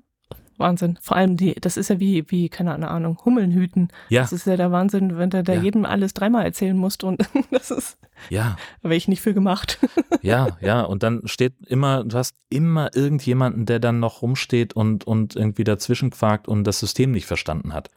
[0.58, 0.98] Wahnsinn.
[1.02, 3.90] Vor allem die, das ist ja wie, wie, keine Ahnung, Hummeln hüten.
[4.10, 4.22] Ja.
[4.22, 5.62] Das ist ja der Wahnsinn, wenn du da ja.
[5.62, 7.98] jedem alles dreimal erzählen musst und das ist.
[8.30, 8.56] Ja.
[8.82, 9.80] Da wäre ich nicht für gemacht.
[10.22, 10.84] Ja, ja.
[10.84, 15.66] Und dann steht immer, du hast immer irgendjemanden, der dann noch rumsteht und, und irgendwie
[15.66, 17.90] dazwischen quakt und das System nicht verstanden hat.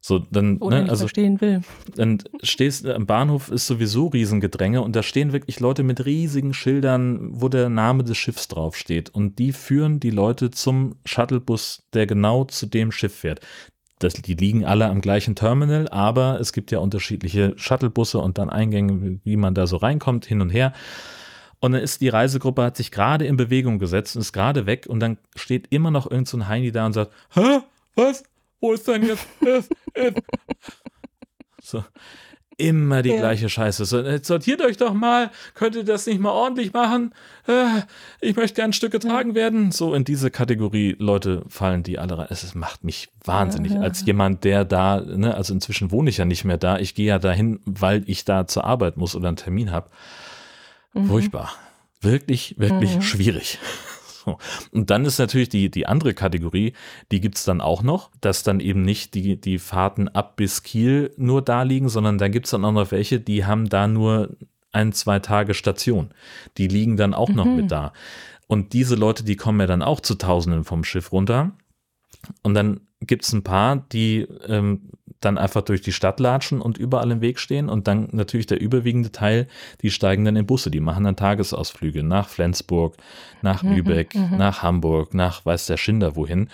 [0.00, 1.62] So, dann, Oder ne, also, verstehen will.
[1.94, 7.28] Dann stehst am Bahnhof ist sowieso Riesengedränge und da stehen wirklich Leute mit riesigen Schildern,
[7.32, 9.10] wo der Name des Schiffs draufsteht.
[9.10, 13.40] Und die führen die Leute zum Shuttlebus, der genau zu dem Schiff fährt.
[13.98, 18.50] Das, die liegen alle am gleichen Terminal, aber es gibt ja unterschiedliche Shuttlebusse und dann
[18.50, 20.74] Eingänge, wie man da so reinkommt, hin und her.
[21.60, 24.86] Und dann ist die Reisegruppe, hat sich gerade in Bewegung gesetzt und ist gerade weg
[24.86, 27.60] und dann steht immer noch irgend so ein Heini da und sagt, hä,
[27.94, 28.24] was,
[28.60, 29.26] wo ist denn jetzt?
[31.62, 31.84] so.
[32.58, 33.18] Immer die ja.
[33.18, 33.84] gleiche Scheiße.
[33.84, 35.30] So, sortiert euch doch mal.
[35.52, 37.12] Könnt ihr das nicht mal ordentlich machen?
[37.46, 37.82] Äh,
[38.22, 39.72] ich möchte gern Stück getragen werden.
[39.72, 42.28] So in diese Kategorie Leute fallen die alle rein.
[42.30, 43.72] Es macht mich wahnsinnig.
[43.72, 43.84] Ja, ja.
[43.84, 46.78] Als jemand, der da, ne, also inzwischen wohne ich ja nicht mehr da.
[46.78, 49.90] Ich gehe ja dahin, weil ich da zur Arbeit muss oder einen Termin habe.
[50.94, 51.08] Mhm.
[51.08, 51.52] Furchtbar.
[52.00, 53.02] Wirklich, wirklich mhm.
[53.02, 53.58] schwierig.
[54.72, 56.72] Und dann ist natürlich die, die andere Kategorie,
[57.12, 60.62] die gibt es dann auch noch, dass dann eben nicht die, die Fahrten ab bis
[60.62, 63.86] Kiel nur da liegen, sondern da gibt es dann auch noch welche, die haben da
[63.86, 64.36] nur
[64.72, 66.10] ein, zwei Tage Station.
[66.58, 67.34] Die liegen dann auch mhm.
[67.34, 67.92] noch mit da.
[68.46, 71.52] Und diese Leute, die kommen ja dann auch zu Tausenden vom Schiff runter.
[72.42, 76.78] Und dann gibt es ein paar, die ähm, dann einfach durch die Stadt latschen und
[76.78, 77.68] überall im Weg stehen.
[77.68, 79.46] Und dann natürlich der überwiegende Teil,
[79.82, 82.96] die steigen dann in Busse, die machen dann Tagesausflüge nach Flensburg,
[83.42, 84.36] nach mhm, Lübeck, mhm.
[84.36, 86.48] nach Hamburg, nach weiß der Schinder wohin.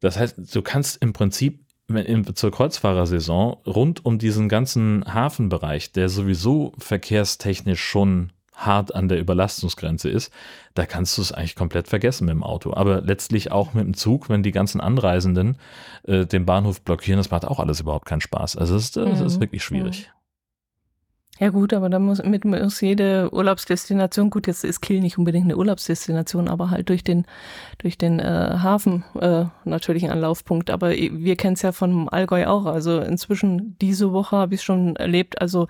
[0.00, 6.08] Das heißt, du kannst im Prinzip in, zur Kreuzfahrersaison rund um diesen ganzen Hafenbereich, der
[6.08, 8.32] sowieso verkehrstechnisch schon
[8.66, 10.32] hart an der Überlastungsgrenze ist,
[10.74, 12.74] da kannst du es eigentlich komplett vergessen mit dem Auto.
[12.74, 15.56] Aber letztlich auch mit dem Zug, wenn die ganzen Anreisenden
[16.04, 18.56] äh, den Bahnhof blockieren, das macht auch alles überhaupt keinen Spaß.
[18.56, 19.40] Also es ist, ist mhm.
[19.40, 20.10] wirklich schwierig.
[21.40, 25.46] Ja gut, aber da muss mit muss jede Urlaubsdestination, gut, jetzt ist Kiel nicht unbedingt
[25.46, 27.24] eine Urlaubsdestination, aber halt durch den
[27.78, 30.68] durch den äh, Hafen äh, natürlich ein Anlaufpunkt.
[30.68, 32.66] Aber wir kennen es ja vom Allgäu auch.
[32.66, 35.40] Also inzwischen diese Woche habe ich schon erlebt.
[35.40, 35.66] Also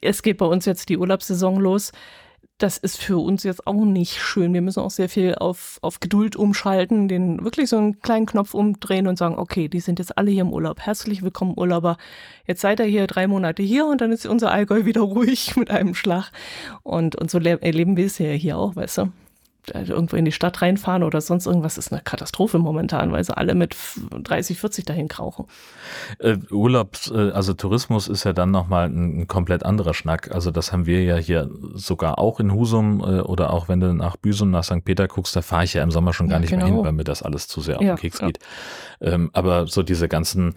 [0.00, 1.92] es geht bei uns jetzt die Urlaubssaison los
[2.58, 4.54] das ist für uns jetzt auch nicht schön.
[4.54, 8.54] Wir müssen auch sehr viel auf, auf Geduld umschalten, den wirklich so einen kleinen Knopf
[8.54, 10.80] umdrehen und sagen, okay, die sind jetzt alle hier im Urlaub.
[10.80, 11.98] Herzlich willkommen, Urlauber.
[12.46, 15.70] Jetzt seid ihr hier drei Monate hier und dann ist unser Allgäu wieder ruhig mit
[15.70, 16.30] einem Schlag.
[16.82, 19.12] Und, und so erleben wir es ja hier auch, weißt du.
[19.74, 23.36] Also irgendwo in die Stadt reinfahren oder sonst irgendwas ist eine Katastrophe momentan, weil sie
[23.36, 23.76] alle mit
[24.10, 25.46] 30, 40 dahin krauchen.
[26.18, 30.30] Äh, Urlaubs, äh, also Tourismus ist ja dann nochmal ein, ein komplett anderer Schnack.
[30.32, 33.92] Also das haben wir ja hier sogar auch in Husum äh, oder auch wenn du
[33.92, 34.84] nach Büsum, nach St.
[34.84, 36.66] Peter guckst, da fahre ich ja im Sommer schon gar ja, nicht genau.
[36.66, 38.26] mehr hin, weil mir das alles zu sehr auf den Keks ja.
[38.26, 38.38] geht.
[39.00, 40.54] Ähm, aber so diese ganzen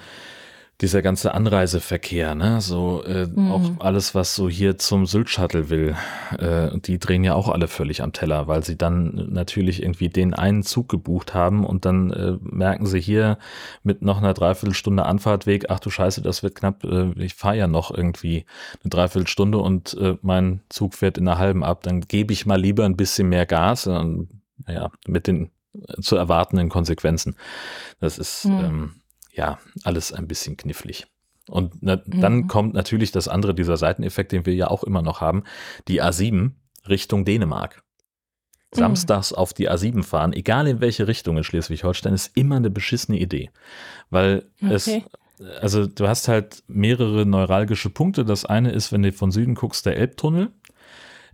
[0.82, 3.52] dieser ganze Anreiseverkehr, ne, so äh, mhm.
[3.52, 5.96] auch alles, was so hier zum Sylt-Shuttle will,
[6.38, 10.34] äh, die drehen ja auch alle völlig am Teller, weil sie dann natürlich irgendwie den
[10.34, 13.40] einen Zug gebucht haben und dann äh, merken sie hier
[13.84, 17.68] mit noch einer Dreiviertelstunde Anfahrtweg, ach du Scheiße, das wird knapp, äh, ich fahre ja
[17.68, 18.46] noch irgendwie
[18.82, 22.60] eine Dreiviertelstunde und äh, mein Zug fährt in einer halben ab, dann gebe ich mal
[22.60, 24.02] lieber ein bisschen mehr Gas, äh,
[24.66, 27.36] naja, mit den äh, zu erwartenden Konsequenzen.
[28.00, 28.60] Das ist mhm.
[28.60, 28.92] ähm,
[29.32, 31.08] ja, alles ein bisschen knifflig.
[31.50, 32.48] Und na, dann mhm.
[32.48, 35.44] kommt natürlich das andere, dieser Seiteneffekt, den wir ja auch immer noch haben,
[35.88, 36.52] die A7
[36.88, 37.84] Richtung Dänemark.
[38.72, 43.18] Samstags auf die A7 fahren, egal in welche Richtung in Schleswig-Holstein, ist immer eine beschissene
[43.18, 43.50] Idee.
[44.12, 45.04] Weil okay.
[45.40, 48.26] es, also du hast halt mehrere neuralgische Punkte.
[48.26, 50.52] Das eine ist, wenn du von Süden guckst, der Elbtunnel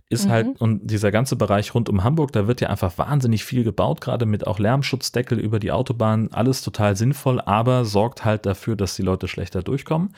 [0.08, 0.50] ist halt, mhm.
[0.50, 4.00] halt, und dieser ganze Bereich rund um Hamburg, da wird ja einfach wahnsinnig viel gebaut,
[4.00, 8.94] gerade mit auch Lärmschutzdeckel über die Autobahn, alles total sinnvoll, aber sorgt halt dafür, dass
[8.94, 10.14] die Leute schlechter durchkommen.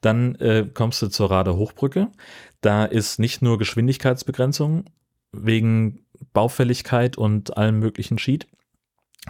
[0.00, 2.08] Dann äh, kommst du zur Rade Hochbrücke.
[2.60, 4.84] Da ist nicht nur Geschwindigkeitsbegrenzung
[5.32, 8.46] wegen Baufälligkeit und allem möglichen Sheet,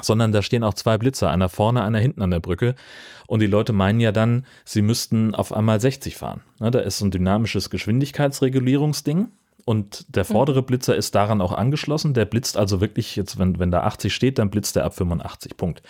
[0.01, 2.75] sondern da stehen auch zwei Blitzer, einer vorne, einer hinten an der Brücke.
[3.27, 6.43] Und die Leute meinen ja dann, sie müssten auf einmal 60 fahren.
[6.61, 9.29] Ne, da ist so ein dynamisches Geschwindigkeitsregulierungsding.
[9.65, 10.33] Und der hm.
[10.33, 12.15] vordere Blitzer ist daran auch angeschlossen.
[12.15, 15.57] Der blitzt also wirklich, jetzt, wenn, wenn da 80 steht, dann blitzt der ab 85.
[15.57, 15.83] Punkt.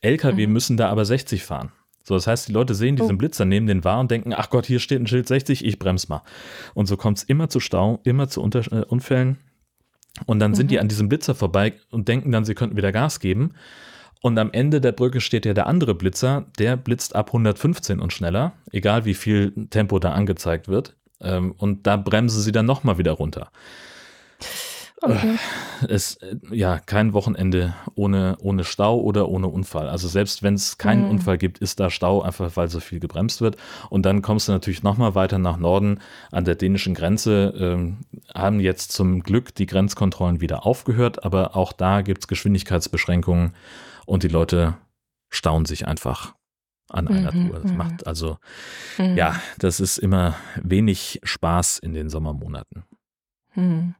[0.00, 0.52] LKW mhm.
[0.52, 1.72] müssen da aber 60 fahren.
[2.04, 3.18] So, das heißt, die Leute sehen diesen oh.
[3.18, 6.06] Blitzer, nehmen den wahr und denken, ach Gott, hier steht ein Schild 60, ich bremse
[6.08, 6.22] mal.
[6.72, 9.36] Und so kommt es immer zu Stau, immer zu Unter äh, Unfällen.
[10.24, 10.54] Und dann mhm.
[10.54, 10.82] sind die mhm.
[10.82, 13.52] an diesem Blitzer vorbei und denken dann, sie könnten wieder Gas geben.
[14.20, 18.12] Und am Ende der Brücke steht ja der andere Blitzer, der blitzt ab 115 und
[18.12, 20.96] schneller, egal wie viel Tempo da angezeigt wird.
[21.20, 23.50] Ähm, und da bremsen sie dann nochmal wieder runter.
[25.00, 25.36] Okay.
[25.82, 29.88] Äh, es, äh, ja, kein Wochenende ohne, ohne Stau oder ohne Unfall.
[29.88, 31.10] Also selbst wenn es keinen mhm.
[31.10, 33.56] Unfall gibt, ist da Stau, einfach weil so viel gebremst wird.
[33.90, 36.00] Und dann kommst du natürlich nochmal weiter nach Norden
[36.32, 37.98] an der dänischen Grenze, ähm,
[38.34, 43.54] haben jetzt zum Glück die Grenzkontrollen wieder aufgehört, aber auch da gibt es Geschwindigkeitsbeschränkungen
[44.04, 44.74] und die Leute
[45.30, 46.34] stauen sich einfach
[46.88, 47.60] an einer mhm, Tour.
[47.60, 48.06] Das macht mhm.
[48.06, 48.38] also,
[48.98, 49.16] mhm.
[49.16, 52.84] ja, das ist immer wenig Spaß in den Sommermonaten.
[53.58, 53.94] Hm.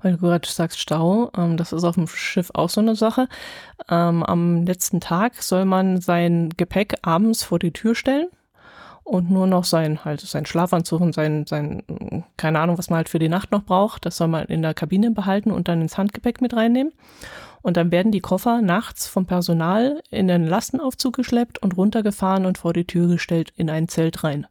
[0.00, 3.28] Weil du gerade sagst Stau, ähm, das ist auf dem Schiff auch so eine Sache.
[3.90, 8.28] Ähm, am letzten Tag soll man sein Gepäck abends vor die Tür stellen
[9.04, 11.82] und nur noch sein, halt sein Schlafanzug und sein, sein,
[12.36, 14.74] keine Ahnung, was man halt für die Nacht noch braucht, das soll man in der
[14.74, 16.92] Kabine behalten und dann ins Handgepäck mit reinnehmen.
[17.62, 22.58] Und dann werden die Koffer nachts vom Personal in den Lastenaufzug geschleppt und runtergefahren und
[22.58, 24.46] vor die Tür gestellt in ein Zelt rein.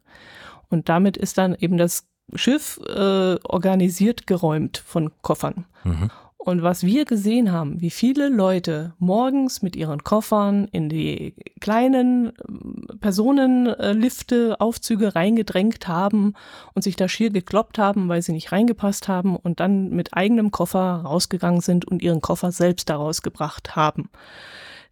[0.70, 5.66] Und damit ist dann eben das Schiff äh, organisiert geräumt von Koffern.
[5.84, 6.10] Mhm.
[6.44, 12.30] Und was wir gesehen haben, wie viele Leute morgens mit ihren Koffern in die kleinen
[12.30, 16.34] äh, Personenlifte, Aufzüge reingedrängt haben
[16.74, 20.50] und sich da schier gekloppt haben, weil sie nicht reingepasst haben und dann mit eigenem
[20.50, 24.10] Koffer rausgegangen sind und ihren Koffer selbst daraus gebracht haben.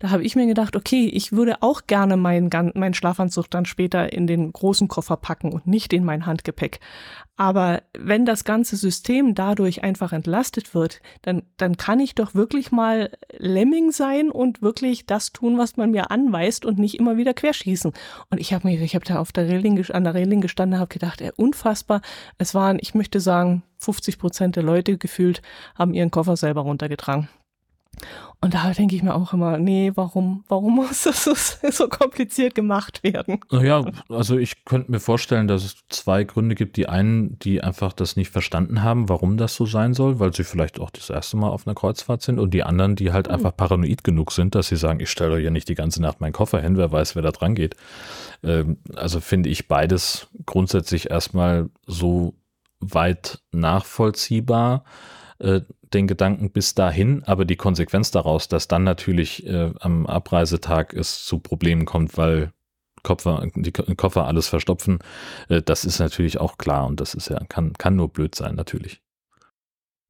[0.01, 4.13] Da habe ich mir gedacht, okay, ich würde auch gerne meinen, meinen Schlafanzug dann später
[4.13, 6.81] in den großen Koffer packen und nicht in mein Handgepäck.
[7.37, 12.73] Aber wenn das ganze System dadurch einfach entlastet wird, dann, dann kann ich doch wirklich
[12.73, 17.35] mal Lemming sein und wirklich das tun, was man mir anweist und nicht immer wieder
[17.35, 17.93] querschießen.
[18.31, 20.93] Und ich habe mir, ich habe da auf der Reling, an der Reling gestanden, habe
[20.93, 22.01] gedacht, ey, unfassbar.
[22.39, 25.43] Es waren, ich möchte sagen, 50 Prozent der Leute gefühlt
[25.75, 27.29] haben ihren Koffer selber runtergetragen.
[28.43, 31.35] Und da denke ich mir auch immer, nee, warum, warum muss das so,
[31.71, 33.41] so kompliziert gemacht werden?
[33.51, 36.79] Naja, also ich könnte mir vorstellen, dass es zwei Gründe gibt.
[36.79, 40.45] Die einen, die einfach das nicht verstanden haben, warum das so sein soll, weil sie
[40.45, 42.39] vielleicht auch das erste Mal auf einer Kreuzfahrt sind.
[42.39, 43.35] Und die anderen, die halt hm.
[43.35, 46.21] einfach paranoid genug sind, dass sie sagen, ich stelle doch ja nicht die ganze Nacht
[46.21, 47.77] meinen Koffer hin, wer weiß, wer da dran geht.
[48.43, 52.35] Ähm, also finde ich beides grundsätzlich erstmal so
[52.81, 54.85] weit nachvollziehbar
[55.41, 55.63] äh,
[55.93, 61.25] den Gedanken bis dahin, aber die Konsequenz daraus, dass dann natürlich äh, am Abreisetag es
[61.25, 62.53] zu Problemen kommt, weil
[63.03, 64.99] Koffer, die Koffer alles verstopfen,
[65.49, 68.55] äh, das ist natürlich auch klar und das ist ja, kann, kann nur blöd sein,
[68.55, 69.01] natürlich.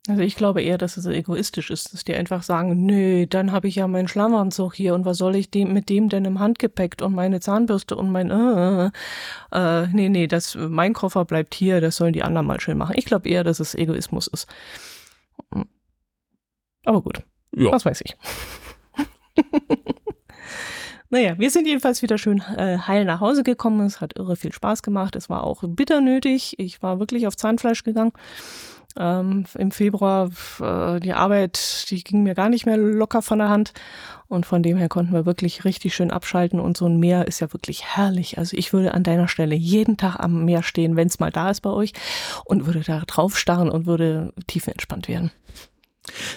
[0.09, 3.69] Also ich glaube eher, dass es egoistisch ist, dass die einfach sagen, nö, dann habe
[3.69, 6.97] ich ja meinen Schlafanzug hier und was soll ich dem, mit dem denn im Handgepäck
[7.03, 8.91] und meine Zahnbürste und mein äh,
[9.53, 12.95] äh, nee, nee, das, mein Koffer bleibt hier, das sollen die anderen mal schön machen.
[12.97, 14.49] Ich glaube eher, dass es Egoismus ist.
[16.85, 17.23] Aber gut,
[17.55, 17.71] ja.
[17.73, 18.17] was weiß ich.
[21.11, 23.87] naja, wir sind jedenfalls wieder schön äh, heil nach Hause gekommen.
[23.87, 25.17] Es hat irre viel Spaß gemacht.
[25.17, 26.59] Es war auch bitter nötig.
[26.59, 28.13] Ich war wirklich auf Zahnfleisch gegangen.
[28.97, 33.49] Ähm, Im Februar, äh, die Arbeit, die ging mir gar nicht mehr locker von der
[33.49, 33.73] Hand.
[34.27, 36.61] Und von dem her konnten wir wirklich richtig schön abschalten.
[36.61, 38.39] Und so ein Meer ist ja wirklich herrlich.
[38.39, 41.51] Also ich würde an deiner Stelle jeden Tag am Meer stehen, wenn es mal da
[41.51, 41.93] ist bei euch,
[42.45, 45.31] und würde da drauf starren und würde tiefenentspannt werden.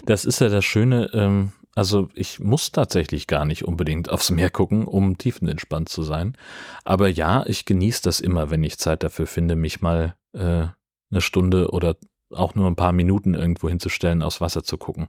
[0.06, 4.50] Das ist ja das Schöne, ähm, also ich muss tatsächlich gar nicht unbedingt aufs Meer
[4.50, 6.38] gucken, um tiefenentspannt zu sein.
[6.84, 10.68] Aber ja, ich genieße das immer, wenn ich Zeit dafür finde, mich mal äh,
[11.12, 11.98] eine Stunde oder
[12.32, 15.08] auch nur ein paar Minuten irgendwo hinzustellen, aufs Wasser zu gucken.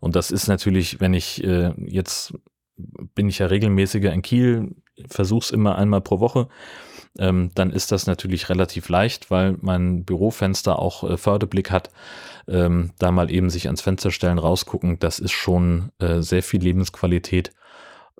[0.00, 2.34] Und das ist natürlich, wenn ich äh, jetzt
[3.14, 4.74] bin ich ja regelmäßiger in Kiel
[5.08, 6.48] versuche es immer einmal pro Woche,
[7.18, 11.90] ähm, dann ist das natürlich relativ leicht, weil mein Bürofenster auch äh, Förderblick hat.
[12.48, 16.62] Ähm, da mal eben sich ans Fenster stellen, rausgucken, das ist schon äh, sehr viel
[16.62, 17.52] Lebensqualität.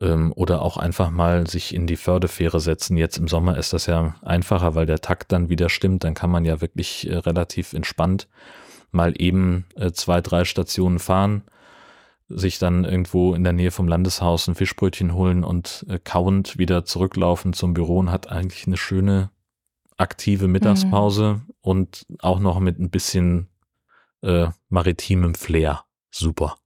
[0.00, 2.96] Ähm, oder auch einfach mal sich in die Förderfähre setzen.
[2.96, 6.04] Jetzt im Sommer ist das ja einfacher, weil der Takt dann wieder stimmt.
[6.04, 8.28] Dann kann man ja wirklich äh, relativ entspannt
[8.92, 11.42] mal eben äh, zwei, drei Stationen fahren
[12.30, 16.84] sich dann irgendwo in der Nähe vom Landeshaus ein Fischbrötchen holen und äh, kauend wieder
[16.84, 19.30] zurücklaufen zum Büro und hat eigentlich eine schöne
[19.96, 21.54] aktive Mittagspause mhm.
[21.60, 23.48] und auch noch mit ein bisschen
[24.22, 25.84] äh, maritimem Flair.
[26.10, 26.56] Super.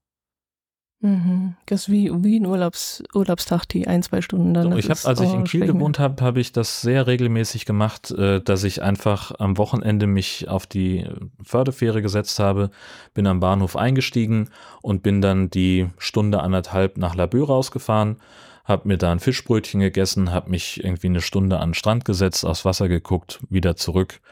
[1.05, 1.55] Mhm.
[1.67, 4.75] Das ist wie, wie ein Urlaubs, Urlaubstag, die ein, zwei Stunden dann.
[4.79, 8.41] ich habe, als ich in Kiel gewohnt habe, habe ich das sehr regelmäßig gemacht, äh,
[8.41, 11.07] dass ich einfach am Wochenende mich auf die
[11.43, 12.71] Förderfähre gesetzt habe,
[13.13, 14.49] bin am Bahnhof eingestiegen
[14.81, 18.17] und bin dann die Stunde anderthalb nach Labö rausgefahren,
[18.65, 22.47] habe mir da ein Fischbrötchen gegessen, habe mich irgendwie eine Stunde an den Strand gesetzt,
[22.47, 24.23] aufs Wasser geguckt, wieder zurück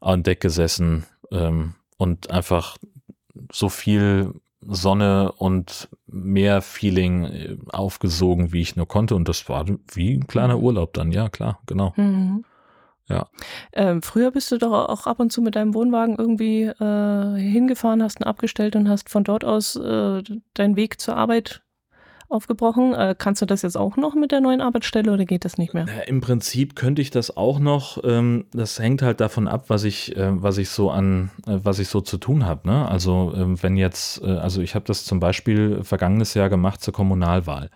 [0.00, 2.78] an Deck gesessen ähm, und einfach
[3.52, 4.32] so viel
[4.66, 9.14] Sonne und mehr Feeling äh, aufgesogen, wie ich nur konnte.
[9.14, 10.64] Und das war wie ein kleiner mhm.
[10.64, 11.92] Urlaub dann, ja, klar, genau.
[11.96, 12.44] Mhm.
[13.08, 13.28] Ja.
[13.72, 18.02] Ähm, früher bist du doch auch ab und zu mit deinem Wohnwagen irgendwie äh, hingefahren,
[18.02, 20.22] hast ihn abgestellt und hast von dort aus äh,
[20.54, 21.61] deinen Weg zur Arbeit
[22.32, 22.94] aufgebrochen.
[22.94, 25.74] Äh, kannst du das jetzt auch noch mit der neuen Arbeitsstelle oder geht das nicht
[25.74, 25.86] mehr?
[25.86, 28.02] Ja, Im Prinzip könnte ich das auch noch.
[28.04, 31.78] Ähm, das hängt halt davon ab, was ich, äh, was ich so an, äh, was
[31.78, 32.68] ich so zu tun habe.
[32.68, 32.88] Ne?
[32.88, 36.94] Also ähm, wenn jetzt, äh, also ich habe das zum Beispiel vergangenes Jahr gemacht zur
[36.94, 37.70] Kommunalwahl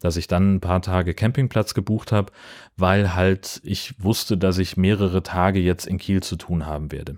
[0.00, 2.30] dass ich dann ein paar Tage Campingplatz gebucht habe,
[2.76, 7.16] weil halt ich wusste, dass ich mehrere Tage jetzt in Kiel zu tun haben werde.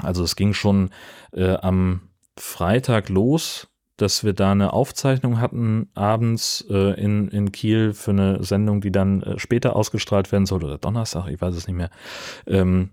[0.00, 0.90] Also es ging schon
[1.32, 3.68] äh, am Freitag los,
[4.02, 8.90] dass wir da eine Aufzeichnung hatten abends äh, in, in Kiel für eine Sendung, die
[8.90, 11.90] dann äh, später ausgestrahlt werden soll oder Donnerstag, ich weiß es nicht mehr.
[12.46, 12.90] Ähm,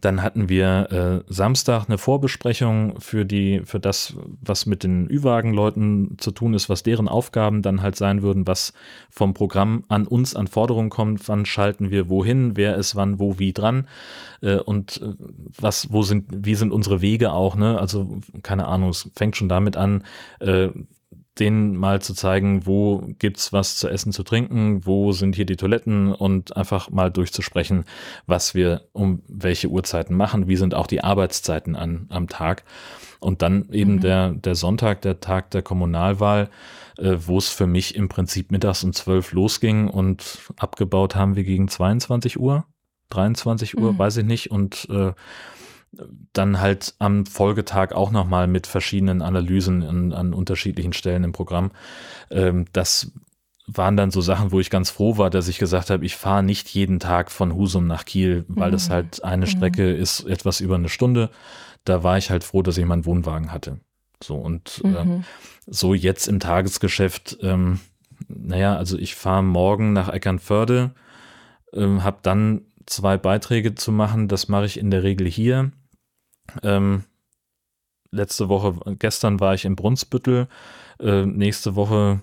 [0.00, 6.16] dann hatten wir äh, Samstag eine Vorbesprechung für die, für das, was mit den Ü-Wagen-Leuten
[6.18, 8.72] zu tun ist, was deren Aufgaben dann halt sein würden, was
[9.10, 13.38] vom Programm an uns an Forderungen kommt, wann schalten wir wohin, wer ist wann, wo,
[13.38, 13.88] wie dran
[14.40, 15.14] äh, und äh,
[15.60, 17.78] was, wo sind, wie sind unsere Wege auch, ne?
[17.78, 20.04] Also, keine Ahnung, es fängt schon damit an,
[20.40, 20.68] äh,
[21.38, 25.56] denen mal zu zeigen, wo gibt's was zu essen, zu trinken, wo sind hier die
[25.56, 27.84] Toiletten und einfach mal durchzusprechen,
[28.26, 32.64] was wir um welche Uhrzeiten machen, wie sind auch die Arbeitszeiten an, am Tag.
[33.20, 34.00] Und dann eben mhm.
[34.00, 36.50] der, der Sonntag, der Tag der Kommunalwahl,
[36.98, 41.44] äh, wo es für mich im Prinzip mittags um zwölf losging und abgebaut haben wir
[41.44, 42.64] gegen 22 Uhr,
[43.10, 43.98] 23 Uhr, mhm.
[43.98, 44.50] weiß ich nicht.
[44.50, 45.12] Und äh,
[46.32, 51.70] dann halt am Folgetag auch nochmal mit verschiedenen Analysen an, an unterschiedlichen Stellen im Programm.
[52.30, 53.12] Ähm, das
[53.66, 56.42] waren dann so Sachen, wo ich ganz froh war, dass ich gesagt habe, ich fahre
[56.42, 58.72] nicht jeden Tag von Husum nach Kiel, weil mhm.
[58.72, 59.50] das halt eine mhm.
[59.50, 60.00] Strecke mhm.
[60.00, 61.30] ist, etwas über eine Stunde.
[61.84, 63.80] Da war ich halt froh, dass ich meinen Wohnwagen hatte.
[64.22, 65.20] So und äh, mhm.
[65.20, 65.22] äh,
[65.66, 67.80] so jetzt im Tagesgeschäft, ähm,
[68.26, 70.92] naja, also ich fahre morgen nach Eckernförde,
[71.72, 74.28] ähm, habe dann zwei Beiträge zu machen.
[74.28, 75.72] Das mache ich in der Regel hier.
[76.62, 77.04] Ähm,
[78.10, 80.48] letzte Woche, gestern war ich in Brunsbüttel.
[81.00, 82.22] Äh, nächste Woche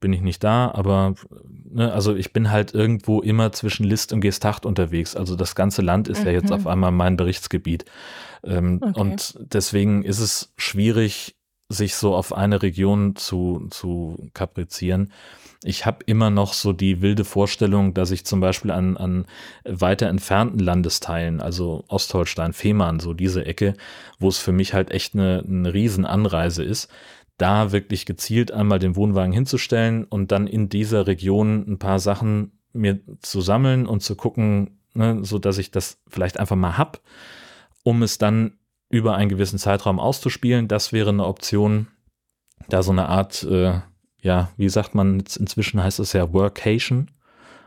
[0.00, 4.22] bin ich nicht da, aber ne, also ich bin halt irgendwo immer zwischen List und
[4.22, 5.14] Gestacht unterwegs.
[5.14, 6.26] Also das ganze Land ist mhm.
[6.26, 6.56] ja jetzt mhm.
[6.56, 7.84] auf einmal mein Berichtsgebiet.
[8.42, 8.98] Ähm, okay.
[8.98, 11.36] Und deswegen ist es schwierig,
[11.68, 15.12] sich so auf eine Region zu, zu kaprizieren
[15.62, 19.26] ich habe immer noch so die wilde Vorstellung, dass ich zum Beispiel an, an
[19.64, 23.74] weiter entfernten Landesteilen, also Ostholstein, Fehmarn, so diese Ecke,
[24.18, 26.88] wo es für mich halt echt eine, eine Riesenanreise ist,
[27.36, 32.52] da wirklich gezielt einmal den Wohnwagen hinzustellen und dann in dieser Region ein paar Sachen
[32.72, 37.00] mir zu sammeln und zu gucken, ne, so dass ich das vielleicht einfach mal hab,
[37.82, 38.58] um es dann
[38.88, 40.68] über einen gewissen Zeitraum auszuspielen.
[40.68, 41.88] Das wäre eine Option,
[42.68, 43.80] da so eine Art äh,
[44.22, 47.10] ja, wie sagt man, inzwischen heißt es ja Workation,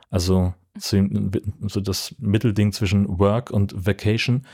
[0.10, 4.46] also so das Mittelding zwischen Work und Vacation,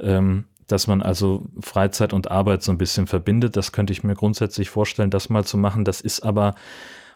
[0.00, 3.56] ähm, dass man also Freizeit und Arbeit so ein bisschen verbindet.
[3.56, 5.84] Das könnte ich mir grundsätzlich vorstellen, das mal zu machen.
[5.84, 6.54] Das ist aber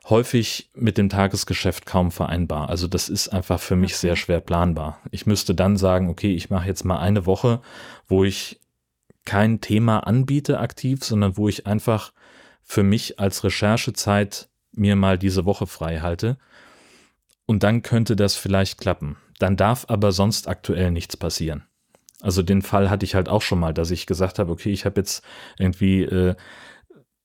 [0.09, 2.70] häufig mit dem Tagesgeschäft kaum vereinbar.
[2.70, 5.01] Also das ist einfach für mich sehr schwer planbar.
[5.11, 7.61] Ich müsste dann sagen, okay, ich mache jetzt mal eine Woche,
[8.09, 8.61] wo ich
[9.24, 12.12] kein Thema anbiete aktiv, sondern wo ich einfach
[12.62, 16.38] für mich als Recherchezeit mir mal diese Woche frei halte.
[17.46, 19.16] Und dann könnte das vielleicht klappen.
[19.38, 21.64] Dann darf aber sonst aktuell nichts passieren.
[22.20, 24.84] Also den Fall hatte ich halt auch schon mal, dass ich gesagt habe, okay, ich
[24.84, 25.24] habe jetzt
[25.58, 26.36] irgendwie äh,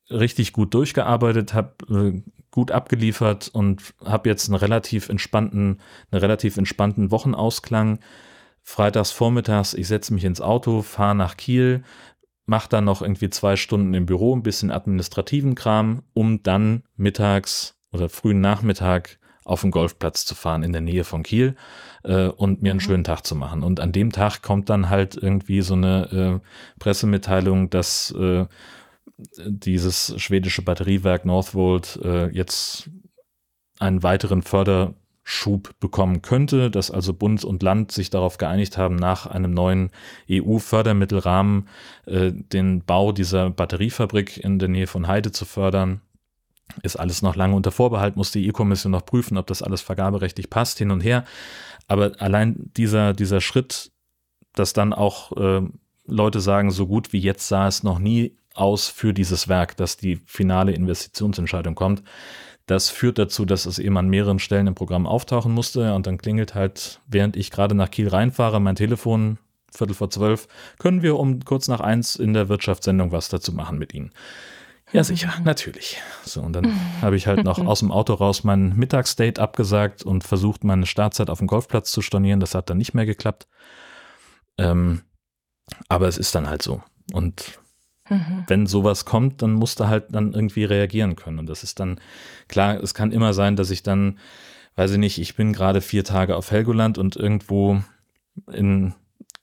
[0.09, 5.79] richtig gut durchgearbeitet, habe äh, gut abgeliefert und habe jetzt einen relativ entspannten,
[6.11, 7.99] einen relativ entspannten Wochenausklang.
[8.63, 11.83] Freitags vormittags, ich setze mich ins Auto, fahre nach Kiel,
[12.47, 17.75] mache dann noch irgendwie zwei Stunden im Büro, ein bisschen administrativen Kram, um dann mittags
[17.91, 21.55] oder frühen Nachmittag auf den Golfplatz zu fahren in der Nähe von Kiel
[22.03, 22.81] äh, und mir einen mhm.
[22.81, 23.63] schönen Tag zu machen.
[23.63, 28.45] Und an dem Tag kommt dann halt irgendwie so eine äh, Pressemitteilung, dass äh,
[29.45, 32.89] dieses schwedische Batteriewerk Northvolt äh, jetzt
[33.79, 34.41] einen weiteren
[35.28, 39.91] Förderschub bekommen könnte, dass also Bund und Land sich darauf geeinigt haben, nach einem neuen
[40.32, 41.67] EU-Fördermittelrahmen
[42.05, 45.99] äh, den Bau dieser Batteriefabrik in der Nähe von Heide zu fördern.
[46.82, 50.49] Ist alles noch lange unter Vorbehalt, muss die EU-Kommission noch prüfen, ob das alles vergaberechtlich
[50.49, 51.25] passt, hin und her.
[51.88, 53.91] Aber allein dieser, dieser Schritt,
[54.53, 55.61] dass dann auch äh,
[56.05, 59.97] Leute sagen, so gut wie jetzt sah es noch nie aus für dieses Werk, dass
[59.97, 62.01] die finale Investitionsentscheidung kommt.
[62.68, 66.18] Das führt dazu, dass es eben an mehreren Stellen im Programm auftauchen musste und dann
[66.18, 69.39] klingelt halt, während ich gerade nach Kiel reinfahre, mein Telefon,
[69.74, 70.47] Viertel vor zwölf,
[70.78, 74.11] können wir um kurz nach eins in der Wirtschaftssendung was dazu machen mit Ihnen.
[74.91, 76.01] Ja, sicher, natürlich.
[76.24, 80.24] So, und dann habe ich halt noch aus dem Auto raus mein Mittagsdate abgesagt und
[80.24, 82.39] versucht, meine Startzeit auf dem Golfplatz zu stornieren.
[82.39, 83.47] Das hat dann nicht mehr geklappt.
[84.57, 85.01] Ähm,
[85.89, 86.82] aber es ist dann halt so.
[87.13, 87.59] Und
[88.10, 88.43] Mhm.
[88.47, 91.39] Wenn sowas kommt, dann musst du halt dann irgendwie reagieren können.
[91.39, 91.99] Und das ist dann,
[92.47, 94.20] klar, es kann immer sein, dass ich dann,
[94.76, 97.82] weiß ich nicht, ich bin gerade vier Tage auf Helgoland und irgendwo
[98.51, 98.93] in,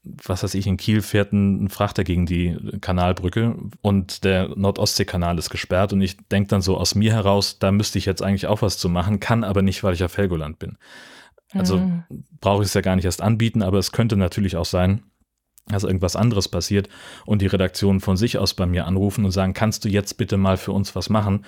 [0.05, 5.51] was weiß ich, in Kiel fährt ein Frachter gegen die Kanalbrücke und der Nordostseekanal ist
[5.51, 8.62] gesperrt und ich denke dann so aus mir heraus, da müsste ich jetzt eigentlich auch
[8.62, 10.77] was zu machen, kann aber nicht, weil ich auf Helgoland bin.
[11.53, 12.05] Also mhm.
[12.41, 15.03] brauche ich es ja gar nicht erst anbieten, aber es könnte natürlich auch sein,
[15.67, 16.89] dass irgendwas anderes passiert
[17.27, 20.37] und die Redaktion von sich aus bei mir anrufen und sagen, kannst du jetzt bitte
[20.37, 21.45] mal für uns was machen?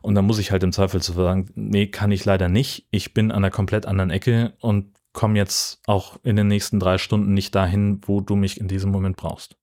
[0.00, 2.86] Und dann muss ich halt im Zweifel zu sagen, nee, kann ich leider nicht.
[2.90, 6.98] Ich bin an einer komplett anderen Ecke und komme jetzt auch in den nächsten drei
[6.98, 9.56] Stunden nicht dahin, wo du mich in diesem Moment brauchst.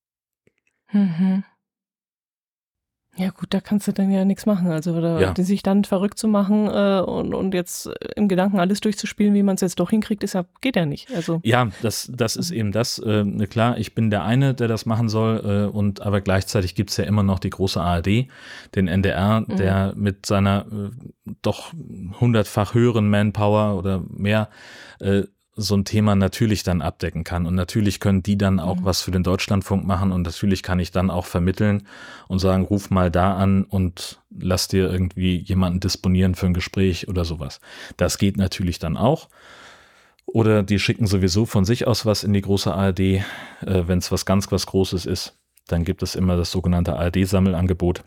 [0.91, 1.43] Mhm.
[3.18, 4.68] Ja gut, da kannst du dann ja nichts machen.
[4.68, 5.34] Also oder ja.
[5.38, 9.55] sich dann verrückt zu machen äh, und, und jetzt im Gedanken alles durchzuspielen, wie man
[9.55, 11.09] es jetzt doch hinkriegt, ist ja, geht ja nicht.
[11.16, 12.99] Also ja, das, das ist eben das.
[12.99, 16.97] Äh, klar, ich bin der eine, der das machen soll, äh, und aber gleichzeitig gibt's
[16.97, 18.28] ja immer noch die große ARD,
[18.76, 19.55] den NDR, mhm.
[19.55, 21.72] der mit seiner äh, doch
[22.20, 24.49] hundertfach höheren Manpower oder mehr
[24.99, 25.24] äh,
[25.56, 27.45] so ein Thema natürlich dann abdecken kann.
[27.45, 28.86] Und natürlich können die dann auch mhm.
[28.86, 31.88] was für den Deutschlandfunk machen und natürlich kann ich dann auch vermitteln
[32.28, 37.08] und sagen, ruf mal da an und lass dir irgendwie jemanden disponieren für ein Gespräch
[37.08, 37.62] oder sowas.
[37.97, 39.30] Das geht natürlich dann auch.
[40.26, 43.22] Oder die schicken sowieso von sich aus was in die große ARD, äh,
[43.62, 45.38] wenn es was ganz, was Großes ist.
[45.68, 48.03] Dann gibt es immer das sogenannte ARD-Sammelangebot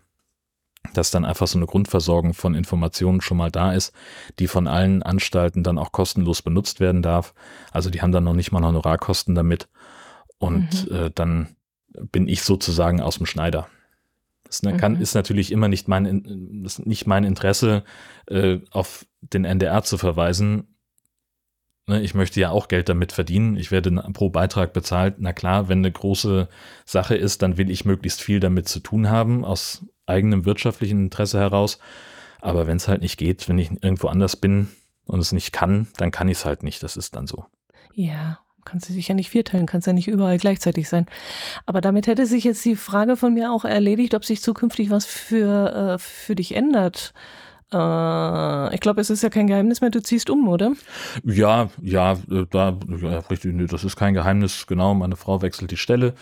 [0.95, 3.93] dass dann einfach so eine Grundversorgung von Informationen schon mal da ist,
[4.39, 7.35] die von allen Anstalten dann auch kostenlos benutzt werden darf.
[7.72, 9.68] Also die haben dann noch nicht mal Honorarkosten damit.
[10.39, 10.97] Und mhm.
[10.97, 11.57] äh, dann
[12.12, 13.68] bin ich sozusagen aus dem Schneider.
[14.45, 15.03] Das ne, kann, mhm.
[15.03, 17.85] ist natürlich immer nicht mein, ist nicht mein Interesse,
[18.26, 20.76] äh, auf den NDR zu verweisen.
[21.87, 23.57] Ne, ich möchte ja auch Geld damit verdienen.
[23.57, 25.16] Ich werde pro Beitrag bezahlt.
[25.18, 26.49] Na klar, wenn eine große
[26.87, 31.39] Sache ist, dann will ich möglichst viel damit zu tun haben, aus eigenem wirtschaftlichen Interesse
[31.39, 31.79] heraus.
[32.41, 34.69] Aber wenn es halt nicht geht, wenn ich irgendwo anders bin
[35.07, 36.83] und es nicht kann, dann kann ich es halt nicht.
[36.83, 37.45] Das ist dann so.
[37.95, 41.07] Ja, kannst du sich ja nicht vierteilen, kannst ja nicht überall gleichzeitig sein.
[41.67, 45.07] Aber damit hätte sich jetzt die Frage von mir auch erledigt, ob sich zukünftig was
[45.07, 47.13] für, äh, für dich ändert.
[47.73, 50.73] Äh, ich glaube, es ist ja kein Geheimnis mehr, du ziehst um, oder?
[51.25, 55.71] Ja, ja, äh, da, ja, richtig, nee, das ist kein Geheimnis, genau, meine Frau wechselt
[55.71, 56.14] die Stelle.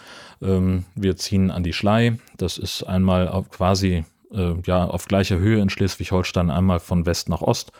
[0.42, 2.18] Ähm, wir ziehen an die Schlei.
[2.36, 7.42] Das ist einmal quasi äh, ja, auf gleicher Höhe in Schleswig-Holstein, einmal von West nach
[7.42, 7.72] Ost.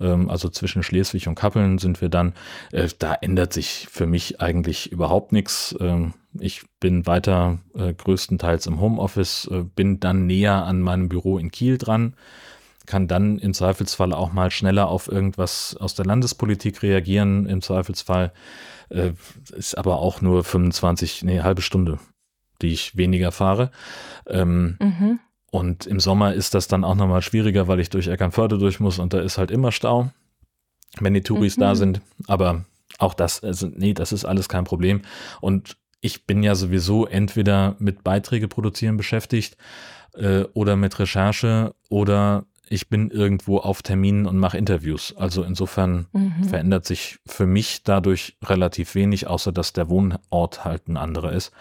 [0.00, 2.34] Ähm, also zwischen Schleswig und Kappeln sind wir dann.
[2.72, 5.76] Äh, da ändert sich für mich eigentlich überhaupt nichts.
[5.80, 11.76] Ähm, ich bin weiter größtenteils im Homeoffice, bin dann näher an meinem Büro in Kiel
[11.76, 12.14] dran
[12.92, 17.46] kann dann im Zweifelsfall auch mal schneller auf irgendwas aus der Landespolitik reagieren.
[17.46, 18.34] Im Zweifelsfall
[18.90, 19.12] äh,
[19.56, 21.98] ist aber auch nur 25, nee, halbe Stunde,
[22.60, 23.70] die ich weniger fahre.
[24.26, 25.20] Ähm, mhm.
[25.50, 28.98] Und im Sommer ist das dann auch nochmal schwieriger, weil ich durch Eckernförde durch muss
[28.98, 30.10] und da ist halt immer Stau,
[31.00, 31.60] wenn die Touris mhm.
[31.62, 32.02] da sind.
[32.26, 32.66] Aber
[32.98, 35.00] auch das, also nee, das ist alles kein Problem.
[35.40, 39.56] Und ich bin ja sowieso entweder mit Beiträge produzieren beschäftigt
[40.12, 45.14] äh, oder mit Recherche oder ich bin irgendwo auf Terminen und mache Interviews.
[45.16, 46.44] Also insofern mhm.
[46.44, 51.52] verändert sich für mich dadurch relativ wenig, außer dass der Wohnort halt ein anderer ist.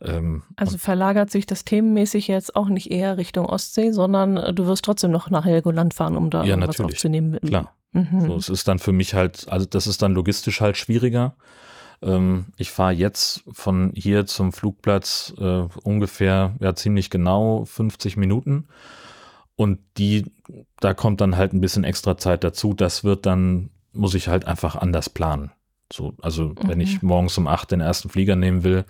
[0.00, 4.66] Ähm, also verlagert sich das themenmäßig jetzt auch nicht eher Richtung Ostsee, sondern äh, du
[4.66, 7.38] wirst trotzdem noch nach Helgoland fahren, um da ja, was aufzunehmen.
[7.44, 7.74] Klar.
[7.92, 8.20] Mhm.
[8.20, 11.34] So, es ist dann für mich halt, also das ist dann logistisch halt schwieriger.
[12.02, 18.68] Ähm, ich fahre jetzt von hier zum Flugplatz äh, ungefähr, ja, ziemlich genau 50 Minuten.
[19.56, 20.26] Und die,
[20.80, 22.74] da kommt dann halt ein bisschen extra Zeit dazu.
[22.74, 25.52] Das wird dann, muss ich halt einfach anders planen.
[25.92, 26.56] So, also mhm.
[26.64, 27.08] wenn ich mhm.
[27.08, 28.84] morgens um acht den ersten Flieger nehmen will,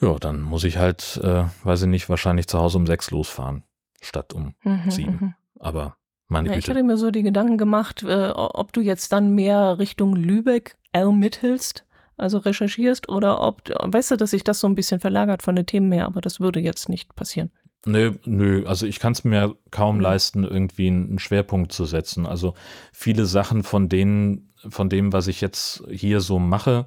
[0.00, 3.64] ja, dann muss ich halt, äh, weiß ich nicht, wahrscheinlich zu Hause um sechs losfahren,
[4.00, 5.18] statt um mhm, sieben.
[5.20, 5.34] Mhm.
[5.58, 5.96] Aber
[6.28, 6.66] meine ja, Güte.
[6.66, 10.76] Ich hatte mir so die Gedanken gemacht, äh, ob du jetzt dann mehr Richtung Lübeck
[10.92, 11.84] ermittelst,
[12.16, 15.66] also recherchierst, oder ob, weißt du, dass sich das so ein bisschen verlagert von den
[15.66, 17.50] Themen her, aber das würde jetzt nicht passieren.
[17.86, 20.02] Nö, nö, also ich kann es mir kaum mhm.
[20.02, 22.26] leisten, irgendwie einen Schwerpunkt zu setzen.
[22.26, 22.54] Also
[22.92, 26.86] viele Sachen von denen, von dem, was ich jetzt hier so mache,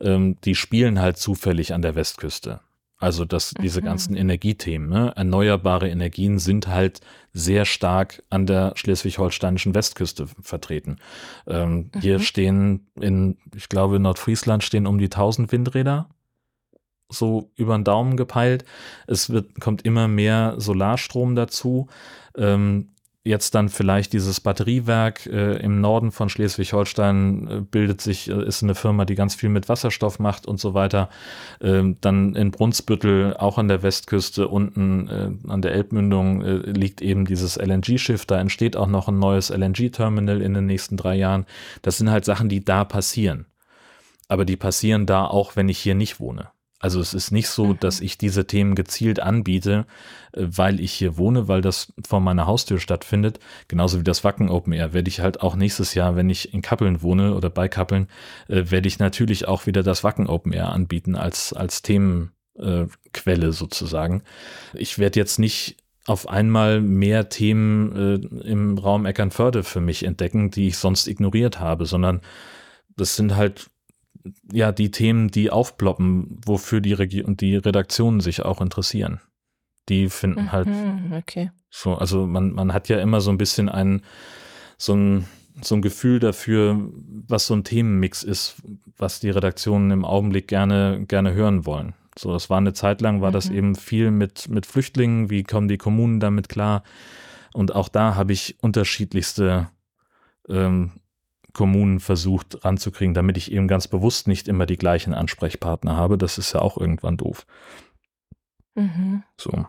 [0.00, 2.60] ähm, die spielen halt zufällig an der Westküste.
[3.00, 3.84] Also dass diese mhm.
[3.84, 5.12] ganzen Energiethemen, ne?
[5.14, 7.00] erneuerbare Energien sind halt
[7.32, 10.96] sehr stark an der schleswig-holsteinischen Westküste vertreten.
[11.46, 12.00] Ähm, mhm.
[12.00, 16.08] Hier stehen in, ich glaube, in Nordfriesland stehen um die 1000 Windräder,
[17.08, 18.64] so über den Daumen gepeilt.
[19.06, 21.88] Es wird, kommt immer mehr Solarstrom dazu.
[22.36, 22.90] Ähm,
[23.28, 28.62] jetzt dann vielleicht dieses Batteriewerk äh, im Norden von Schleswig-Holstein äh, bildet sich, äh, ist
[28.62, 31.10] eine Firma, die ganz viel mit Wasserstoff macht und so weiter.
[31.60, 37.02] Ähm, dann in Brunsbüttel, auch an der Westküste, unten äh, an der Elbmündung äh, liegt
[37.02, 38.24] eben dieses LNG-Schiff.
[38.24, 41.44] Da entsteht auch noch ein neues LNG-Terminal in den nächsten drei Jahren.
[41.82, 43.46] Das sind halt Sachen, die da passieren.
[44.28, 46.48] Aber die passieren da auch, wenn ich hier nicht wohne.
[46.80, 47.80] Also es ist nicht so, mhm.
[47.80, 49.86] dass ich diese Themen gezielt anbiete,
[50.32, 53.40] äh, weil ich hier wohne, weil das vor meiner Haustür stattfindet.
[53.66, 56.62] Genauso wie das Wacken Open Air werde ich halt auch nächstes Jahr, wenn ich in
[56.62, 58.08] Kappeln wohne oder bei Kappeln,
[58.48, 64.22] äh, werde ich natürlich auch wieder das Wacken Open Air anbieten als, als Themenquelle sozusagen.
[64.74, 65.76] Ich werde jetzt nicht
[66.06, 71.60] auf einmal mehr Themen äh, im Raum Eckernförde für mich entdecken, die ich sonst ignoriert
[71.60, 72.22] habe, sondern
[72.96, 73.68] das sind halt
[74.52, 79.20] ja die Themen, die aufploppen, wofür die, Regi und die Redaktionen sich auch interessieren.
[79.88, 80.68] Die finden mhm, halt
[81.12, 81.50] okay.
[81.70, 84.02] so, also man, man hat ja immer so ein bisschen ein,
[84.76, 85.24] so ein,
[85.62, 86.78] so ein Gefühl dafür,
[87.26, 88.56] was so ein Themenmix ist,
[88.96, 91.94] was die Redaktionen im Augenblick gerne, gerne hören wollen.
[92.16, 93.34] So, das war eine Zeit lang, war mhm.
[93.34, 96.82] das eben viel mit, mit Flüchtlingen, wie kommen die Kommunen damit klar?
[97.54, 99.68] Und auch da habe ich unterschiedlichste
[100.48, 100.92] ähm,
[101.52, 106.18] Kommunen versucht ranzukriegen, damit ich eben ganz bewusst nicht immer die gleichen Ansprechpartner habe.
[106.18, 107.46] Das ist ja auch irgendwann doof.
[108.74, 109.22] Mhm.
[109.36, 109.66] So.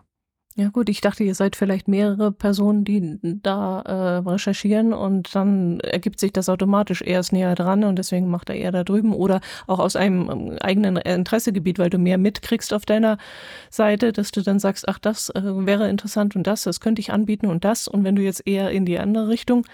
[0.56, 5.78] Ja gut, ich dachte, ihr seid vielleicht mehrere Personen, die da äh, recherchieren und dann
[5.80, 7.02] ergibt sich das automatisch.
[7.02, 10.28] Er ist näher dran und deswegen macht er eher da drüben oder auch aus einem
[10.28, 13.16] ähm, eigenen Interessegebiet, weil du mehr mitkriegst auf deiner
[13.70, 17.12] Seite, dass du dann sagst, ach, das äh, wäre interessant und das, das könnte ich
[17.12, 17.86] anbieten und das.
[17.86, 19.64] Und wenn du jetzt eher in die andere Richtung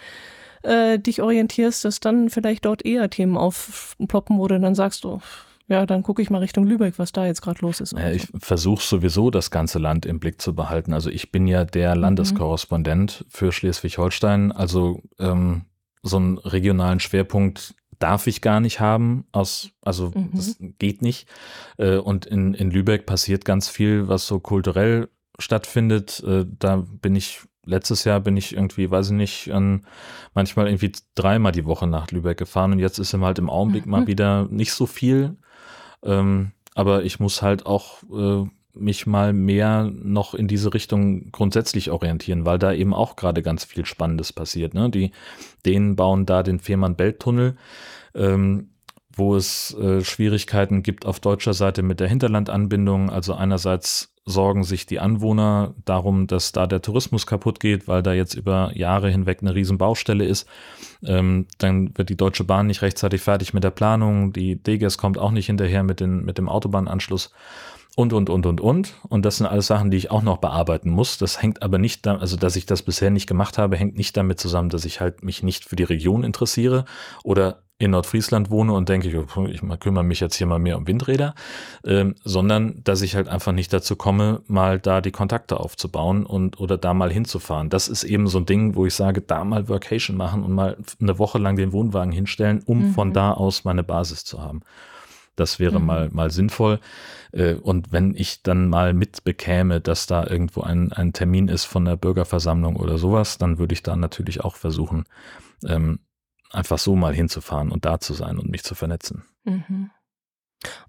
[0.62, 5.20] äh, dich orientierst, dass dann vielleicht dort eher Themen aufploppen, wo du dann sagst, oh,
[5.68, 7.92] ja, dann gucke ich mal Richtung Lübeck, was da jetzt gerade los ist.
[7.92, 10.92] Ja, ich versuche sowieso das ganze Land im Blick zu behalten.
[10.92, 12.02] Also ich bin ja der mhm.
[12.02, 14.52] Landeskorrespondent für Schleswig-Holstein.
[14.52, 15.62] Also ähm,
[16.02, 19.26] so einen regionalen Schwerpunkt darf ich gar nicht haben.
[19.32, 20.30] Aus, also mhm.
[20.34, 21.26] das geht nicht.
[21.78, 26.22] Äh, und in, in Lübeck passiert ganz viel, was so kulturell stattfindet.
[26.24, 29.85] Äh, da bin ich letztes Jahr bin ich irgendwie, weiß ich nicht, an,
[30.35, 33.85] manchmal irgendwie dreimal die Woche nach Lübeck gefahren und jetzt ist ihm halt im Augenblick
[33.85, 33.91] mhm.
[33.93, 35.37] mal wieder nicht so viel.
[36.03, 41.91] Ähm, aber ich muss halt auch äh, mich mal mehr noch in diese Richtung grundsätzlich
[41.91, 44.75] orientieren, weil da eben auch gerade ganz viel Spannendes passiert.
[44.75, 44.91] Ne?
[44.91, 45.12] Die,
[45.64, 47.57] denen bauen da den Fehmarn-Belt-Tunnel.
[48.14, 48.71] Ähm,
[49.17, 53.09] wo es äh, Schwierigkeiten gibt auf deutscher Seite mit der Hinterlandanbindung.
[53.09, 58.12] Also einerseits sorgen sich die Anwohner darum, dass da der Tourismus kaputt geht, weil da
[58.12, 60.49] jetzt über Jahre hinweg eine riesen Baustelle ist.
[61.05, 64.33] Ähm, dann wird die Deutsche Bahn nicht rechtzeitig fertig mit der Planung.
[64.33, 67.31] Die DGS kommt auch nicht hinterher mit, den, mit dem Autobahnanschluss
[67.97, 68.94] und, und, und, und, und.
[69.09, 71.16] Und das sind alles Sachen, die ich auch noch bearbeiten muss.
[71.16, 74.16] Das hängt aber nicht, da, also dass ich das bisher nicht gemacht habe, hängt nicht
[74.16, 76.84] damit zusammen, dass ich halt mich nicht für die Region interessiere
[77.24, 81.34] oder in Nordfriesland wohne und denke, ich kümmere mich jetzt hier mal mehr um Windräder,
[81.84, 86.61] ähm, sondern dass ich halt einfach nicht dazu komme, mal da die Kontakte aufzubauen und
[86.61, 87.70] oder da mal hinzufahren.
[87.70, 90.76] Das ist eben so ein Ding, wo ich sage, da mal Workation machen und mal
[91.01, 92.92] eine Woche lang den Wohnwagen hinstellen, um mhm.
[92.92, 94.61] von da aus meine Basis zu haben.
[95.37, 95.87] Das wäre mhm.
[95.87, 96.80] mal, mal sinnvoll.
[97.32, 101.84] Äh, und wenn ich dann mal mitbekäme, dass da irgendwo ein, ein Termin ist von
[101.84, 105.05] der Bürgerversammlung oder sowas, dann würde ich da natürlich auch versuchen,
[105.66, 106.01] ähm,
[106.51, 109.24] einfach so mal hinzufahren und da zu sein und mich zu vernetzen.
[109.45, 109.91] Mhm.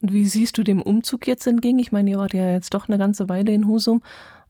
[0.02, 1.80] Und wie siehst du dem Umzug jetzt entgegen?
[1.80, 4.02] Ich meine, ihr wart ja jetzt doch eine ganze Weile in Husum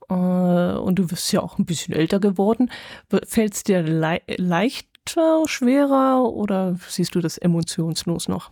[0.10, 2.70] äh, und du bist ja auch ein bisschen älter geworden.
[3.26, 8.52] Fällt es dir le leichter, schwerer oder siehst du das emotionslos noch?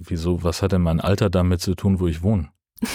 [0.00, 0.42] Wieso?
[0.42, 2.48] Was hat denn mein Alter damit zu tun, wo ich wohne?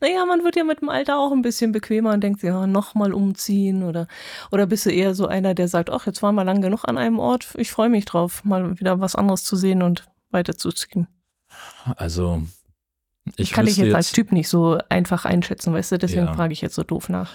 [0.00, 3.12] naja, man wird ja mit dem Alter auch ein bisschen bequemer und denkt, ja, nochmal
[3.12, 4.06] umziehen oder,
[4.50, 6.98] oder bist du eher so einer, der sagt, ach, jetzt waren wir lang genug an
[6.98, 11.08] einem Ort, ich freue mich drauf, mal wieder was anderes zu sehen und weiterzuziehen.
[11.96, 12.42] Also,
[13.36, 16.34] ich kann ich jetzt, jetzt als Typ nicht so einfach einschätzen, weißt du, deswegen ja.
[16.34, 17.30] frage ich jetzt so doof nach.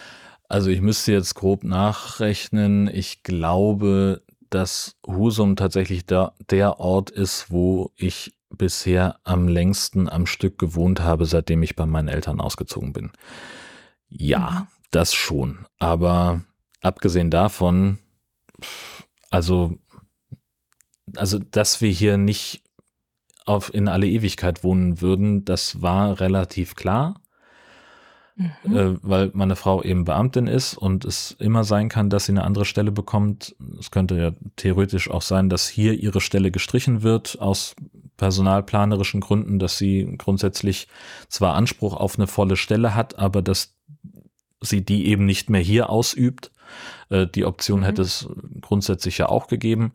[0.47, 2.87] Also ich müsste jetzt grob nachrechnen.
[2.87, 10.25] Ich glaube, dass Husum tatsächlich der, der Ort ist, wo ich bisher am längsten am
[10.25, 13.11] Stück gewohnt habe, seitdem ich bei meinen Eltern ausgezogen bin.
[14.09, 14.67] Ja, mhm.
[14.91, 15.65] das schon.
[15.79, 16.41] Aber
[16.81, 17.99] abgesehen davon,
[19.29, 19.77] also,
[21.15, 22.63] also, dass wir hier nicht
[23.45, 27.21] auf in alle Ewigkeit wohnen würden, das war relativ klar.
[28.35, 28.75] Mhm.
[28.75, 32.43] Äh, weil meine Frau eben Beamtin ist und es immer sein kann, dass sie eine
[32.43, 33.55] andere Stelle bekommt.
[33.79, 37.75] Es könnte ja theoretisch auch sein, dass hier ihre Stelle gestrichen wird aus
[38.17, 40.87] personalplanerischen Gründen, dass sie grundsätzlich
[41.29, 43.75] zwar Anspruch auf eine volle Stelle hat, aber dass
[44.61, 46.51] sie die eben nicht mehr hier ausübt.
[47.09, 47.85] Äh, die Option mhm.
[47.85, 48.27] hätte es
[48.61, 49.93] grundsätzlich ja auch gegeben.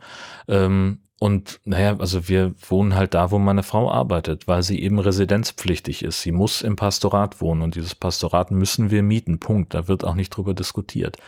[0.48, 4.98] Ähm, und naja, also wir wohnen halt da, wo meine Frau arbeitet, weil sie eben
[4.98, 6.22] residenzpflichtig ist.
[6.22, 9.38] Sie muss im Pastorat wohnen und dieses Pastorat müssen wir mieten.
[9.38, 9.74] Punkt.
[9.74, 11.18] Da wird auch nicht drüber diskutiert.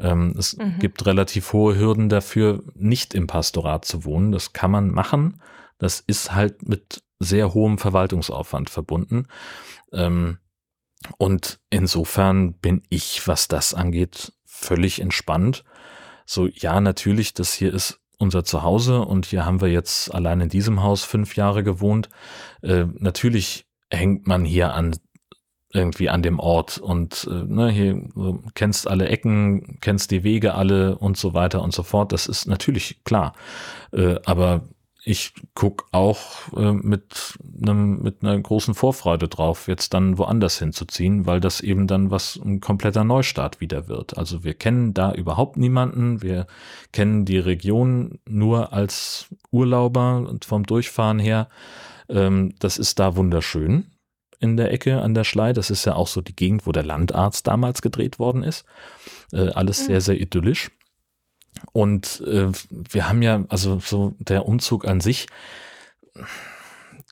[0.00, 0.80] Ähm, es mhm.
[0.80, 4.32] gibt relativ hohe Hürden dafür, nicht im Pastorat zu wohnen.
[4.32, 5.40] Das kann man machen.
[5.78, 9.28] Das ist halt mit sehr hohem Verwaltungsaufwand verbunden.
[9.92, 10.38] Ähm,
[11.18, 15.62] und insofern bin ich, was das angeht, völlig entspannt.
[16.24, 20.48] So, ja, natürlich, das hier ist unser Zuhause und hier haben wir jetzt allein in
[20.48, 22.08] diesem Haus fünf Jahre gewohnt.
[22.62, 24.96] Äh, natürlich hängt man hier an
[25.72, 30.54] irgendwie an dem Ort und äh, ne, hier so, kennst alle Ecken, kennst die Wege
[30.54, 32.12] alle und so weiter und so fort.
[32.12, 33.34] Das ist natürlich klar.
[33.92, 34.62] Äh, aber
[35.08, 41.26] ich guck auch äh, mit einem mit einer großen Vorfreude drauf, jetzt dann woanders hinzuziehen,
[41.26, 44.18] weil das eben dann was ein kompletter Neustart wieder wird.
[44.18, 46.48] Also wir kennen da überhaupt niemanden, wir
[46.92, 51.48] kennen die Region nur als Urlauber und vom Durchfahren her.
[52.08, 53.86] Ähm, das ist da wunderschön
[54.40, 55.52] in der Ecke an der Schlei.
[55.52, 58.64] Das ist ja auch so die Gegend, wo der Landarzt damals gedreht worden ist.
[59.32, 59.86] Äh, alles mhm.
[59.86, 60.72] sehr, sehr idyllisch.
[61.72, 65.26] Und äh, wir haben ja, also so der Umzug an sich,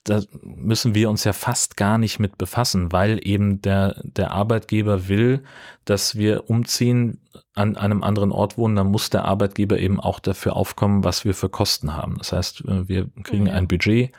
[0.04, 5.08] da müssen wir uns ja fast gar nicht mit befassen, weil eben der, der Arbeitgeber
[5.08, 5.42] will,
[5.86, 7.20] dass wir umziehen,
[7.54, 11.34] an einem anderen Ort wohnen, dann muss der Arbeitgeber eben auch dafür aufkommen, was wir
[11.34, 12.16] für Kosten haben.
[12.18, 13.50] Das heißt, äh, wir kriegen mhm.
[13.50, 14.12] ein Budget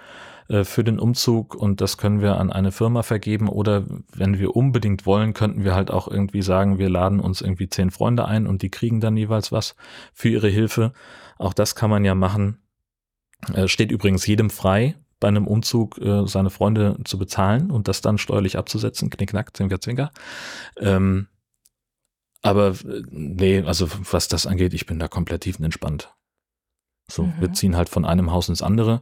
[0.48, 3.84] für den Umzug und das können wir an eine Firma vergeben oder
[4.14, 7.89] wenn wir unbedingt wollen, könnten wir halt auch irgendwie sagen, wir laden uns irgendwie zehn
[7.89, 9.76] Freunde ein und die kriegen dann jeweils was
[10.14, 10.93] für ihre Hilfe.
[11.38, 12.60] Auch das kann man ja machen.
[13.54, 18.02] Äh, steht übrigens jedem frei, bei einem Umzug äh, seine Freunde zu bezahlen und das
[18.02, 19.10] dann steuerlich abzusetzen.
[19.10, 20.12] Knickknack, zwinker, zwinker.
[20.78, 21.28] Ähm,
[22.41, 22.76] aber
[23.10, 26.14] nee, also was das angeht, ich bin da komplett tiefenentspannt.
[27.08, 27.34] So, mhm.
[27.39, 29.01] wir ziehen halt von einem Haus ins andere.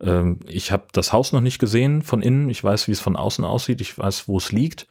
[0.00, 2.50] Ähm, ich habe das Haus noch nicht gesehen von innen.
[2.50, 3.80] Ich weiß, wie es von außen aussieht.
[3.80, 4.86] Ich weiß, wo es liegt.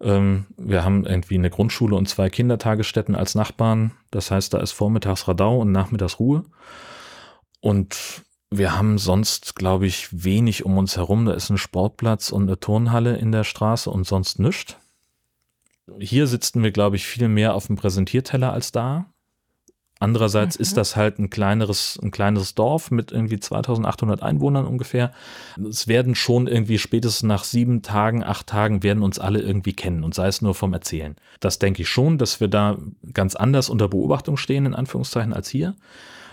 [0.00, 3.92] Ähm, wir haben irgendwie eine Grundschule und zwei Kindertagesstätten als Nachbarn.
[4.10, 6.44] Das heißt, da ist vormittags Radau und nachmittags Ruhe.
[7.60, 7.96] Und
[8.50, 11.24] wir haben sonst, glaube ich, wenig um uns herum.
[11.24, 14.76] Da ist ein Sportplatz und eine Turnhalle in der Straße und sonst nichts.
[15.98, 19.06] Hier sitzen wir, glaube ich, viel mehr auf dem Präsentierteller als da.
[20.00, 20.62] Andererseits mhm.
[20.62, 25.12] ist das halt ein kleineres, ein kleineres Dorf mit irgendwie 2800 Einwohnern ungefähr.
[25.68, 30.04] Es werden schon irgendwie spätestens nach sieben Tagen, acht Tagen werden uns alle irgendwie kennen
[30.04, 31.16] und sei es nur vom Erzählen.
[31.40, 32.76] Das denke ich schon, dass wir da
[33.12, 35.76] ganz anders unter Beobachtung stehen, in Anführungszeichen, als hier.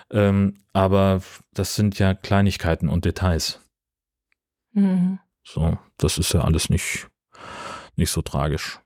[0.09, 1.21] Ähm, aber
[1.53, 3.61] das sind ja Kleinigkeiten und Details.
[4.73, 5.19] Mhm.
[5.43, 7.07] So, das ist ja alles nicht,
[7.95, 8.79] nicht so tragisch.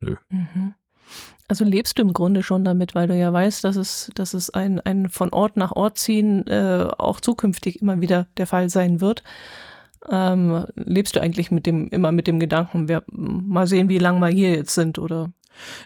[0.00, 0.16] Nö.
[0.28, 0.74] Mhm.
[1.50, 4.50] Also lebst du im Grunde schon damit, weil du ja weißt, dass es, dass es
[4.50, 9.00] ein, ein von Ort nach Ort ziehen äh, auch zukünftig immer wieder der Fall sein
[9.00, 9.24] wird.
[10.08, 14.20] Ähm, lebst du eigentlich mit dem, immer mit dem Gedanken, wir mal sehen, wie lange
[14.20, 15.32] wir hier jetzt sind, oder?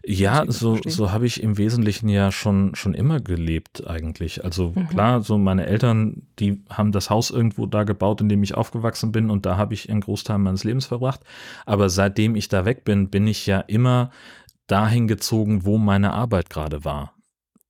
[0.05, 4.45] Ja, so, so habe ich im Wesentlichen ja schon, schon immer gelebt eigentlich.
[4.45, 4.89] Also mhm.
[4.89, 9.13] klar, so meine Eltern, die haben das Haus irgendwo da gebaut, in dem ich aufgewachsen
[9.13, 11.21] bin und da habe ich einen Großteil meines Lebens verbracht.
[11.65, 14.11] Aber seitdem ich da weg bin, bin ich ja immer
[14.67, 17.15] dahin gezogen, wo meine Arbeit gerade war.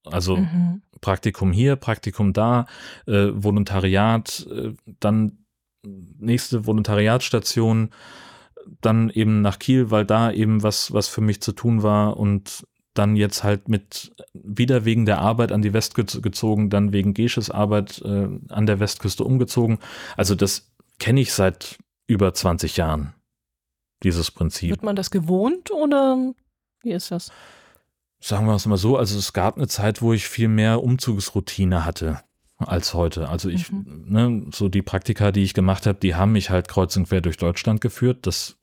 [0.05, 0.81] Also mhm.
[1.01, 2.67] Praktikum hier, Praktikum da,
[3.07, 5.45] äh, Volontariat, äh, dann
[5.83, 7.89] nächste Volontariatsstation,
[8.81, 12.65] dann eben nach Kiel, weil da eben was, was für mich zu tun war und
[12.95, 17.51] dann jetzt halt mit wieder wegen der Arbeit an die Westküste gezogen, dann wegen Gesches
[17.51, 19.79] Arbeit äh, an der Westküste umgezogen.
[20.15, 21.77] Also das kenne ich seit
[22.07, 23.13] über 20 Jahren,
[24.01, 24.69] dieses Prinzip.
[24.69, 26.33] Wird man das gewohnt oder
[26.85, 27.31] wie ist das?
[28.19, 31.83] Sagen wir es mal so, also es gab eine Zeit, wo ich viel mehr Umzugsroutine
[31.83, 32.21] hatte
[32.57, 33.29] als heute.
[33.29, 34.05] Also ich, mhm.
[34.07, 37.21] ne, so die Praktika, die ich gemacht habe, die haben mich halt kreuz und quer
[37.21, 38.25] durch Deutschland geführt.
[38.25, 38.57] Das,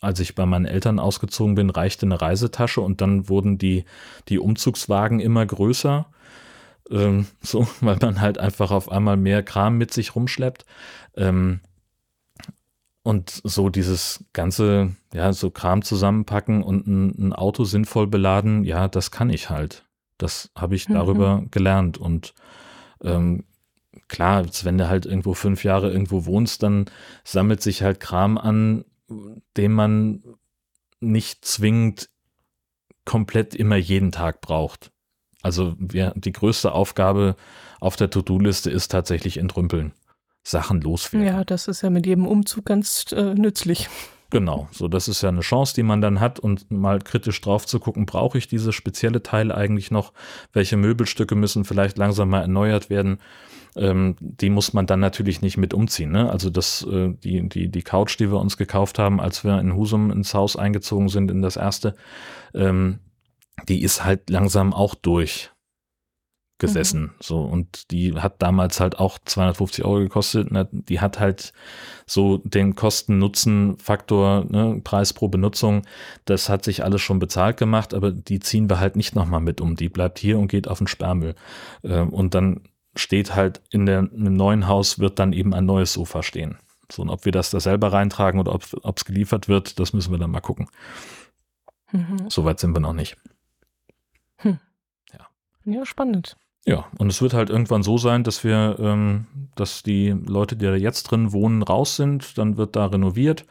[0.00, 3.84] als ich bei meinen Eltern ausgezogen bin, reichte eine Reisetasche und dann wurden die,
[4.28, 6.06] die Umzugswagen immer größer.
[6.90, 10.66] Ähm, so, weil man halt einfach auf einmal mehr Kram mit sich rumschleppt.
[11.16, 11.60] Ähm,
[13.08, 18.86] und so dieses ganze, ja, so Kram zusammenpacken und ein, ein Auto sinnvoll beladen, ja,
[18.86, 19.86] das kann ich halt.
[20.18, 21.50] Das habe ich darüber mhm.
[21.50, 21.96] gelernt.
[21.96, 22.34] Und
[23.02, 23.44] ähm,
[24.08, 26.84] klar, wenn du halt irgendwo fünf Jahre irgendwo wohnst, dann
[27.24, 28.84] sammelt sich halt Kram an,
[29.56, 30.22] den man
[31.00, 32.10] nicht zwingend
[33.06, 34.92] komplett immer jeden Tag braucht.
[35.40, 37.36] Also wir, die größte Aufgabe
[37.80, 39.94] auf der To-Do-Liste ist tatsächlich entrümpeln.
[40.42, 41.26] Sachen loswerden.
[41.26, 43.88] Ja, das ist ja mit jedem Umzug ganz äh, nützlich.
[44.30, 47.66] Genau, so das ist ja eine Chance, die man dann hat und mal kritisch drauf
[47.66, 50.12] zu gucken, brauche ich dieses spezielle Teil eigentlich noch?
[50.52, 53.20] Welche Möbelstücke müssen vielleicht langsam mal erneuert werden?
[53.74, 56.10] Ähm, die muss man dann natürlich nicht mit umziehen.
[56.10, 56.30] Ne?
[56.30, 59.74] Also das, äh, die, die, die Couch, die wir uns gekauft haben, als wir in
[59.74, 61.94] Husum ins Haus eingezogen sind, in das erste,
[62.54, 62.98] ähm,
[63.66, 65.50] die ist halt langsam auch durch
[66.58, 67.02] gesessen.
[67.02, 67.10] Mhm.
[67.20, 70.48] So, und die hat damals halt auch 250 Euro gekostet.
[70.72, 71.52] Die hat halt
[72.06, 75.82] so den Kosten-Nutzen-Faktor, ne, Preis pro Benutzung,
[76.24, 79.60] das hat sich alles schon bezahlt gemacht, aber die ziehen wir halt nicht nochmal mit
[79.60, 79.76] um.
[79.76, 81.34] Die bleibt hier und geht auf den Sperrmüll.
[81.84, 82.62] Ähm, und dann
[82.96, 86.58] steht halt in, der, in dem neuen Haus wird dann eben ein neues Sofa stehen.
[86.90, 90.10] So, und ob wir das da selber reintragen oder ob es geliefert wird, das müssen
[90.10, 90.68] wir dann mal gucken.
[91.92, 92.28] Mhm.
[92.28, 93.16] Soweit sind wir noch nicht.
[94.38, 94.58] Hm.
[95.12, 95.28] Ja.
[95.64, 96.36] ja, spannend.
[96.68, 100.66] Ja, und es wird halt irgendwann so sein, dass wir, ähm, dass die Leute, die
[100.66, 103.46] da jetzt drin wohnen, raus sind, dann wird da renoviert.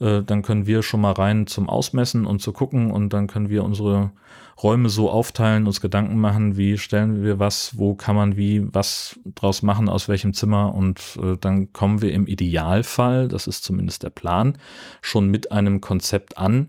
[0.00, 2.90] Äh, dann können wir schon mal rein zum Ausmessen und zu gucken.
[2.90, 4.10] Und dann können wir unsere
[4.62, 9.20] Räume so aufteilen, uns Gedanken machen, wie stellen wir was, wo kann man wie was
[9.34, 10.74] draus machen, aus welchem Zimmer.
[10.74, 14.56] Und äh, dann kommen wir im Idealfall, das ist zumindest der Plan,
[15.02, 16.68] schon mit einem Konzept an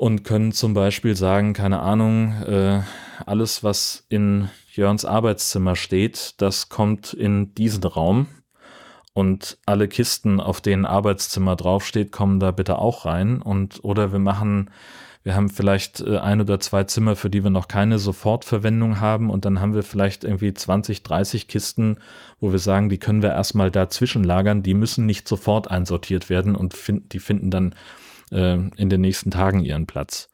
[0.00, 2.80] und können zum Beispiel sagen, keine Ahnung, äh,
[3.26, 8.26] alles, was in Jörns Arbeitszimmer steht, das kommt in diesen Raum.
[9.12, 13.42] Und alle Kisten, auf denen Arbeitszimmer draufsteht, kommen da bitte auch rein.
[13.42, 14.70] Und oder wir machen,
[15.22, 19.28] wir haben vielleicht äh, ein oder zwei Zimmer, für die wir noch keine Sofortverwendung haben.
[19.28, 21.98] Und dann haben wir vielleicht irgendwie 20, 30 Kisten,
[22.40, 24.62] wo wir sagen, die können wir erstmal dazwischen lagern.
[24.62, 27.74] Die müssen nicht sofort einsortiert werden und find, die finden dann
[28.30, 30.28] äh, in den nächsten Tagen ihren Platz.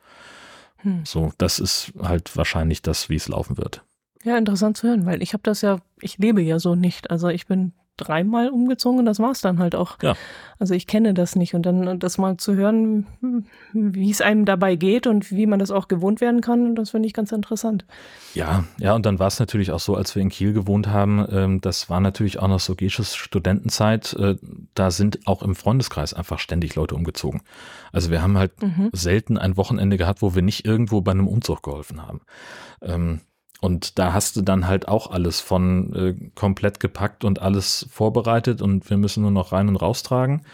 [0.78, 1.05] Hm.
[1.05, 3.82] So, das ist halt wahrscheinlich das, wie es laufen wird.
[4.24, 7.11] Ja, interessant zu hören, weil ich habe das ja, ich lebe ja so nicht.
[7.11, 9.99] Also ich bin dreimal umgezogen und das war es dann halt auch.
[10.03, 10.14] Ja.
[10.59, 13.07] Also ich kenne das nicht und dann das mal zu hören,
[13.72, 17.07] wie es einem dabei geht und wie man das auch gewohnt werden kann, das finde
[17.07, 17.84] ich ganz interessant.
[18.34, 21.26] Ja, ja und dann war es natürlich auch so, als wir in Kiel gewohnt haben,
[21.30, 24.36] ähm, das war natürlich auch noch so Gesches Studentenzeit, äh,
[24.74, 27.42] da sind auch im Freundeskreis einfach ständig Leute umgezogen.
[27.92, 28.90] Also wir haben halt mhm.
[28.92, 32.20] selten ein Wochenende gehabt, wo wir nicht irgendwo bei einem Umzug geholfen haben.
[32.82, 33.20] Ähm,
[33.66, 38.62] und da hast du dann halt auch alles von äh, komplett gepackt und alles vorbereitet
[38.62, 40.46] und wir müssen nur noch rein und raustragen.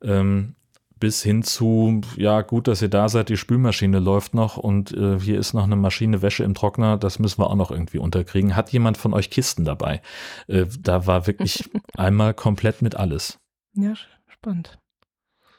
[0.00, 0.54] Ähm,
[1.00, 5.18] bis hin zu, ja, gut, dass ihr da seid, die Spülmaschine läuft noch und äh,
[5.18, 8.54] hier ist noch eine Maschine Wäsche im Trockner, das müssen wir auch noch irgendwie unterkriegen.
[8.54, 10.00] Hat jemand von euch Kisten dabei?
[10.46, 13.40] Äh, da war wirklich einmal komplett mit alles.
[13.74, 13.94] Ja,
[14.28, 14.78] spannend.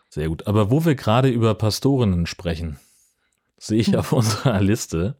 [0.08, 0.48] Sehr gut.
[0.48, 2.80] Aber wo wir gerade über Pastorinnen sprechen,
[3.58, 3.96] sehe ich hm.
[3.96, 5.18] auf unserer Liste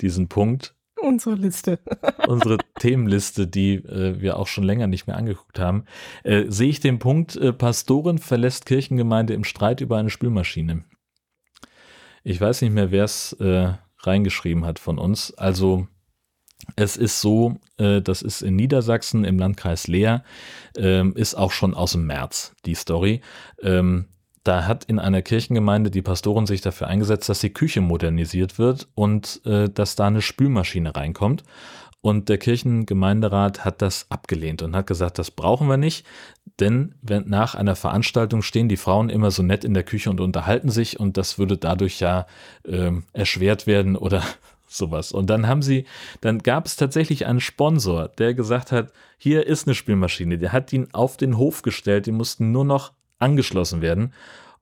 [0.00, 0.74] diesen Punkt,
[1.04, 1.78] Unsere Liste.
[2.26, 5.84] Unsere Themenliste, die äh, wir auch schon länger nicht mehr angeguckt haben.
[6.22, 10.84] Äh, sehe ich den Punkt, äh, Pastorin verlässt Kirchengemeinde im Streit über eine Spülmaschine.
[12.22, 15.34] Ich weiß nicht mehr, wer es äh, reingeschrieben hat von uns.
[15.34, 15.88] Also
[16.74, 20.24] es ist so, äh, das ist in Niedersachsen im Landkreis Leer,
[20.78, 23.20] ähm, ist auch schon aus dem März die Story.
[23.62, 24.06] Ähm,
[24.44, 28.88] da hat in einer Kirchengemeinde die Pastorin sich dafür eingesetzt, dass die Küche modernisiert wird
[28.94, 31.42] und äh, dass da eine Spülmaschine reinkommt.
[32.02, 36.04] Und der Kirchengemeinderat hat das abgelehnt und hat gesagt, das brauchen wir nicht,
[36.60, 40.20] denn wenn nach einer Veranstaltung stehen die Frauen immer so nett in der Küche und
[40.20, 42.26] unterhalten sich und das würde dadurch ja
[42.64, 44.22] äh, erschwert werden oder
[44.68, 45.12] sowas.
[45.12, 45.86] Und dann haben sie,
[46.20, 50.36] dann gab es tatsächlich einen Sponsor, der gesagt hat, hier ist eine Spülmaschine.
[50.36, 54.12] Der hat ihn auf den Hof gestellt, die mussten nur noch angeschlossen werden.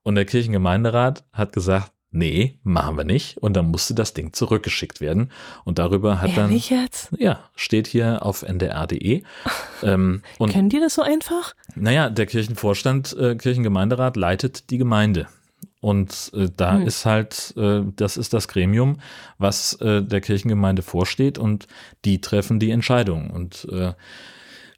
[0.03, 3.39] Und der Kirchengemeinderat hat gesagt, nee, machen wir nicht.
[3.39, 5.31] Und dann musste das Ding zurückgeschickt werden.
[5.65, 6.83] Und darüber hat Ehrlich dann.
[6.83, 7.11] jetzt?
[7.19, 9.23] Ja, steht hier auf ndr.de.
[9.83, 11.55] ähm, Können die das so einfach?
[11.74, 15.27] naja, der Kirchenvorstand, äh, Kirchengemeinderat leitet die Gemeinde.
[15.81, 16.87] Und äh, da Hm.
[16.87, 18.99] ist halt, äh, das ist das Gremium,
[19.39, 21.66] was äh, der Kirchengemeinde vorsteht und
[22.05, 23.31] die treffen die Entscheidung.
[23.31, 23.95] Und äh,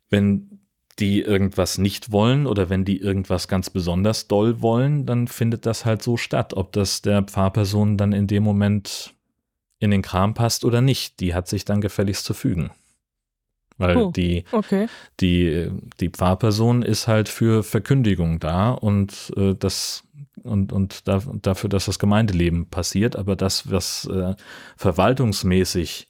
[0.09, 0.54] wenn
[1.01, 5.85] die irgendwas nicht wollen oder wenn die irgendwas ganz besonders doll wollen, dann findet das
[5.85, 6.55] halt so statt.
[6.55, 9.15] Ob das der Pfarrperson dann in dem Moment
[9.79, 12.71] in den Kram passt oder nicht, die hat sich dann gefälligst zu fügen.
[13.77, 14.11] Weil Oh.
[14.13, 14.87] die Okay.
[15.21, 15.69] die,
[16.01, 20.05] die Pfarrperson ist halt für Verkündigung da und äh, das
[20.45, 24.35] und, und da, dafür, dass das Gemeindeleben passiert, aber das, was äh,
[24.77, 26.09] verwaltungsmäßig,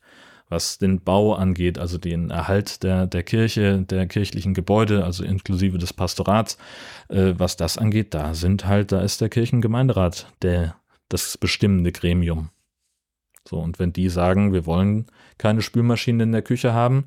[0.49, 5.79] was den Bau angeht, also den Erhalt der, der Kirche, der kirchlichen Gebäude, also inklusive
[5.79, 6.59] des Pastorats,
[7.09, 10.77] äh, was das angeht, da sind halt, da ist der Kirchengemeinderat der,
[11.09, 12.51] das bestimmende Gremium.
[13.49, 15.07] So, und wenn die sagen, wir wollen
[15.39, 17.07] keine Spülmaschine in der Küche haben,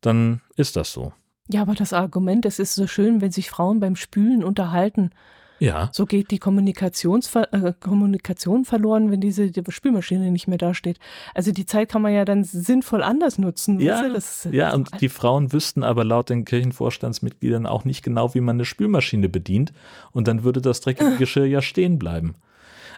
[0.00, 1.12] dann ist das so.
[1.50, 5.10] Ja, aber das Argument, es ist so schön, wenn sich Frauen beim Spülen unterhalten.
[5.60, 10.98] Ja, So geht die Kommunikationsver äh, Kommunikation verloren, wenn diese die Spülmaschine nicht mehr dasteht.
[11.34, 13.80] Also die Zeit kann man ja dann sinnvoll anders nutzen.
[13.80, 18.34] Ja, das, ist- ja, und die Frauen wüssten aber laut den Kirchenvorstandsmitgliedern auch nicht genau,
[18.34, 19.72] wie man eine Spülmaschine bedient.
[20.12, 22.34] Und dann würde das dreckige Geschirr ja stehen bleiben.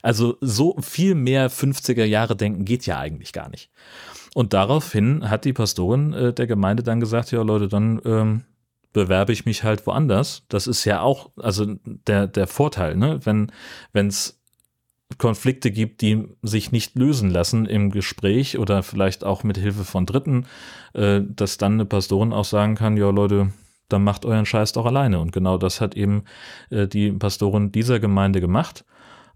[0.03, 3.70] Also so viel mehr 50er Jahre denken geht ja eigentlich gar nicht.
[4.35, 8.45] Und daraufhin hat die Pastorin äh, der Gemeinde dann gesagt, ja Leute, dann ähm,
[8.93, 10.45] bewerbe ich mich halt woanders.
[10.49, 13.21] Das ist ja auch, also der, der Vorteil, ne?
[13.25, 14.41] wenn es
[15.19, 20.07] Konflikte gibt, die sich nicht lösen lassen im Gespräch oder vielleicht auch mit Hilfe von
[20.07, 20.47] Dritten,
[20.95, 23.53] äh, dass dann eine Pastorin auch sagen kann, ja Leute,
[23.89, 25.19] dann macht euren Scheiß doch alleine.
[25.21, 26.25] Und genau das hat eben
[26.71, 28.85] äh, die Pastorin dieser Gemeinde gemacht.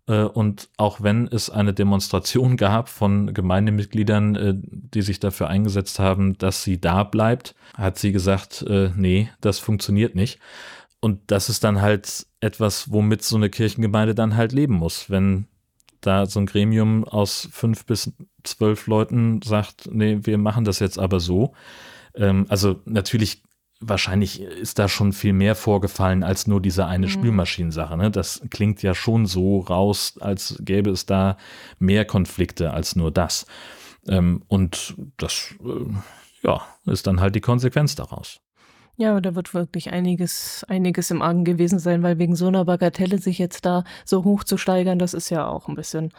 [0.06, 5.98] Äh, Und auch wenn es eine Demonstration gab von Gemeindemitgliedern, äh, die sich dafür eingesetzt
[5.98, 10.38] haben, dass sie da bleibt, hat sie gesagt, äh, nee, das funktioniert nicht.
[11.00, 15.10] Und das ist dann halt etwas, womit so eine Kirchengemeinde dann halt leben muss.
[15.10, 15.46] Wenn
[16.00, 18.12] da so ein Gremium aus fünf bis
[18.42, 21.54] zwölf Leuten sagt, nee, wir machen das jetzt aber so.
[22.14, 23.42] Ähm, also natürlich,
[23.80, 27.10] wahrscheinlich ist da schon viel mehr vorgefallen als nur diese eine Mhm.
[27.10, 27.96] Spülmaschinensache.
[27.96, 28.10] Ne?
[28.10, 31.36] Das klingt ja schon so raus, als gäbe es da
[31.78, 33.46] mehr Konflikte als nur das.
[34.06, 35.92] Ähm, und das, äh,
[36.46, 38.40] ja, ist dann halt die Konsequenz daraus.
[38.96, 43.18] Ja, da wird wirklich einiges, einiges im Argen gewesen sein, weil wegen so einer Bagatelle
[43.18, 46.10] sich jetzt da so hoch zu steigern, das ist ja auch ein bisschen.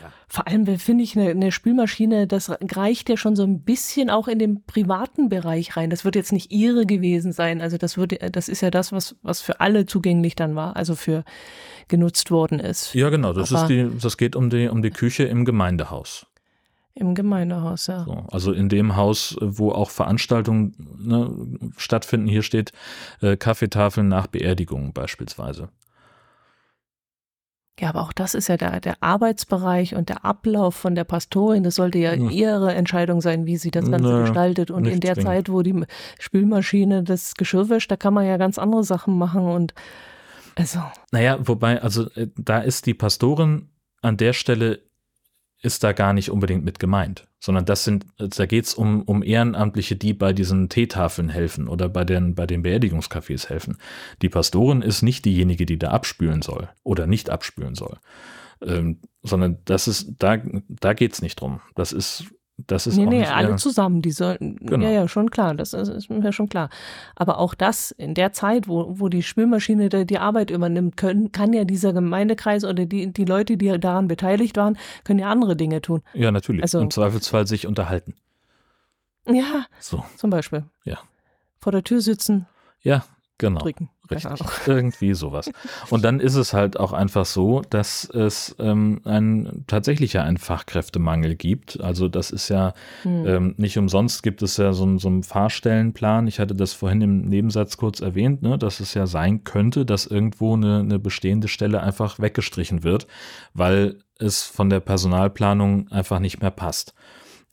[0.00, 0.10] Ja.
[0.32, 4.08] Vor allem äh, finde ich eine, eine Spülmaschine, das reicht ja schon so ein bisschen
[4.08, 5.90] auch in den privaten Bereich rein.
[5.90, 7.60] Das wird jetzt nicht ihre gewesen sein.
[7.60, 10.94] Also das wird, das ist ja das, was, was für alle zugänglich dann war, also
[10.94, 11.24] für
[11.88, 12.94] genutzt worden ist.
[12.94, 13.34] Ja, genau.
[13.34, 16.26] Das Aber- ist die, das geht um die, um die Küche im Gemeindehaus.
[16.94, 18.04] Im Gemeindehaus, ja.
[18.06, 21.30] So, also in dem Haus, wo auch Veranstaltungen ne,
[21.76, 22.72] stattfinden, hier steht
[23.20, 25.68] äh, Kaffeetafeln nach Beerdigungen beispielsweise.
[27.80, 31.62] Ja, aber auch das ist ja der, der Arbeitsbereich und der Ablauf von der Pastorin.
[31.62, 32.30] Das sollte ja Ja.
[32.30, 34.70] ihre Entscheidung sein, wie sie das Ganze Nö, gestaltet.
[34.70, 35.28] Und in der zwingend.
[35.28, 35.82] Zeit, wo die
[36.18, 39.42] Spülmaschine das Geschirr wäscht, da kann man ja ganz andere Sachen machen.
[39.46, 39.72] Und
[40.54, 40.80] also,
[41.12, 43.70] Naja, wobei, also äh, da ist die Pastorin
[44.02, 44.80] an der Stelle
[45.62, 49.96] ist da gar nicht unbedingt mit gemeint, sondern das sind, da geht's um, um Ehrenamtliche,
[49.96, 53.78] die bei diesen Teetafeln helfen oder bei den, bei den Beerdigungscafés helfen.
[54.22, 57.98] Die Pastorin ist nicht diejenige, die da abspülen soll oder nicht abspülen soll.
[58.64, 61.60] Ähm, sondern das ist, da, da geht's nicht drum.
[61.74, 62.26] Das ist,
[62.66, 64.84] das ist nee, nee, nicht alle ihr- zusammen, die sollten, Genau.
[64.84, 66.68] ja, ja, schon klar, das ist, ist mir schon klar.
[67.16, 71.32] Aber auch das, in der Zeit, wo, wo die Spülmaschine da die Arbeit übernimmt, können,
[71.32, 75.56] kann ja dieser Gemeindekreis oder die, die Leute, die daran beteiligt waren, können ja andere
[75.56, 76.02] Dinge tun.
[76.14, 76.62] Ja, natürlich.
[76.62, 78.14] Also- Im Zweifelsfall sich unterhalten.
[79.26, 80.64] Ja, So, zum Beispiel.
[80.84, 80.98] Ja.
[81.60, 82.46] Vor der Tür sitzen,
[82.80, 83.04] ja,
[83.38, 83.60] genau.
[83.60, 83.88] drücken.
[84.14, 85.50] Richtig, irgendwie sowas.
[85.90, 91.34] Und dann ist es halt auch einfach so, dass es ähm, ein tatsächlicher ein Fachkräftemangel
[91.34, 91.80] gibt.
[91.80, 92.72] Also das ist ja
[93.02, 93.26] Hm.
[93.26, 96.26] ähm, nicht umsonst gibt es ja so, einen- so einen Fahrstellenplan.
[96.26, 100.06] Ich hatte das vorhin im Nebensatz kurz erwähnt, ne, dass es ja sein könnte, dass
[100.06, 103.06] irgendwo eine, eine bestehende Stelle einfach weggestrichen wird,
[103.54, 106.94] weil es von der Personalplanung einfach nicht mehr passt.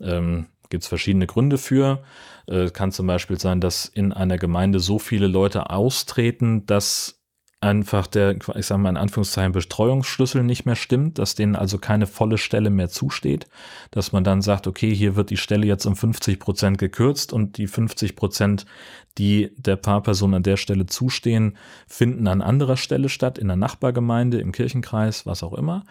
[0.02, 2.04] Ähm, Gibt es verschiedene Gründe für.
[2.48, 7.20] Äh, kann zum Beispiel sein, dass in einer Gemeinde so viele Leute austreten, dass
[7.62, 12.08] einfach der, ich sage mal in Anführungszeichen, Betreuungsschlüssel nicht mehr stimmt, dass denen also keine
[12.08, 13.48] volle Stelle mehr zusteht,
[13.92, 17.58] dass man dann sagt, okay, hier wird die Stelle jetzt um 50 Prozent gekürzt und
[17.58, 18.66] die 50 Prozent,
[19.18, 24.40] die der Paarperson an der Stelle zustehen, finden an anderer Stelle statt, in der Nachbargemeinde,
[24.40, 25.84] im Kirchenkreis, was auch immer.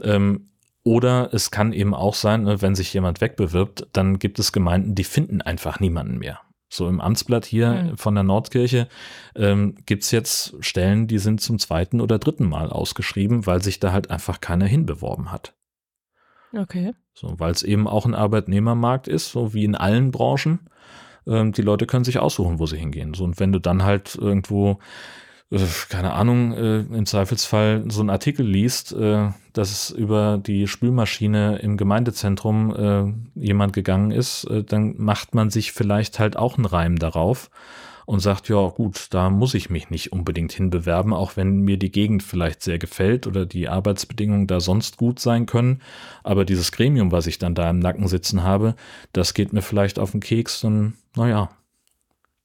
[0.00, 0.50] Ähm,
[0.88, 4.94] oder es kann eben auch sein, ne, wenn sich jemand wegbewirbt, dann gibt es Gemeinden,
[4.94, 6.40] die finden einfach niemanden mehr.
[6.70, 7.96] So im Amtsblatt hier mhm.
[7.98, 8.88] von der Nordkirche
[9.36, 13.92] ähm, gibt jetzt Stellen, die sind zum zweiten oder dritten Mal ausgeschrieben, weil sich da
[13.92, 15.52] halt einfach keiner hinbeworben hat.
[16.56, 16.94] Okay.
[17.12, 20.70] So, weil es eben auch ein Arbeitnehmermarkt ist, so wie in allen Branchen.
[21.26, 23.12] Ähm, die Leute können sich aussuchen, wo sie hingehen.
[23.12, 24.78] So, und wenn du dann halt irgendwo
[25.88, 31.78] keine Ahnung, äh, im Zweifelsfall so einen Artikel liest, äh, dass über die Spülmaschine im
[31.78, 32.76] Gemeindezentrum
[33.34, 37.50] äh, jemand gegangen ist, äh, dann macht man sich vielleicht halt auch einen Reim darauf
[38.04, 41.92] und sagt, ja gut, da muss ich mich nicht unbedingt hinbewerben, auch wenn mir die
[41.92, 45.80] Gegend vielleicht sehr gefällt oder die Arbeitsbedingungen da sonst gut sein können.
[46.24, 48.76] Aber dieses Gremium, was ich dann da im Nacken sitzen habe,
[49.12, 51.50] das geht mir vielleicht auf den Keks und naja,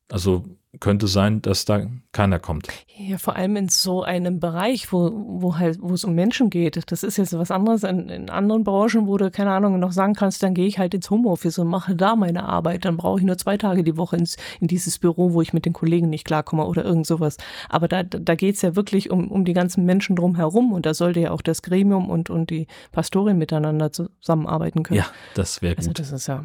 [0.10, 0.44] also
[0.80, 2.68] könnte sein, dass da keiner kommt.
[2.98, 6.92] Ja, vor allem in so einem Bereich, wo, wo halt, wo es um Menschen geht.
[6.92, 10.14] Das ist jetzt was anderes in, in anderen Branchen, wo du, keine Ahnung, noch sagen
[10.14, 12.86] kannst, dann gehe ich halt ins Homeoffice und mache da meine Arbeit.
[12.86, 15.66] Dann brauche ich nur zwei Tage die Woche ins, in dieses Büro, wo ich mit
[15.66, 17.38] den Kollegen nicht klarkomme oder irgend sowas.
[17.70, 20.94] Aber da, da geht es ja wirklich um, um die ganzen Menschen drumherum und da
[20.94, 25.00] sollte ja auch das Gremium und, und die Pastorin miteinander zusammenarbeiten können.
[25.00, 25.06] Ja,
[25.36, 26.00] das wäre also gut.
[26.00, 26.44] Also das ist ja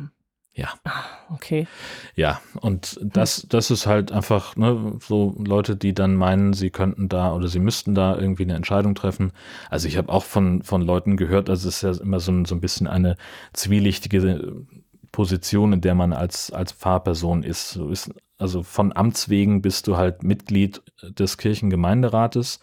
[0.59, 0.75] ja.
[0.83, 1.69] Ah, okay.
[2.17, 7.09] Ja, und das, das ist halt einfach, ne, so Leute, die dann meinen, sie könnten
[7.09, 9.31] da oder sie müssten da irgendwie eine Entscheidung treffen.
[9.71, 12.45] Also ich habe auch von, von Leuten gehört, also es ist ja immer so, ein,
[12.45, 13.17] so ein bisschen eine
[13.53, 14.65] zwielichtige
[15.13, 17.71] Position, in der man als, als Pfarrperson ist.
[17.71, 18.11] So ist.
[18.37, 22.61] Also von Amts wegen bist du halt Mitglied des Kirchengemeinderates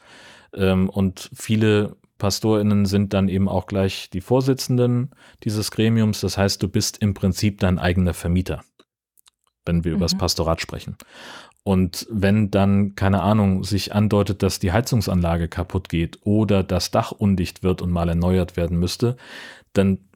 [0.53, 5.11] ähm, und viele PastorInnen sind dann eben auch gleich die Vorsitzenden
[5.43, 6.21] dieses Gremiums.
[6.21, 8.63] Das heißt, du bist im Prinzip dein eigener Vermieter,
[9.65, 9.97] wenn wir mhm.
[9.97, 10.97] über das Pastorat sprechen.
[11.63, 17.11] Und wenn dann, keine Ahnung, sich andeutet, dass die Heizungsanlage kaputt geht oder das Dach
[17.11, 19.17] undicht wird und mal erneuert werden müsste,
[19.73, 20.09] dann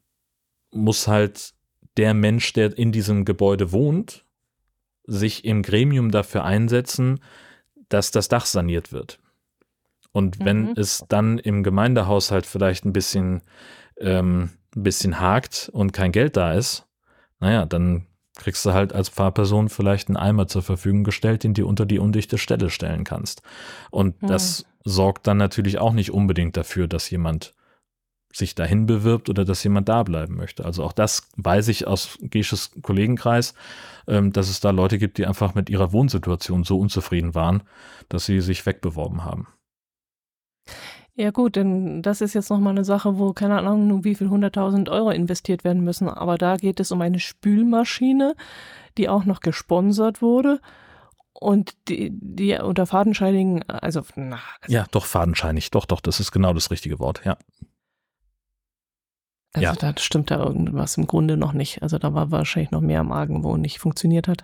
[0.72, 1.54] muss halt
[1.98, 4.26] der Mensch, der in diesem Gebäude wohnt,
[5.06, 7.20] sich im Gremium dafür einsetzen,
[7.90, 9.20] dass das Dach saniert wird.
[10.12, 10.74] Und wenn mhm.
[10.76, 13.42] es dann im Gemeindehaushalt vielleicht ein bisschen,
[14.00, 16.88] ähm, ein bisschen hakt und kein Geld da ist,
[17.40, 18.06] naja, dann
[18.36, 22.00] kriegst du halt als Fahrperson vielleicht einen Eimer zur Verfügung gestellt, den du unter die
[22.00, 23.42] undichte Stelle stellen kannst.
[23.92, 24.28] Und mhm.
[24.28, 27.54] das sorgt dann natürlich auch nicht unbedingt dafür, dass jemand
[28.32, 30.64] sich dahin bewirbt oder dass jemand da bleiben möchte.
[30.64, 33.56] Also auch das weiß ich aus Gesches Kollegenkreis,
[34.08, 37.64] ähm, dass es da Leute gibt, die einfach mit ihrer Wohnsituation so unzufrieden waren,
[38.08, 39.48] dass sie sich wegbeworben haben.
[41.16, 44.88] Ja gut, denn das ist jetzt nochmal eine Sache, wo keine Ahnung, wie viel hunderttausend
[44.88, 46.08] Euro investiert werden müssen.
[46.08, 48.36] Aber da geht es um eine Spülmaschine,
[48.98, 50.62] die auch noch gesponsert wurde
[51.34, 56.32] und die, die unter fadenscheinigen, also, na, also ja, doch fadenscheinig, doch, doch, das ist
[56.32, 57.38] genau das richtige Wort, ja.
[59.54, 59.74] Also ja.
[59.74, 61.82] da stimmt da irgendwas im Grunde noch nicht.
[61.82, 64.44] Also da war wahrscheinlich noch mehr im Argen, wo nicht funktioniert hat.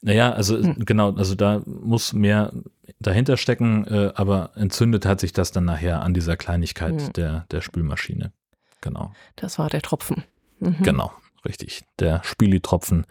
[0.00, 0.76] Naja, also hm.
[0.84, 2.52] genau, also da muss mehr
[3.00, 7.12] dahinter stecken, äh, aber entzündet hat sich das dann nachher an dieser Kleinigkeit hm.
[7.14, 8.32] der, der Spülmaschine.
[8.80, 9.12] Genau.
[9.36, 10.24] Das war der Tropfen.
[10.60, 10.82] Mhm.
[10.82, 11.10] Genau,
[11.44, 11.84] richtig.
[11.98, 13.06] Der Spülitropfen,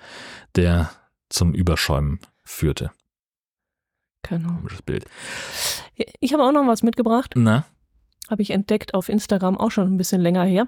[0.56, 0.92] der
[1.30, 2.92] zum Überschäumen führte.
[4.22, 4.54] Genau.
[4.54, 5.06] Komisches Bild.
[6.20, 7.34] Ich habe auch noch was mitgebracht.
[7.36, 7.66] Na?
[8.30, 10.68] Habe ich entdeckt auf Instagram auch schon ein bisschen länger her.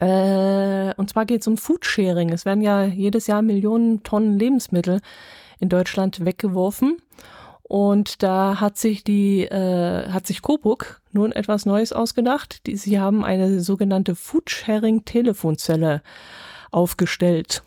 [0.00, 2.30] Äh, und zwar geht es um Foodsharing.
[2.30, 5.00] Es werden ja jedes Jahr Millionen Tonnen Lebensmittel
[5.58, 6.96] in Deutschland weggeworfen.
[7.62, 12.66] Und da hat sich die, äh, hat sich Coburg nun etwas Neues ausgedacht.
[12.66, 16.02] Die, sie haben eine sogenannte Foodsharing-Telefonzelle
[16.72, 17.62] aufgestellt.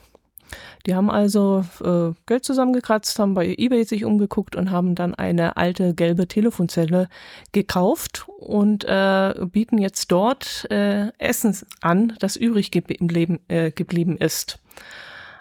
[0.86, 5.56] Die haben also äh, Geld zusammengekratzt, haben bei eBay sich umgeguckt und haben dann eine
[5.56, 7.08] alte gelbe Telefonzelle
[7.54, 14.60] gekauft und äh, bieten jetzt dort äh, Essen an, das übrig geblieben, äh, geblieben ist.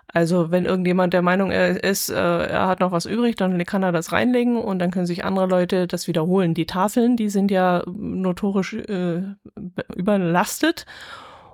[0.06, 3.92] Also wenn irgendjemand der Meinung ist, äh, er hat noch was übrig, dann kann er
[3.92, 6.54] das reinlegen und dann können sich andere Leute das wiederholen.
[6.54, 9.22] Die Tafeln, die sind ja notorisch äh,
[9.96, 10.86] überlastet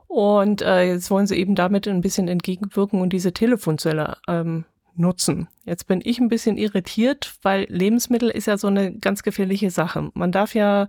[0.08, 4.64] und äh, jetzt wollen sie eben damit ein bisschen entgegenwirken und diese Telefonzelle ähm,
[4.96, 5.48] nutzen.
[5.64, 10.10] Jetzt bin ich ein bisschen irritiert, weil Lebensmittel ist ja so eine ganz gefährliche Sache.
[10.14, 10.88] Man darf ja,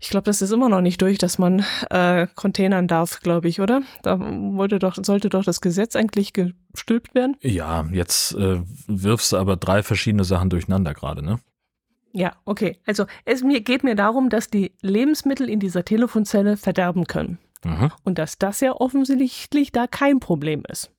[0.00, 3.60] ich glaube, das ist immer noch nicht durch, dass man äh, containern darf, glaube ich,
[3.60, 3.82] oder?
[4.02, 7.36] Da wollte doch, sollte doch das Gesetz eigentlich gestülpt werden.
[7.40, 11.40] Ja, jetzt äh, wirfst du aber drei verschiedene Sachen durcheinander gerade, ne?
[12.12, 12.78] Ja, okay.
[12.86, 17.38] Also es mir, geht mir darum, dass die Lebensmittel in dieser Telefonzelle verderben können.
[17.64, 17.90] Mhm.
[18.04, 20.90] Und dass das ja offensichtlich da kein Problem ist.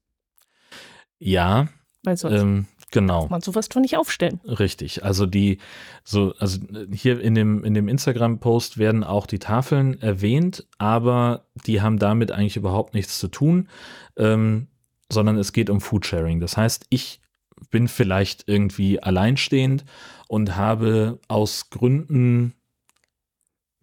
[1.19, 1.67] Ja.
[2.03, 3.21] Weil sonst ähm, genau.
[3.21, 4.39] kann man sowas doch nicht aufstellen.
[4.45, 5.03] Richtig.
[5.03, 5.59] Also die,
[6.03, 6.59] so, also
[6.91, 12.31] hier in dem, in dem Instagram-Post werden auch die Tafeln erwähnt, aber die haben damit
[12.31, 13.69] eigentlich überhaupt nichts zu tun,
[14.17, 14.67] ähm,
[15.11, 16.39] sondern es geht um Foodsharing.
[16.39, 17.21] Das heißt, ich
[17.69, 19.85] bin vielleicht irgendwie alleinstehend
[20.27, 22.53] und habe aus Gründen,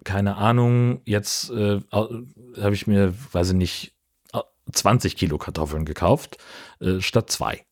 [0.04, 3.94] keine Ahnung, jetzt äh, habe ich mir, weiß ich nicht,
[4.70, 6.38] 20 Kilo Kartoffeln gekauft,
[6.80, 7.64] äh, statt zwei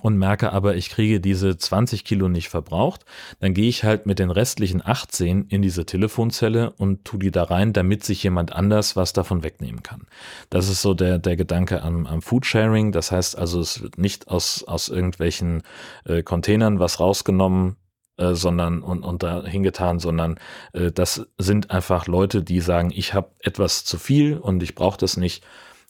[0.00, 3.04] und merke aber, ich kriege diese 20 Kilo nicht verbraucht,
[3.40, 7.44] dann gehe ich halt mit den restlichen 18 in diese Telefonzelle und tu die da
[7.44, 10.06] rein, damit sich jemand anders was davon wegnehmen kann.
[10.50, 12.92] Das ist so der, der Gedanke am, am Foodsharing.
[12.92, 15.62] Das heißt also, es wird nicht aus, aus irgendwelchen
[16.04, 17.76] äh, Containern was rausgenommen,
[18.16, 20.38] äh, sondern und, und da hingetan, sondern
[20.72, 24.98] äh, das sind einfach Leute, die sagen, ich habe etwas zu viel und ich brauche
[24.98, 25.44] das nicht.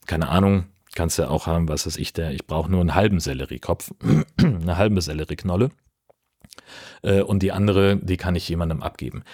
[0.07, 3.19] Keine Ahnung, Kannst ja auch haben, was weiß ich, der, ich brauche nur einen halben
[3.19, 3.93] Selleriekopf,
[4.39, 5.71] eine halbe Sellerieknolle.
[7.03, 9.25] Äh, und die andere, die kann ich jemandem abgeben.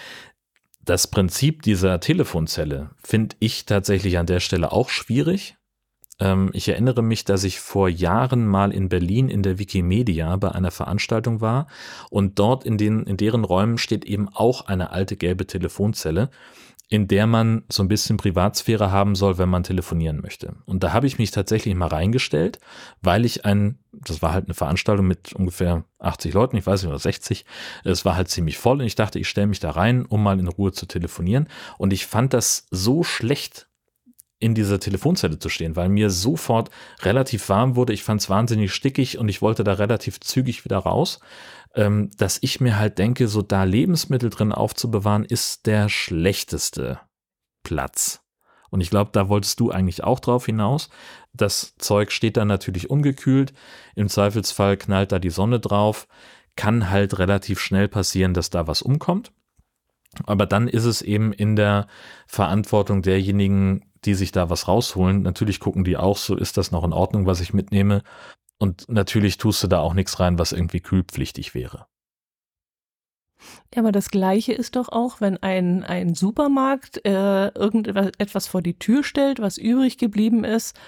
[0.82, 5.56] Das Prinzip dieser Telefonzelle finde ich tatsächlich an der Stelle auch schwierig.
[6.20, 10.52] Ähm, ich erinnere mich, dass ich vor Jahren mal in Berlin in der Wikimedia bei
[10.52, 11.66] einer Veranstaltung war
[12.10, 16.30] und dort in, den, in deren Räumen steht eben auch eine alte gelbe Telefonzelle
[16.90, 20.56] in der man so ein bisschen Privatsphäre haben soll, wenn man telefonieren möchte.
[20.66, 22.58] Und da habe ich mich tatsächlich mal reingestellt,
[23.00, 26.90] weil ich ein, das war halt eine Veranstaltung mit ungefähr 80 Leuten, ich weiß nicht,
[26.90, 27.44] oder 60,
[27.84, 30.40] es war halt ziemlich voll und ich dachte, ich stelle mich da rein, um mal
[30.40, 31.48] in Ruhe zu telefonieren.
[31.78, 33.68] Und ich fand das so schlecht,
[34.40, 36.70] in dieser Telefonzelle zu stehen, weil mir sofort
[37.02, 37.92] relativ warm wurde.
[37.92, 41.20] Ich fand es wahnsinnig stickig und ich wollte da relativ zügig wieder raus
[41.74, 47.00] ähm, dass ich mir halt denke, so da Lebensmittel drin aufzubewahren, ist der schlechteste
[47.62, 48.22] Platz.
[48.70, 50.90] Und ich glaube, da wolltest du eigentlich auch drauf hinaus.
[51.32, 53.52] Das Zeug steht dann natürlich ungekühlt.
[53.96, 56.06] Im Zweifelsfall knallt da die Sonne drauf.
[56.56, 59.32] Kann halt relativ schnell passieren, dass da was umkommt.
[60.26, 61.86] Aber dann ist es eben in der
[62.26, 65.22] Verantwortung derjenigen, die sich da was rausholen.
[65.22, 68.02] Natürlich gucken die auch, so ist das noch in Ordnung, was ich mitnehme.
[68.58, 71.86] Und natürlich tust du da auch nichts rein, was irgendwie kühlpflichtig wäre.
[73.74, 78.78] Ja, aber das Gleiche ist doch auch, wenn ein, ein Supermarkt äh, irgendetwas vor die
[78.78, 80.78] Tür stellt, was übrig geblieben ist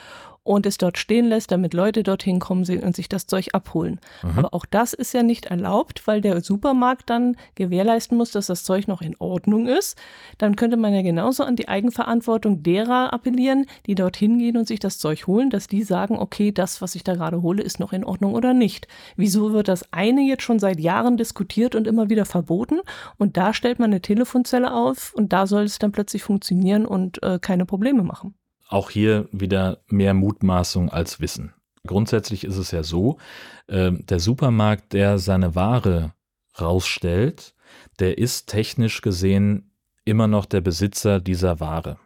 [0.45, 4.01] und es dort stehen lässt, damit Leute dorthin kommen und sich das Zeug abholen.
[4.23, 4.39] Mhm.
[4.39, 8.65] Aber auch das ist ja nicht erlaubt, weil der Supermarkt dann gewährleisten muss, dass das
[8.65, 9.97] Zeug noch in Ordnung ist.
[10.39, 14.81] Dann könnte man ja genauso an die Eigenverantwortung derer appellieren, die dorthin gehen und sich
[14.81, 17.93] das Zeug holen, dass die sagen, okay, das, was ich da gerade hole, ist noch
[17.93, 18.89] in Ordnung oder nicht.
[19.17, 22.81] Wieso wird das eine jetzt schon seit Jahren diskutiert und immer wieder verboten
[23.17, 27.23] und da stellt man eine Telefonzelle auf und da soll es dann plötzlich funktionieren und
[27.23, 28.35] äh, keine Probleme machen?
[28.73, 31.53] Auch hier wieder mehr Mutmaßung als Wissen.
[31.87, 33.19] Grundsätzlich ist es ja so,
[33.67, 36.15] äh, der Supermarkt, der seine Ware
[36.61, 37.55] rausstellt,
[37.99, 39.73] der ist technisch gesehen
[40.05, 41.99] immer noch der Besitzer dieser Ware.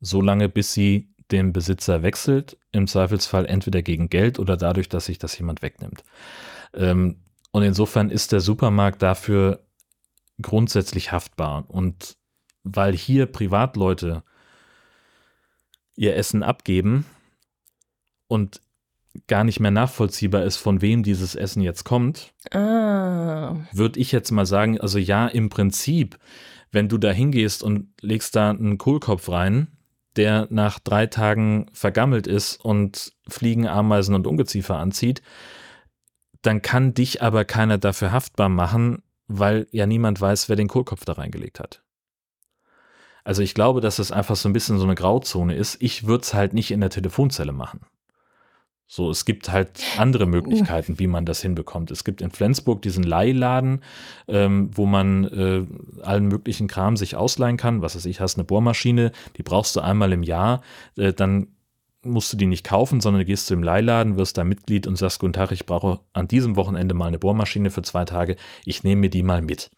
[0.00, 5.18] Solange bis sie den Besitzer wechselt, im Zweifelsfall entweder gegen Geld oder dadurch, dass sich
[5.18, 6.04] das jemand wegnimmt.
[6.74, 7.22] Ähm,
[7.52, 9.64] und insofern ist der Supermarkt dafür
[10.40, 11.64] grundsätzlich haftbar.
[11.68, 12.16] Und
[12.62, 14.22] weil hier Privatleute
[16.00, 17.04] ihr Essen abgeben
[18.26, 18.62] und
[19.26, 23.56] gar nicht mehr nachvollziehbar ist, von wem dieses Essen jetzt kommt, ah.
[23.72, 26.18] würde ich jetzt mal sagen, also ja, im Prinzip,
[26.72, 29.68] wenn du da hingehst und legst da einen Kohlkopf rein,
[30.16, 35.20] der nach drei Tagen vergammelt ist und Fliegen, Ameisen und Ungeziefer anzieht,
[36.40, 41.04] dann kann dich aber keiner dafür haftbar machen, weil ja niemand weiß, wer den Kohlkopf
[41.04, 41.82] da reingelegt hat.
[43.24, 45.76] Also ich glaube, dass es einfach so ein bisschen so eine Grauzone ist.
[45.80, 47.80] Ich würde es halt nicht in der Telefonzelle machen.
[48.92, 51.92] So, es gibt halt andere Möglichkeiten, wie man das hinbekommt.
[51.92, 53.84] Es gibt in Flensburg diesen Leihladen,
[54.26, 55.64] ähm, wo man äh,
[56.02, 57.82] allen möglichen Kram sich ausleihen kann.
[57.82, 60.62] Was weiß ich, hast eine Bohrmaschine, die brauchst du einmal im Jahr,
[60.96, 61.46] äh, dann
[62.02, 65.20] musst du die nicht kaufen, sondern gehst du im Leihladen, wirst da Mitglied und sagst,
[65.20, 68.34] guten Tag, ich brauche an diesem Wochenende mal eine Bohrmaschine für zwei Tage,
[68.64, 69.70] ich nehme mir die mal mit.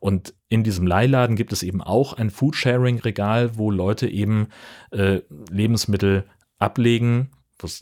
[0.00, 4.48] Und in diesem Leihladen gibt es eben auch ein Foodsharing-Regal, wo Leute eben
[4.90, 5.20] äh,
[5.50, 6.24] Lebensmittel
[6.58, 7.30] ablegen.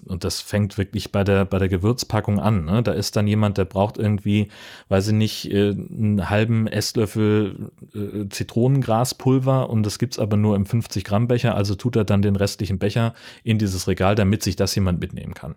[0.04, 2.66] Und das fängt wirklich bei der, bei der Gewürzpackung an.
[2.66, 2.82] Ne?
[2.82, 4.48] Da ist dann jemand, der braucht irgendwie,
[4.88, 10.54] weiß ich nicht, äh, einen halben Esslöffel äh, Zitronengraspulver und das gibt es aber nur
[10.56, 11.54] im 50 Gramm Becher.
[11.54, 15.32] Also tut er dann den restlichen Becher in dieses Regal, damit sich das jemand mitnehmen
[15.32, 15.54] kann.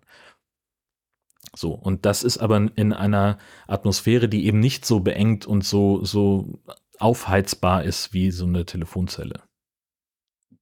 [1.56, 6.04] So, und das ist aber in einer Atmosphäre, die eben nicht so beengt und so,
[6.04, 6.60] so
[7.00, 9.42] aufheizbar ist wie so eine Telefonzelle.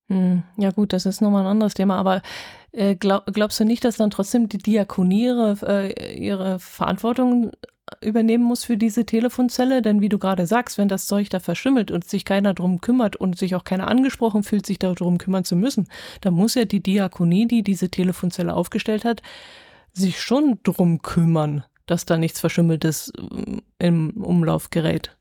[0.10, 2.22] Hm, ja gut, das ist nochmal ein anderes Thema, aber
[2.74, 7.52] äh, glaub, glaubst du nicht, dass dann trotzdem die Diakonie ihre, äh, ihre Verantwortung
[8.02, 9.82] übernehmen muss für diese Telefonzelle?
[9.82, 13.16] Denn wie du gerade sagst, wenn das Zeug da verschimmelt und sich keiner drum kümmert
[13.16, 15.88] und sich auch keiner angesprochen fühlt, sich darum kümmern zu müssen,
[16.20, 19.22] dann muss ja die Diakonie, die diese Telefonzelle aufgestellt hat,
[19.94, 25.18] sich schon drum kümmern, dass da nichts Verschimmeltes ähm, im Umlauf gerät.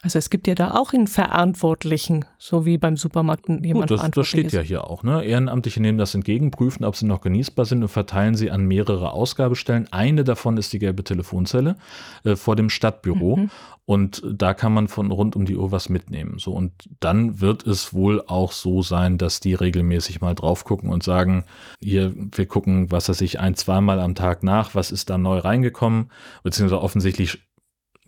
[0.00, 4.10] Also es gibt ja da auch einen Verantwortlichen, so wie beim Supermarkt jemand Gut, das,
[4.10, 4.52] das steht ist.
[4.52, 5.02] ja hier auch.
[5.02, 5.24] Ne?
[5.24, 9.12] Ehrenamtliche nehmen das entgegen, prüfen, ob sie noch genießbar sind und verteilen sie an mehrere
[9.12, 9.92] Ausgabestellen.
[9.92, 11.76] Eine davon ist die gelbe Telefonzelle
[12.22, 13.36] äh, vor dem Stadtbüro.
[13.36, 13.50] Mhm.
[13.86, 16.38] Und da kann man von rund um die Uhr was mitnehmen.
[16.38, 20.90] So, und dann wird es wohl auch so sein, dass die regelmäßig mal drauf gucken
[20.90, 21.44] und sagen,
[21.80, 25.38] hier, wir gucken, was er sich ein, zweimal am Tag nach, was ist da neu
[25.38, 26.10] reingekommen,
[26.42, 27.47] beziehungsweise offensichtlich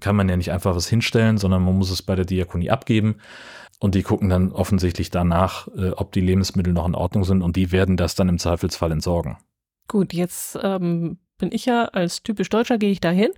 [0.00, 3.16] kann man ja nicht einfach was hinstellen, sondern man muss es bei der Diakonie abgeben.
[3.78, 7.56] Und die gucken dann offensichtlich danach, äh, ob die Lebensmittel noch in Ordnung sind und
[7.56, 9.38] die werden das dann im Zweifelsfall entsorgen.
[9.88, 13.30] Gut, jetzt ähm, bin ich ja als typisch Deutscher, gehe ich da hin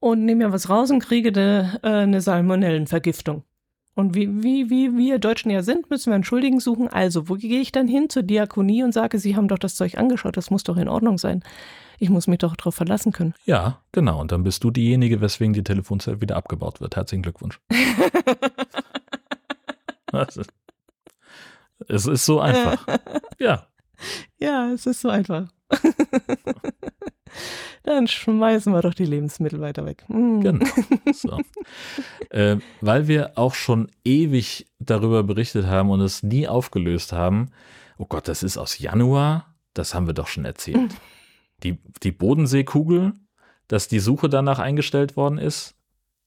[0.00, 3.44] und nehme mir was raus und kriege de, äh, eine Salmonellenvergiftung.
[3.94, 6.88] Und wie, wie, wie wir Deutschen ja sind, müssen wir einen Schuldigen suchen.
[6.88, 9.98] Also, wo gehe ich dann hin zur Diakonie und sage, Sie haben doch das Zeug
[9.98, 11.42] angeschaut, das muss doch in Ordnung sein.
[11.98, 13.34] Ich muss mich doch darauf verlassen können.
[13.44, 14.20] Ja, genau.
[14.20, 16.96] Und dann bist du diejenige, weswegen die Telefonzelle wieder abgebaut wird.
[16.96, 17.60] Herzlichen Glückwunsch.
[21.88, 22.86] es ist so einfach.
[23.38, 23.66] Ja.
[24.38, 25.48] Ja, es ist so einfach.
[27.82, 30.04] Dann schmeißen wir doch die Lebensmittel weiter weg.
[30.08, 30.40] Mm.
[30.40, 30.66] Genau.
[31.12, 31.40] So.
[32.30, 37.50] äh, weil wir auch schon ewig darüber berichtet haben und es nie aufgelöst haben.
[37.96, 39.54] Oh Gott, das ist aus Januar.
[39.74, 40.94] Das haben wir doch schon erzählt.
[41.62, 43.12] Die, die Bodenseekugel,
[43.66, 45.74] dass die Suche danach eingestellt worden ist,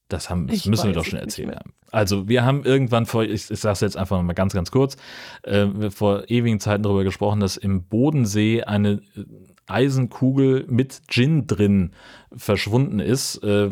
[0.08, 1.72] das, haben, das müssen wir doch schon erzählt haben.
[1.90, 4.96] Also wir haben irgendwann vor, ich, ich sage es jetzt einfach mal ganz, ganz kurz,
[5.42, 9.24] äh, vor ewigen Zeiten darüber gesprochen, dass im Bodensee eine äh,
[9.66, 11.92] Eisenkugel mit Gin drin
[12.34, 13.36] verschwunden ist.
[13.42, 13.70] Äh,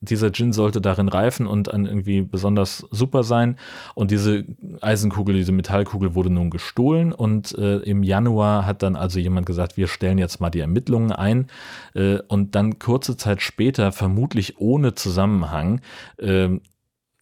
[0.00, 3.56] dieser Gin sollte darin reifen und irgendwie besonders super sein.
[3.94, 4.44] Und diese
[4.80, 7.12] Eisenkugel, diese Metallkugel wurde nun gestohlen.
[7.12, 11.12] Und äh, im Januar hat dann also jemand gesagt, wir stellen jetzt mal die Ermittlungen
[11.12, 11.48] ein.
[11.94, 15.80] Äh, und dann kurze Zeit später, vermutlich ohne Zusammenhang,
[16.18, 16.48] äh,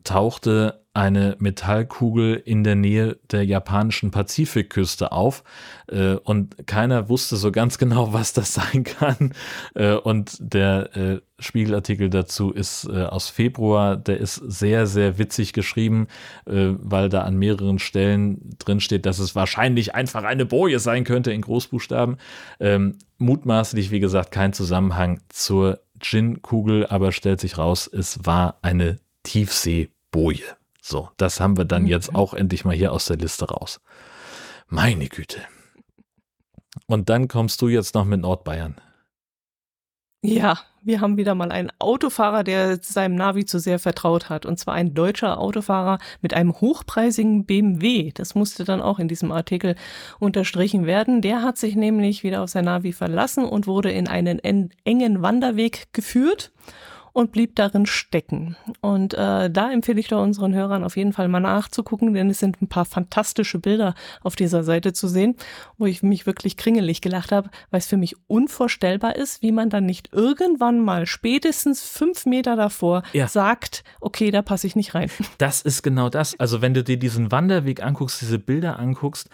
[0.07, 5.45] tauchte eine Metallkugel in der Nähe der japanischen Pazifikküste auf
[5.89, 9.35] äh, und keiner wusste so ganz genau, was das sein kann.
[9.75, 15.53] Äh, und der äh, Spiegelartikel dazu ist äh, aus Februar, der ist sehr, sehr witzig
[15.53, 16.07] geschrieben,
[16.47, 21.05] äh, weil da an mehreren Stellen drin steht, dass es wahrscheinlich einfach eine Boje sein
[21.05, 22.17] könnte in Großbuchstaben.
[22.59, 28.99] Ähm, mutmaßlich, wie gesagt, kein Zusammenhang zur Gin-Kugel, aber stellt sich raus, es war eine
[30.17, 30.57] Tiefseeboje.
[30.81, 31.89] So, das haben wir dann mhm.
[31.89, 33.81] jetzt auch endlich mal hier aus der Liste raus.
[34.69, 35.41] Meine Güte.
[36.87, 38.77] Und dann kommst du jetzt noch mit Nordbayern.
[40.23, 44.47] Ja, wir haben wieder mal einen Autofahrer, der seinem Navi zu sehr vertraut hat.
[44.47, 48.11] Und zwar ein deutscher Autofahrer mit einem hochpreisigen BMW.
[48.13, 49.77] Das musste dann auch in diesem Artikel
[50.19, 51.23] unterstrichen werden.
[51.23, 55.93] Der hat sich nämlich wieder auf sein Navi verlassen und wurde in einen engen Wanderweg
[55.93, 56.53] geführt
[57.17, 58.57] und blieb darin stecken.
[58.83, 62.41] Und äh, da empfehle ich doch unseren Hörern auf jeden Fall mal nachzugucken, denn es
[62.41, 65.35] sind ein paar fantastische Bilder auf dieser Seite zu sehen,
[65.79, 69.71] wo ich mich wirklich kringelig gelacht habe, weil es für mich unvorstellbar ist, wie man
[69.71, 73.29] dann nicht irgendwann mal spätestens fünf Meter davor ja.
[73.29, 75.11] sagt, okay, da passe ich nicht rein.
[75.39, 76.39] Das ist genau das.
[76.39, 79.31] Also wenn du dir diesen Wanderweg anguckst, diese Bilder anguckst,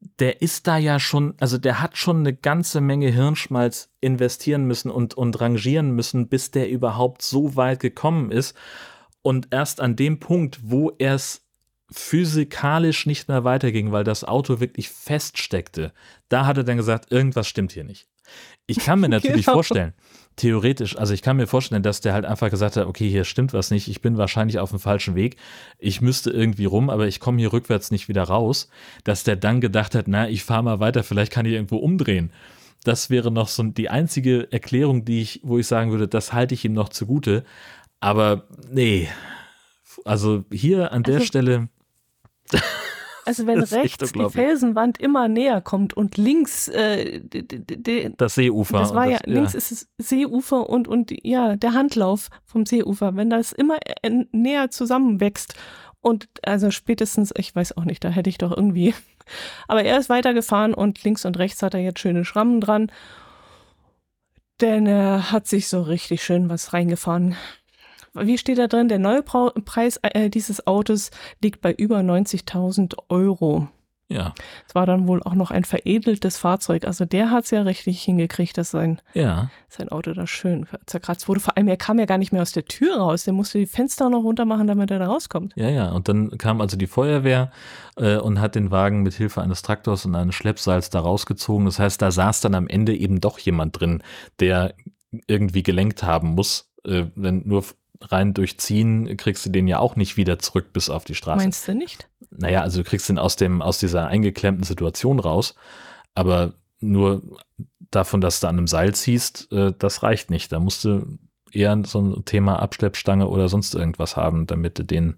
[0.00, 4.90] der ist da ja schon, also der hat schon eine ganze Menge Hirnschmalz investieren müssen
[4.90, 8.56] und, und rangieren müssen, bis der überhaupt so weit gekommen ist.
[9.22, 11.42] Und erst an dem Punkt, wo er es
[11.92, 15.92] physikalisch nicht mehr weiterging, weil das Auto wirklich feststeckte,
[16.28, 18.08] da hat er dann gesagt, irgendwas stimmt hier nicht.
[18.66, 19.56] Ich kann mir natürlich genau.
[19.56, 19.92] vorstellen,
[20.40, 23.52] theoretisch, also ich kann mir vorstellen, dass der halt einfach gesagt hat, okay, hier stimmt
[23.52, 25.36] was nicht, ich bin wahrscheinlich auf dem falschen Weg,
[25.78, 28.70] ich müsste irgendwie rum, aber ich komme hier rückwärts nicht wieder raus,
[29.04, 32.32] dass der dann gedacht hat, na, ich fahre mal weiter, vielleicht kann ich irgendwo umdrehen.
[32.84, 36.54] Das wäre noch so die einzige Erklärung, die ich, wo ich sagen würde, das halte
[36.54, 37.44] ich ihm noch zugute.
[38.00, 39.08] Aber nee,
[40.06, 41.68] also hier an der also, Stelle.
[43.26, 47.20] Also wenn rechts die Felsenwand immer näher kommt und links äh,
[48.16, 48.78] das Seeufer.
[48.78, 53.16] Das war ja, das, links ist es Seeufer und, und ja, der Handlauf vom Seeufer.
[53.16, 55.54] Wenn das immer äh, näher zusammenwächst
[56.00, 58.94] und also spätestens, ich weiß auch nicht, da hätte ich doch irgendwie.
[59.68, 62.90] Aber er ist weitergefahren und links und rechts hat er jetzt schöne Schrammen dran
[64.60, 67.36] Denn er hat sich so richtig schön was reingefahren.
[68.14, 68.88] Wie steht da drin?
[68.88, 71.10] Der neue Preis äh, dieses Autos
[71.42, 73.68] liegt bei über 90.000 Euro.
[74.10, 74.34] Ja.
[74.66, 76.84] Es war dann wohl auch noch ein veredeltes Fahrzeug.
[76.84, 79.50] Also der hat es ja richtig hingekriegt, dass sein, ja.
[79.68, 81.38] sein Auto da schön zerkratzt wurde.
[81.38, 83.22] Vor allem, er kam ja gar nicht mehr aus der Tür raus.
[83.22, 85.52] Der musste die Fenster noch runter machen, damit er da rauskommt.
[85.54, 85.92] Ja, ja.
[85.92, 87.52] Und dann kam also die Feuerwehr
[87.96, 91.66] äh, und hat den Wagen mit Hilfe eines Traktors und eines Schleppseils da rausgezogen.
[91.66, 94.02] Das heißt, da saß dann am Ende eben doch jemand drin,
[94.40, 94.74] der
[95.28, 96.72] irgendwie gelenkt haben muss.
[96.84, 97.62] Äh, wenn nur
[98.00, 101.44] rein durchziehen, kriegst du den ja auch nicht wieder zurück bis auf die Straße.
[101.44, 102.08] Meinst du nicht?
[102.30, 105.54] Naja, also du kriegst den aus, dem, aus dieser eingeklemmten Situation raus,
[106.14, 107.22] aber nur
[107.90, 110.52] davon, dass du an einem Seil ziehst, äh, das reicht nicht.
[110.52, 111.18] Da musst du
[111.52, 115.16] eher so ein Thema Abschleppstange oder sonst irgendwas haben, damit du den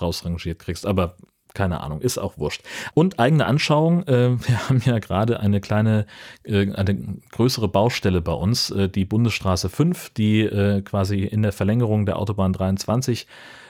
[0.00, 0.86] rausrangiert kriegst.
[0.86, 1.16] Aber
[1.56, 2.62] keine Ahnung, ist auch wurscht.
[2.94, 6.06] Und eigene Anschauung, äh, wir haben ja gerade eine kleine,
[6.44, 11.52] äh, eine größere Baustelle bei uns, äh, die Bundesstraße 5, die äh, quasi in der
[11.52, 13.26] Verlängerung der Autobahn 23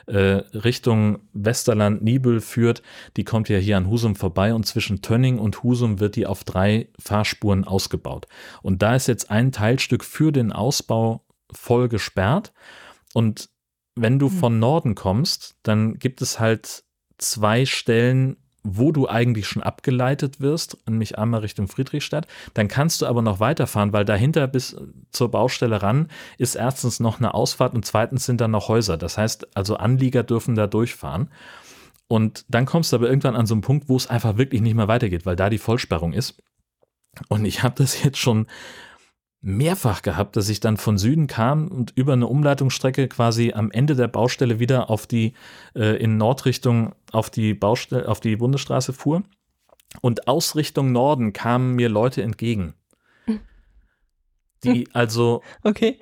[0.07, 0.19] äh,
[0.53, 2.83] Richtung Westerland-Nibel führt.
[3.17, 6.45] Die kommt ja hier an Husum vorbei und zwischen Tönning und Husum wird die auf
[6.45, 8.27] drei Fahrspuren ausgebaut.
[8.63, 12.53] Und da ist jetzt ein Teilstück für den Ausbau voll gesperrt
[13.15, 13.49] und
[13.97, 14.39] wenn du hm.
[14.39, 16.85] von Norden kommst, dann gibt es halt
[17.19, 22.27] zwei Stellen, wo du eigentlich schon abgeleitet wirst, nämlich einmal Richtung Friedrichstadt.
[22.55, 24.77] Dann kannst du aber noch weiterfahren, weil dahinter bis
[25.11, 28.97] zur Baustelle ran ist erstens noch eine Ausfahrt und zweitens sind da noch Häuser.
[28.97, 31.31] Das heißt, also Anlieger dürfen da durchfahren.
[32.09, 34.75] Und dann kommst du aber irgendwann an so einen Punkt, wo es einfach wirklich nicht
[34.75, 36.43] mehr weitergeht, weil da die Vollsperrung ist.
[37.29, 38.47] Und ich habe das jetzt schon
[39.41, 43.95] mehrfach gehabt, dass ich dann von Süden kam und über eine Umleitungsstrecke quasi am Ende
[43.95, 45.35] der Baustelle wieder auf die
[45.75, 49.23] äh, in Nordrichtung auf die Baustelle auf die Bundesstraße fuhr
[50.01, 52.75] und aus Richtung Norden kamen mir Leute entgegen,
[54.65, 56.01] die also okay.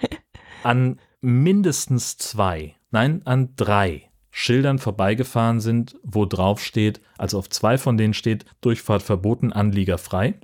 [0.63, 7.79] an mindestens zwei, nein, an drei Schildern vorbeigefahren sind, wo drauf steht, also auf zwei
[7.79, 10.41] von denen steht Durchfahrt verboten, Anlieger frei.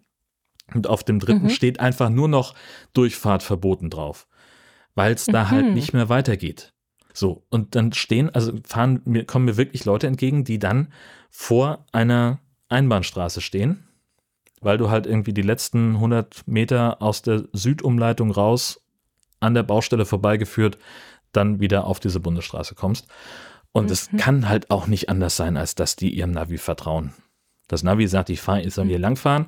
[0.75, 1.51] Und auf dem dritten mhm.
[1.51, 2.55] steht einfach nur noch
[2.93, 4.27] Durchfahrt verboten drauf,
[4.95, 5.67] weil es da halt mhm.
[5.67, 6.73] halt nicht mehr weitergeht.
[7.13, 10.93] So, und dann stehen, also fahren mir, kommen mir wirklich Leute entgegen, die dann
[11.29, 12.39] vor einer
[12.69, 13.89] Einbahnstraße stehen,
[14.61, 18.83] weil du halt irgendwie die letzten 100 Meter aus der Südumleitung raus
[19.41, 20.79] an der Baustelle vorbeigeführt,
[21.33, 23.09] dann wieder auf diese Bundesstraße kommst.
[23.73, 23.93] Und mhm.
[23.93, 27.13] es kann halt auch nicht anders sein, als dass die ihrem Navi vertrauen.
[27.71, 29.03] Das Navi sagt, ich fahre, ich soll hier mhm.
[29.03, 29.47] langfahren.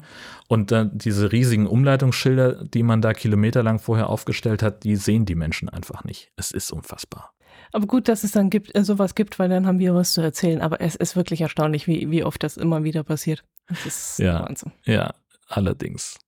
[0.48, 5.34] Und dann diese riesigen Umleitungsschilder, die man da kilometerlang vorher aufgestellt hat, die sehen die
[5.34, 6.30] Menschen einfach nicht.
[6.36, 7.32] Es ist unfassbar.
[7.72, 10.20] Aber gut, dass es dann gibt, äh, sowas gibt, weil dann haben wir was zu
[10.20, 10.60] erzählen.
[10.60, 13.44] Aber es ist wirklich erstaunlich, wie, wie oft das immer wieder passiert.
[13.68, 14.72] Das ist ja, Wahnsinn.
[14.84, 15.14] Ja,
[15.48, 16.18] allerdings.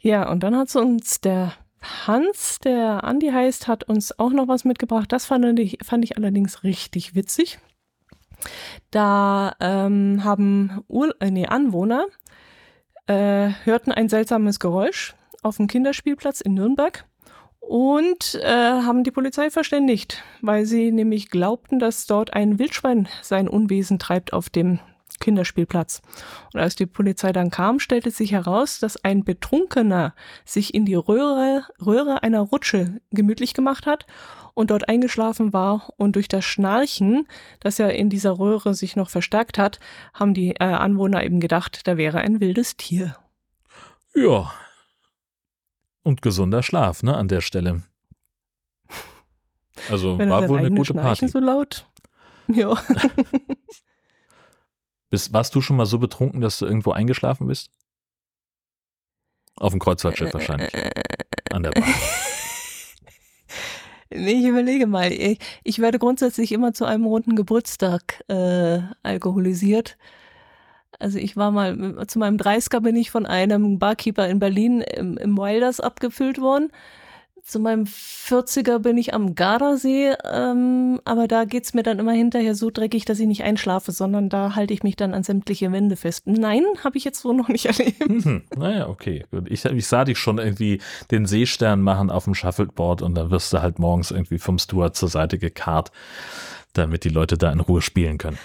[0.00, 1.54] Ja, und dann hat uns der
[2.06, 5.12] Hans, der Andi heißt, hat uns auch noch was mitgebracht.
[5.12, 7.58] Das fand ich, fand ich allerdings richtig witzig.
[8.90, 12.06] Da ähm, haben Ur äh, nee, Anwohner
[13.06, 17.04] äh, hörten ein seltsames Geräusch auf dem Kinderspielplatz in Nürnberg
[17.60, 23.48] und äh, haben die Polizei verständigt, weil sie nämlich glaubten, dass dort ein Wildschwein sein
[23.48, 24.80] Unwesen treibt auf dem
[25.24, 26.02] Kinderspielplatz.
[26.52, 30.14] Und als die Polizei dann kam, stellte sich heraus, dass ein Betrunkener
[30.44, 34.06] sich in die Röhre, Röhre einer Rutsche gemütlich gemacht hat
[34.52, 37.26] und dort eingeschlafen war und durch das Schnarchen,
[37.60, 39.80] das ja in dieser Röhre sich noch verstärkt hat,
[40.12, 43.16] haben die äh, Anwohner eben gedacht, da wäre ein wildes Tier.
[44.14, 44.52] Ja.
[46.02, 47.82] Und gesunder Schlaf, ne, an der Stelle.
[49.90, 51.26] Also Wenn war wohl eine gute Party.
[51.28, 51.86] so laut.
[52.46, 52.76] Ja.
[55.14, 57.70] bist, warst du schon mal so betrunken, dass du irgendwo eingeschlafen bist?
[59.56, 60.72] Auf dem Kreuzfahrtschiff wahrscheinlich.
[61.52, 61.84] An der Bahn.
[64.16, 65.10] Nee, ich überlege mal.
[65.10, 69.96] Ich, ich, werde grundsätzlich immer zu einem runden Geburtstag äh, alkoholisiert.
[71.00, 75.16] Also ich war mal, zu meinem 30er bin ich von einem Barkeeper in Berlin im,
[75.16, 76.70] im Wilders abgefüllt worden
[77.44, 82.54] zu meinem 40er bin ich am Gardasee, ähm, aber da geht's mir dann immer hinterher
[82.54, 85.96] so dreckig, dass ich nicht einschlafe, sondern da halte ich mich dann an sämtliche Wände
[85.96, 86.26] fest.
[86.26, 88.08] Nein, habe ich jetzt so noch nicht erlebt.
[88.08, 88.44] Mhm.
[88.56, 89.26] Naja, okay.
[89.44, 90.80] Ich, ich sah dich schon irgendwie
[91.10, 94.96] den Seestern machen auf dem Shuffleboard und dann wirst du halt morgens irgendwie vom Stuart
[94.96, 95.92] zur Seite gekarrt,
[96.72, 98.38] damit die Leute da in Ruhe spielen können.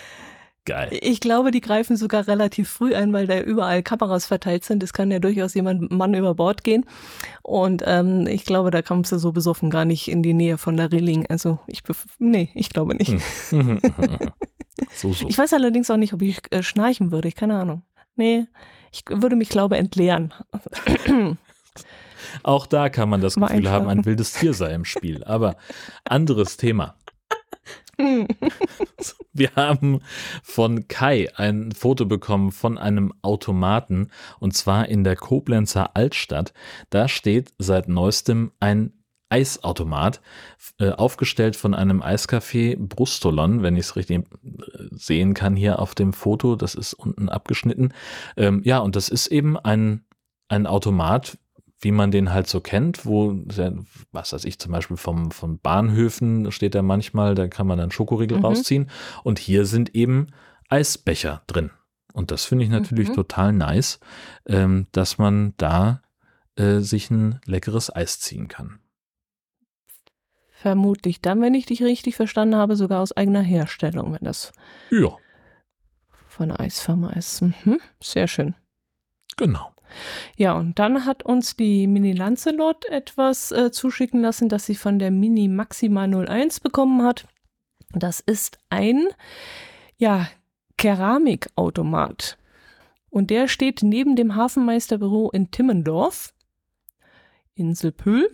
[0.66, 0.90] Geil.
[1.02, 4.84] Ich glaube, die greifen sogar relativ früh ein, weil da überall Kameras verteilt sind.
[4.84, 6.86] Es kann ja durchaus jemand Mann über Bord gehen.
[7.42, 10.78] Und ähm, ich glaube, da kommst du so besoffen gar nicht in die Nähe von
[10.78, 11.26] der Reling.
[11.28, 11.82] Also ich
[12.20, 13.16] nee, ich glaube nicht.
[13.50, 13.80] Hm.
[14.96, 15.28] so, so.
[15.28, 17.28] Ich weiß allerdings auch nicht, ob ich äh, schnarchen würde.
[17.28, 17.84] Ich keine Ahnung.
[18.16, 18.46] Nee,
[18.92, 20.34] ich würde mich, glaube entleeren.
[22.44, 25.24] Auch da kann man das Gefühl haben, ein wildes Tier sei im Spiel.
[25.24, 25.56] Aber
[26.04, 26.96] anderes Thema.
[29.34, 30.00] Wir haben
[30.44, 34.10] von Kai ein Foto bekommen von einem Automaten
[34.40, 36.54] und zwar in der Koblenzer Altstadt.
[36.90, 38.94] Da steht seit neuestem ein
[39.30, 40.22] Eisautomat,
[40.80, 44.24] äh, aufgestellt von einem Eiscafé Brustolon, wenn ich es richtig äh,
[44.92, 46.56] sehen kann hier auf dem Foto.
[46.56, 47.94] Das ist unten abgeschnitten.
[48.38, 50.04] Ähm, ja, und das ist eben ein,
[50.48, 51.38] ein Automat,
[51.82, 53.34] wie man den halt so kennt, wo,
[54.12, 57.92] was weiß ich, zum Beispiel vom, von Bahnhöfen steht da manchmal, da kann man dann
[57.92, 58.44] Schokoriegel Mhm.
[58.46, 58.90] rausziehen.
[59.24, 60.28] Und hier sind eben
[60.70, 61.72] Eisbecher drin.
[62.14, 63.14] Und das finde ich natürlich Mhm.
[63.14, 64.00] total nice,
[64.46, 66.02] ähm, dass man da
[66.58, 68.80] äh, sich ein leckeres Eis ziehen kann.
[70.52, 74.52] Vermutlich dann, wenn ich dich richtig verstanden habe, sogar aus eigener Herstellung, wenn das
[74.92, 75.16] Ja,
[76.28, 77.42] von der Eisfirma ist.
[77.42, 77.80] Mhm.
[78.02, 78.56] Sehr schön.
[79.38, 79.72] genau.
[80.38, 85.00] Ja, und dann hat uns die Mini Lancelot etwas äh, zuschicken lassen, das sie von
[85.00, 87.28] der Mini Maxima 01 bekommen hat.
[87.94, 89.08] Das ist ein,
[89.98, 90.28] ja,
[90.78, 92.38] Keramikautomat.
[93.10, 96.34] Und der steht neben dem Hafenmeisterbüro in Timmendorf,
[97.56, 98.30] Insel Pöhl.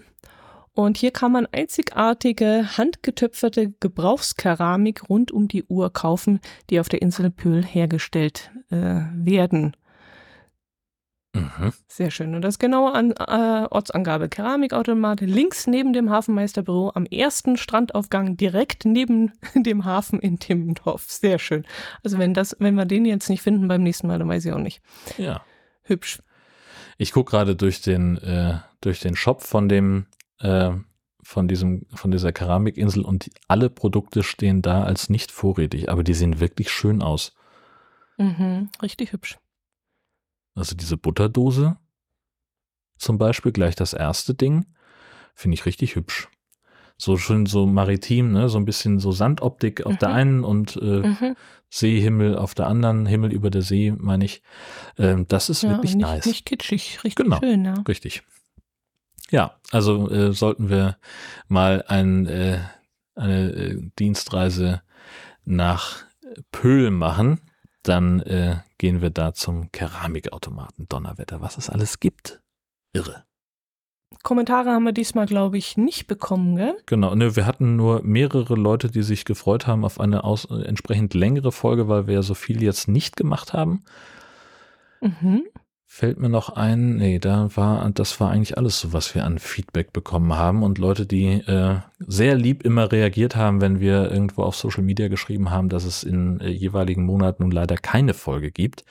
[0.73, 7.01] Und hier kann man einzigartige, handgetöpferte Gebrauchskeramik rund um die Uhr kaufen, die auf der
[7.01, 8.75] Insel Pöhl hergestellt äh,
[9.13, 9.75] werden.
[11.35, 11.73] Mhm.
[11.87, 12.33] Sehr schön.
[12.33, 18.85] Und das genaue An äh, Ortsangabe Keramikautomat links neben dem Hafenmeisterbüro am ersten Strandaufgang direkt
[18.85, 21.03] neben dem Hafen in Timmendorf.
[21.07, 21.65] Sehr schön.
[22.03, 24.53] Also wenn das, wenn wir den jetzt nicht finden beim nächsten Mal, dann weiß ich
[24.53, 24.81] auch nicht.
[25.17, 25.43] Ja.
[25.83, 26.21] Hübsch.
[26.97, 30.05] Ich gucke gerade durch den, äh, durch den Shop von dem,
[30.39, 30.71] äh,
[31.21, 36.03] von diesem, von dieser Keramikinsel und die, alle Produkte stehen da als nicht vorrätig, aber
[36.03, 37.35] die sehen wirklich schön aus.
[38.17, 38.69] Mhm.
[38.81, 39.37] Richtig hübsch.
[40.55, 41.77] Also diese Butterdose
[42.97, 44.65] zum Beispiel, gleich das erste Ding,
[45.33, 46.29] finde ich richtig hübsch.
[46.97, 48.47] So schön so maritim, ne?
[48.47, 50.15] so ein bisschen so Sandoptik auf der Mhm.
[50.15, 51.35] einen und äh, Mhm.
[51.69, 54.41] Seehimmel auf der anderen, Himmel über der See, meine ich.
[54.97, 56.25] Ähm, das ist Ja, wirklich nicht, nice.
[56.25, 57.39] nicht kitschig, richtig Genau.
[57.39, 57.73] schön, ja.
[57.85, 58.23] Richtig.
[59.29, 60.97] Ja, also äh, sollten wir
[61.49, 62.59] mal ein, äh,
[63.15, 64.81] eine äh, Dienstreise
[65.43, 65.97] nach
[66.51, 67.41] Pöhl machen,
[67.87, 70.87] dann äh, gehen wir da zum Keramikautomaten.
[70.89, 72.41] Donnerwetter, was es alles gibt.
[72.93, 73.23] Irre.
[74.23, 76.75] Kommentare haben wir diesmal, glaube ich, nicht bekommen, gell?
[76.85, 80.63] Genau, ne, wir hatten nur mehrere Leute, die sich gefreut haben auf eine aus, äh,
[80.63, 83.83] entsprechend längere Folge, weil wir ja so viel jetzt nicht gemacht haben.
[85.01, 85.43] Mhm.
[85.97, 89.39] Fällt mir noch ein, nee, da war, das war eigentlich alles so, was wir an
[89.39, 94.43] Feedback bekommen haben und Leute, die äh, sehr lieb immer reagiert haben, wenn wir irgendwo
[94.43, 98.51] auf Social Media geschrieben haben, dass es in äh, jeweiligen Monaten nun leider keine Folge
[98.51, 98.83] gibt.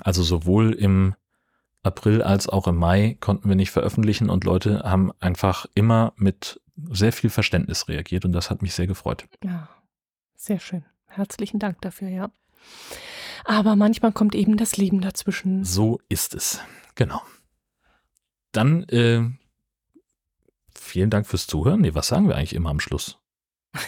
[0.00, 1.14] Also sowohl im
[1.82, 6.62] April als auch im Mai konnten wir nicht veröffentlichen und Leute haben einfach immer mit
[6.92, 9.26] sehr viel Verständnis reagiert und das hat mich sehr gefreut.
[9.44, 9.68] Ja,
[10.34, 10.86] sehr schön.
[11.08, 12.30] Herzlichen Dank dafür, ja.
[13.44, 15.64] Aber manchmal kommt eben das Leben dazwischen.
[15.64, 16.60] So ist es.
[16.94, 17.22] Genau.
[18.52, 19.22] Dann äh,
[20.74, 21.80] vielen Dank fürs Zuhören.
[21.80, 23.18] Nee, was sagen wir eigentlich immer am Schluss?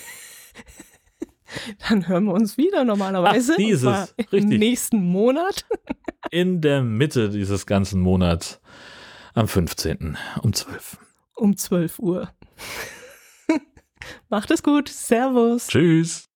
[1.88, 3.52] Dann hören wir uns wieder normalerweise.
[3.52, 5.64] Ach, dieses, Im nächsten Monat.
[6.30, 8.60] In der Mitte dieses ganzen Monats
[9.34, 10.16] am 15.
[10.42, 10.98] um 12.
[11.36, 12.32] um 12 Uhr.
[14.28, 14.88] Macht es gut.
[14.88, 15.68] Servus.
[15.68, 16.28] Tschüss.